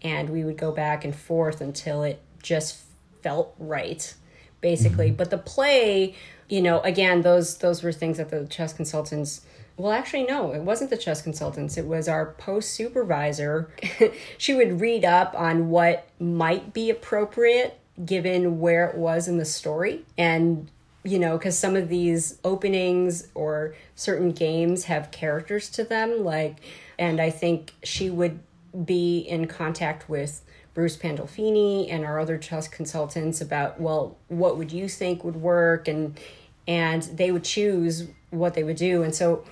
and 0.02 0.30
we 0.30 0.44
would 0.44 0.56
go 0.56 0.72
back 0.72 1.04
and 1.04 1.14
forth 1.14 1.60
until 1.60 2.02
it 2.02 2.22
just 2.42 2.82
felt 3.22 3.54
right, 3.58 4.14
basically. 4.60 5.08
Mm-hmm. 5.08 5.16
But 5.16 5.30
the 5.30 5.38
play, 5.38 6.14
you 6.48 6.62
know, 6.62 6.80
again, 6.80 7.22
those 7.22 7.58
those 7.58 7.82
were 7.82 7.92
things 7.92 8.16
that 8.16 8.30
the 8.30 8.46
chess 8.46 8.72
consultants 8.72 9.42
well, 9.80 9.92
actually, 9.92 10.24
no, 10.24 10.52
it 10.52 10.60
wasn't 10.60 10.90
the 10.90 10.96
chess 10.98 11.22
consultants. 11.22 11.78
It 11.78 11.86
was 11.86 12.06
our 12.06 12.32
post 12.32 12.72
supervisor. 12.72 13.70
she 14.38 14.52
would 14.52 14.80
read 14.80 15.06
up 15.06 15.34
on 15.34 15.70
what 15.70 16.06
might 16.18 16.74
be 16.74 16.90
appropriate 16.90 17.80
given 18.04 18.60
where 18.60 18.86
it 18.88 18.96
was 18.96 19.26
in 19.26 19.38
the 19.38 19.44
story. 19.46 20.04
And, 20.18 20.70
you 21.02 21.18
know, 21.18 21.38
because 21.38 21.58
some 21.58 21.76
of 21.76 21.88
these 21.88 22.38
openings 22.44 23.28
or 23.34 23.74
certain 23.94 24.32
games 24.32 24.84
have 24.84 25.10
characters 25.12 25.70
to 25.70 25.84
them. 25.84 26.24
Like, 26.24 26.58
and 26.98 27.18
I 27.18 27.30
think 27.30 27.72
she 27.82 28.10
would 28.10 28.40
be 28.84 29.20
in 29.20 29.46
contact 29.46 30.10
with 30.10 30.42
Bruce 30.74 30.98
Pandolfini 30.98 31.90
and 31.90 32.04
our 32.04 32.20
other 32.20 32.36
chess 32.36 32.68
consultants 32.68 33.40
about, 33.40 33.80
well, 33.80 34.18
what 34.28 34.58
would 34.58 34.72
you 34.72 34.90
think 34.90 35.24
would 35.24 35.36
work? 35.36 35.88
And, 35.88 36.20
and 36.68 37.02
they 37.04 37.30
would 37.30 37.44
choose 37.44 38.08
what 38.28 38.52
they 38.52 38.62
would 38.62 38.76
do. 38.76 39.02
And 39.02 39.14
so, 39.14 39.44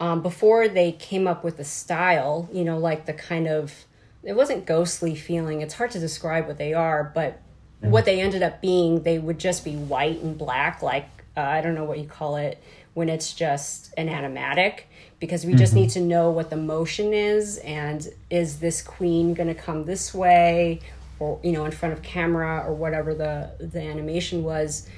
um, 0.00 0.22
before 0.22 0.66
they 0.66 0.92
came 0.92 1.28
up 1.28 1.44
with 1.44 1.58
the 1.58 1.64
style, 1.64 2.48
you 2.52 2.64
know, 2.64 2.78
like 2.78 3.06
the 3.06 3.12
kind 3.12 3.46
of 3.46 3.84
it 4.22 4.34
wasn't 4.34 4.66
ghostly 4.66 5.14
feeling. 5.14 5.60
It's 5.60 5.74
hard 5.74 5.90
to 5.92 5.98
describe 5.98 6.46
what 6.46 6.58
they 6.58 6.74
are, 6.74 7.10
but 7.14 7.40
what 7.80 8.04
they 8.04 8.20
ended 8.20 8.42
up 8.42 8.60
being, 8.60 9.02
they 9.02 9.18
would 9.18 9.38
just 9.38 9.64
be 9.64 9.74
white 9.74 10.20
and 10.20 10.36
black, 10.36 10.82
like 10.82 11.08
uh, 11.36 11.40
I 11.40 11.60
don't 11.60 11.74
know 11.74 11.84
what 11.84 11.98
you 11.98 12.06
call 12.06 12.36
it 12.36 12.62
when 12.94 13.08
it's 13.08 13.32
just 13.32 13.94
an 13.96 14.08
animatic 14.08 14.82
because 15.20 15.44
we 15.44 15.54
just 15.54 15.72
mm-hmm. 15.72 15.82
need 15.82 15.90
to 15.90 16.00
know 16.00 16.30
what 16.30 16.50
the 16.50 16.56
motion 16.56 17.12
is 17.12 17.58
and 17.58 18.08
is 18.30 18.58
this 18.58 18.82
queen 18.82 19.34
going 19.34 19.48
to 19.48 19.54
come 19.54 19.84
this 19.84 20.12
way 20.12 20.80
or 21.18 21.38
you 21.42 21.52
know 21.52 21.64
in 21.64 21.70
front 21.70 21.92
of 21.92 22.02
camera 22.02 22.64
or 22.66 22.74
whatever 22.74 23.14
the 23.14 23.50
the 23.60 23.80
animation 23.80 24.42
was 24.42 24.88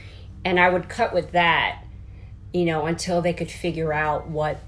and 0.45 0.59
i 0.59 0.71
would 0.71 0.89
cut 0.89 1.13
with 1.13 1.33
that 1.33 1.83
you 2.55 2.65
know 2.65 2.87
until 2.87 3.21
they 3.21 3.33
could 3.33 3.51
figure 3.51 3.93
out 3.93 4.29
what 4.29 4.59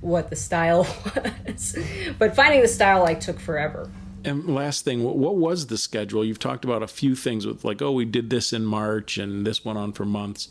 what 0.00 0.30
the 0.30 0.36
style 0.36 0.84
was. 1.46 1.78
but 2.18 2.34
finding 2.34 2.62
the 2.62 2.68
style 2.68 3.02
like 3.02 3.20
took 3.20 3.38
forever. 3.38 3.90
And 4.22 4.54
last 4.54 4.84
thing, 4.84 5.02
what 5.02 5.36
was 5.36 5.68
the 5.68 5.78
schedule? 5.78 6.24
You've 6.24 6.38
talked 6.38 6.64
about 6.64 6.82
a 6.82 6.86
few 6.86 7.14
things 7.14 7.46
with 7.46 7.64
like, 7.64 7.80
oh, 7.80 7.92
we 7.92 8.04
did 8.04 8.28
this 8.28 8.52
in 8.52 8.64
March 8.64 9.16
and 9.16 9.46
this 9.46 9.64
went 9.64 9.78
on 9.78 9.92
for 9.92 10.04
months. 10.04 10.48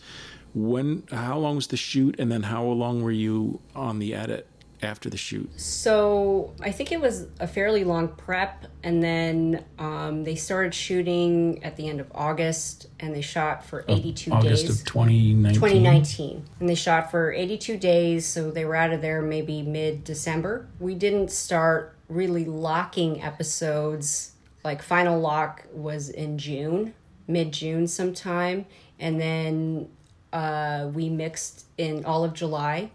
When, 0.55 1.03
how 1.11 1.37
long 1.37 1.57
was 1.57 1.67
the 1.67 1.77
shoot, 1.77 2.15
and 2.19 2.31
then 2.31 2.43
how 2.43 2.63
long 2.63 3.03
were 3.03 3.11
you 3.11 3.59
on 3.75 3.99
the 3.99 4.15
edit? 4.15 4.48
After 4.81 5.09
the 5.09 5.17
shoot? 5.17 5.49
So 5.59 6.53
I 6.61 6.71
think 6.71 6.91
it 6.91 6.99
was 6.99 7.27
a 7.39 7.47
fairly 7.47 7.83
long 7.83 8.09
prep, 8.09 8.65
and 8.83 9.03
then 9.03 9.65
um, 9.77 10.23
they 10.23 10.35
started 10.35 10.73
shooting 10.73 11.63
at 11.63 11.75
the 11.75 11.87
end 11.87 11.99
of 11.99 12.11
August, 12.13 12.87
and 12.99 13.13
they 13.13 13.21
shot 13.21 13.65
for 13.65 13.85
82 13.87 14.31
August 14.31 14.67
days. 14.67 14.81
of 14.81 14.87
2019? 14.87 15.53
2019. 15.53 16.45
And 16.59 16.69
they 16.69 16.75
shot 16.75 17.11
for 17.11 17.31
82 17.31 17.77
days, 17.77 18.25
so 18.25 18.51
they 18.51 18.65
were 18.65 18.75
out 18.75 18.91
of 18.91 19.01
there 19.01 19.21
maybe 19.21 19.61
mid 19.61 20.03
December. 20.03 20.67
We 20.79 20.95
didn't 20.95 21.31
start 21.31 21.95
really 22.07 22.45
locking 22.45 23.21
episodes, 23.21 24.33
like 24.63 24.81
final 24.81 25.19
lock 25.19 25.65
was 25.73 26.09
in 26.09 26.37
June, 26.37 26.93
mid 27.27 27.51
June 27.51 27.87
sometime, 27.87 28.65
and 28.99 29.19
then 29.19 29.89
uh, 30.33 30.89
we 30.93 31.09
mixed 31.09 31.65
in 31.77 32.05
all 32.05 32.23
of 32.23 32.33
July 32.33 32.91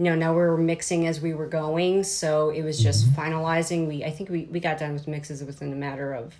you 0.00 0.06
know 0.06 0.14
now 0.14 0.32
we 0.32 0.38
were 0.38 0.56
mixing 0.56 1.06
as 1.06 1.20
we 1.20 1.34
were 1.34 1.46
going. 1.46 2.04
So 2.04 2.48
it 2.48 2.62
was 2.62 2.82
just 2.82 3.06
mm-hmm. 3.06 3.20
finalizing. 3.20 3.86
We 3.86 4.02
i 4.02 4.10
think 4.10 4.30
we, 4.30 4.44
we 4.44 4.58
got 4.58 4.78
done 4.78 4.94
with 4.94 5.06
mixes 5.06 5.44
within 5.44 5.70
a 5.74 5.76
matter 5.76 6.14
of 6.14 6.34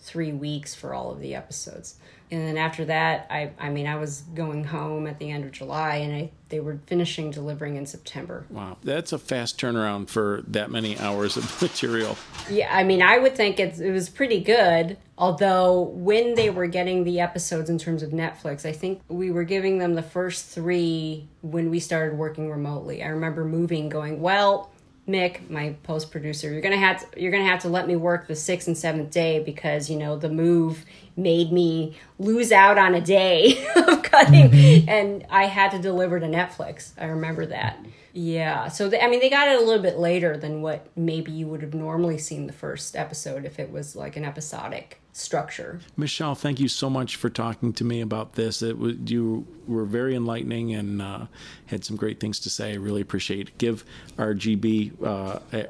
three 0.00 0.32
weeks 0.32 0.74
for 0.74 0.94
all 0.94 1.10
of 1.10 1.20
the 1.20 1.34
episodes. 1.34 1.96
And 2.30 2.40
then 2.48 2.56
after 2.56 2.86
that 2.86 3.26
i 3.28 3.50
i 3.60 3.68
mean 3.68 3.86
i 3.86 3.96
was 3.96 4.22
going 4.34 4.64
home 4.64 5.06
at 5.06 5.18
the 5.18 5.30
end 5.30 5.44
of 5.44 5.52
july 5.52 5.96
and 5.96 6.14
i 6.14 6.30
they 6.48 6.60
were 6.60 6.78
finishing 6.86 7.30
delivering 7.30 7.76
in 7.76 7.84
september. 7.84 8.46
Wow. 8.48 8.78
That's 8.82 9.12
a 9.12 9.18
fast 9.18 9.60
turnaround 9.60 10.08
for 10.08 10.42
that 10.48 10.70
many 10.70 10.98
hours 10.98 11.36
of 11.36 11.60
material. 11.62 12.16
Yeah 12.48 12.74
i 12.74 12.82
mean 12.82 13.02
i 13.02 13.18
would 13.18 13.36
think 13.36 13.60
it's, 13.60 13.78
it 13.78 13.90
was 13.90 14.08
pretty 14.08 14.40
good 14.40 14.96
although 15.22 15.82
when 15.94 16.34
they 16.34 16.50
were 16.50 16.66
getting 16.66 17.04
the 17.04 17.20
episodes 17.20 17.70
in 17.70 17.78
terms 17.78 18.02
of 18.02 18.10
netflix 18.10 18.66
i 18.66 18.72
think 18.72 19.00
we 19.08 19.30
were 19.30 19.44
giving 19.44 19.78
them 19.78 19.94
the 19.94 20.02
first 20.02 20.46
three 20.46 21.28
when 21.42 21.70
we 21.70 21.78
started 21.78 22.18
working 22.18 22.50
remotely 22.50 23.04
i 23.04 23.06
remember 23.06 23.44
moving 23.44 23.88
going 23.88 24.20
well 24.20 24.68
Mick, 25.08 25.50
my 25.50 25.74
post 25.82 26.12
producer, 26.12 26.52
you're 26.52 26.60
gonna 26.60 26.76
have 26.76 27.00
to, 27.00 27.20
you're 27.20 27.32
gonna 27.32 27.44
have 27.44 27.62
to 27.62 27.68
let 27.68 27.88
me 27.88 27.96
work 27.96 28.28
the 28.28 28.36
sixth 28.36 28.68
and 28.68 28.78
seventh 28.78 29.10
day 29.10 29.42
because 29.42 29.90
you 29.90 29.98
know 29.98 30.16
the 30.16 30.28
move 30.28 30.84
made 31.16 31.50
me 31.50 31.96
lose 32.20 32.52
out 32.52 32.78
on 32.78 32.94
a 32.94 33.00
day 33.00 33.66
of 33.76 34.00
cutting, 34.04 34.50
mm-hmm. 34.50 34.88
and 34.88 35.26
I 35.28 35.46
had 35.46 35.72
to 35.72 35.80
deliver 35.80 36.20
to 36.20 36.26
Netflix. 36.26 36.92
I 36.96 37.06
remember 37.06 37.46
that. 37.46 37.84
Yeah, 38.12 38.68
so 38.68 38.88
they, 38.88 39.00
I 39.00 39.08
mean, 39.08 39.18
they 39.18 39.28
got 39.28 39.48
it 39.48 39.60
a 39.60 39.64
little 39.64 39.82
bit 39.82 39.98
later 39.98 40.36
than 40.36 40.62
what 40.62 40.86
maybe 40.94 41.32
you 41.32 41.48
would 41.48 41.62
have 41.62 41.74
normally 41.74 42.18
seen 42.18 42.46
the 42.46 42.52
first 42.52 42.94
episode 42.94 43.44
if 43.44 43.58
it 43.58 43.72
was 43.72 43.96
like 43.96 44.16
an 44.16 44.24
episodic 44.24 45.01
structure. 45.12 45.80
Michelle, 45.96 46.34
thank 46.34 46.58
you 46.58 46.68
so 46.68 46.88
much 46.90 47.16
for 47.16 47.30
talking 47.30 47.72
to 47.74 47.84
me 47.84 48.00
about 48.00 48.34
this. 48.34 48.62
It 48.62 48.78
was 48.78 48.96
you 49.06 49.46
were 49.66 49.84
very 49.84 50.14
enlightening 50.14 50.74
and 50.74 51.00
uh, 51.00 51.26
had 51.66 51.84
some 51.84 51.96
great 51.96 52.18
things 52.20 52.40
to 52.40 52.50
say. 52.50 52.72
I 52.72 52.76
really 52.76 53.00
appreciate 53.00 53.48
it. 53.48 53.58
Give 53.58 53.84
RGB. 54.16 55.02
Uh, 55.02 55.66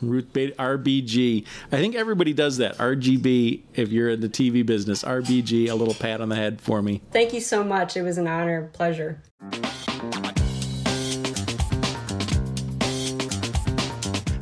Ruth 0.00 0.32
Bader, 0.32 0.54
RBG. 0.54 1.44
I 1.70 1.76
think 1.76 1.96
everybody 1.96 2.32
does 2.32 2.58
that. 2.58 2.78
RGB, 2.78 3.62
if 3.74 3.90
you're 3.90 4.10
in 4.10 4.20
the 4.20 4.28
TV 4.28 4.64
business, 4.64 5.02
RBG, 5.02 5.68
a 5.68 5.74
little 5.74 5.92
pat 5.92 6.20
on 6.20 6.28
the 6.28 6.36
head 6.36 6.60
for 6.60 6.80
me. 6.80 7.02
Thank 7.10 7.34
you 7.34 7.40
so 7.40 7.62
much. 7.62 7.96
It 7.96 8.02
was 8.02 8.16
an 8.16 8.26
honor, 8.26 8.70
pleasure. 8.72 9.20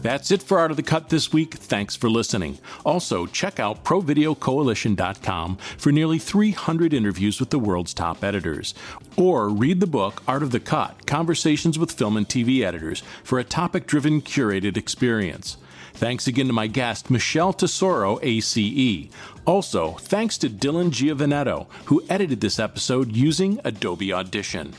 That's 0.04 0.30
it 0.30 0.42
for 0.42 0.58
Art 0.58 0.70
of 0.70 0.76
the 0.76 0.82
Cut 0.82 1.08
this 1.08 1.32
week. 1.32 1.54
Thanks 1.54 1.96
for 1.96 2.10
listening. 2.10 2.58
Also, 2.84 3.24
check 3.24 3.58
out 3.58 3.84
ProVideoCoalition.com 3.84 5.56
for 5.78 5.92
nearly 5.92 6.18
300 6.18 6.92
interviews 6.92 7.40
with 7.40 7.48
the 7.48 7.58
world's 7.58 7.94
top 7.94 8.22
editors. 8.22 8.74
Or 9.16 9.48
read 9.48 9.80
the 9.80 9.86
book 9.86 10.22
Art 10.28 10.42
of 10.42 10.50
the 10.50 10.60
Cut 10.60 11.06
Conversations 11.06 11.78
with 11.78 11.90
Film 11.90 12.18
and 12.18 12.28
TV 12.28 12.60
Editors 12.60 13.02
for 13.22 13.38
a 13.38 13.44
topic 13.44 13.86
driven, 13.86 14.20
curated 14.20 14.76
experience. 14.76 15.56
Thanks 15.94 16.26
again 16.26 16.48
to 16.48 16.52
my 16.52 16.66
guest, 16.66 17.08
Michelle 17.08 17.54
Tesoro, 17.54 18.18
ACE. 18.20 19.08
Also, 19.46 19.92
thanks 19.92 20.36
to 20.36 20.50
Dylan 20.50 20.90
Giovanetto, 20.90 21.66
who 21.86 22.04
edited 22.10 22.42
this 22.42 22.58
episode 22.58 23.16
using 23.16 23.58
Adobe 23.64 24.12
Audition. 24.12 24.74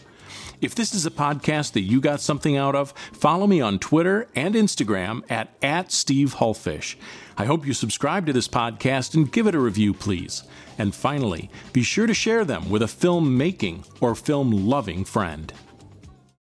If 0.66 0.74
this 0.74 0.96
is 0.96 1.06
a 1.06 1.12
podcast 1.12 1.74
that 1.74 1.82
you 1.82 2.02
got 2.02 2.22
something 2.22 2.58
out 2.58 2.74
of, 2.74 2.90
follow 3.14 3.46
me 3.46 3.62
on 3.62 3.78
Twitter 3.78 4.28
and 4.36 4.56
Instagram 4.56 5.22
at, 5.30 5.54
at 5.62 5.92
Steve 5.92 6.38
Hullfish. 6.38 6.96
I 7.38 7.46
hope 7.46 7.68
you 7.68 7.74
subscribe 7.74 8.26
to 8.26 8.34
this 8.34 8.48
podcast 8.48 9.14
and 9.14 9.32
give 9.32 9.46
it 9.46 9.54
a 9.54 9.60
review, 9.60 9.94
please. 9.94 10.42
And 10.80 10.96
finally, 10.96 11.52
be 11.72 11.84
sure 11.84 12.08
to 12.08 12.16
share 12.16 12.44
them 12.46 12.72
with 12.72 12.82
a 12.82 12.88
film 12.88 13.38
making 13.38 13.84
or 14.02 14.16
film 14.16 14.50
loving 14.50 15.06
friend. 15.06 15.54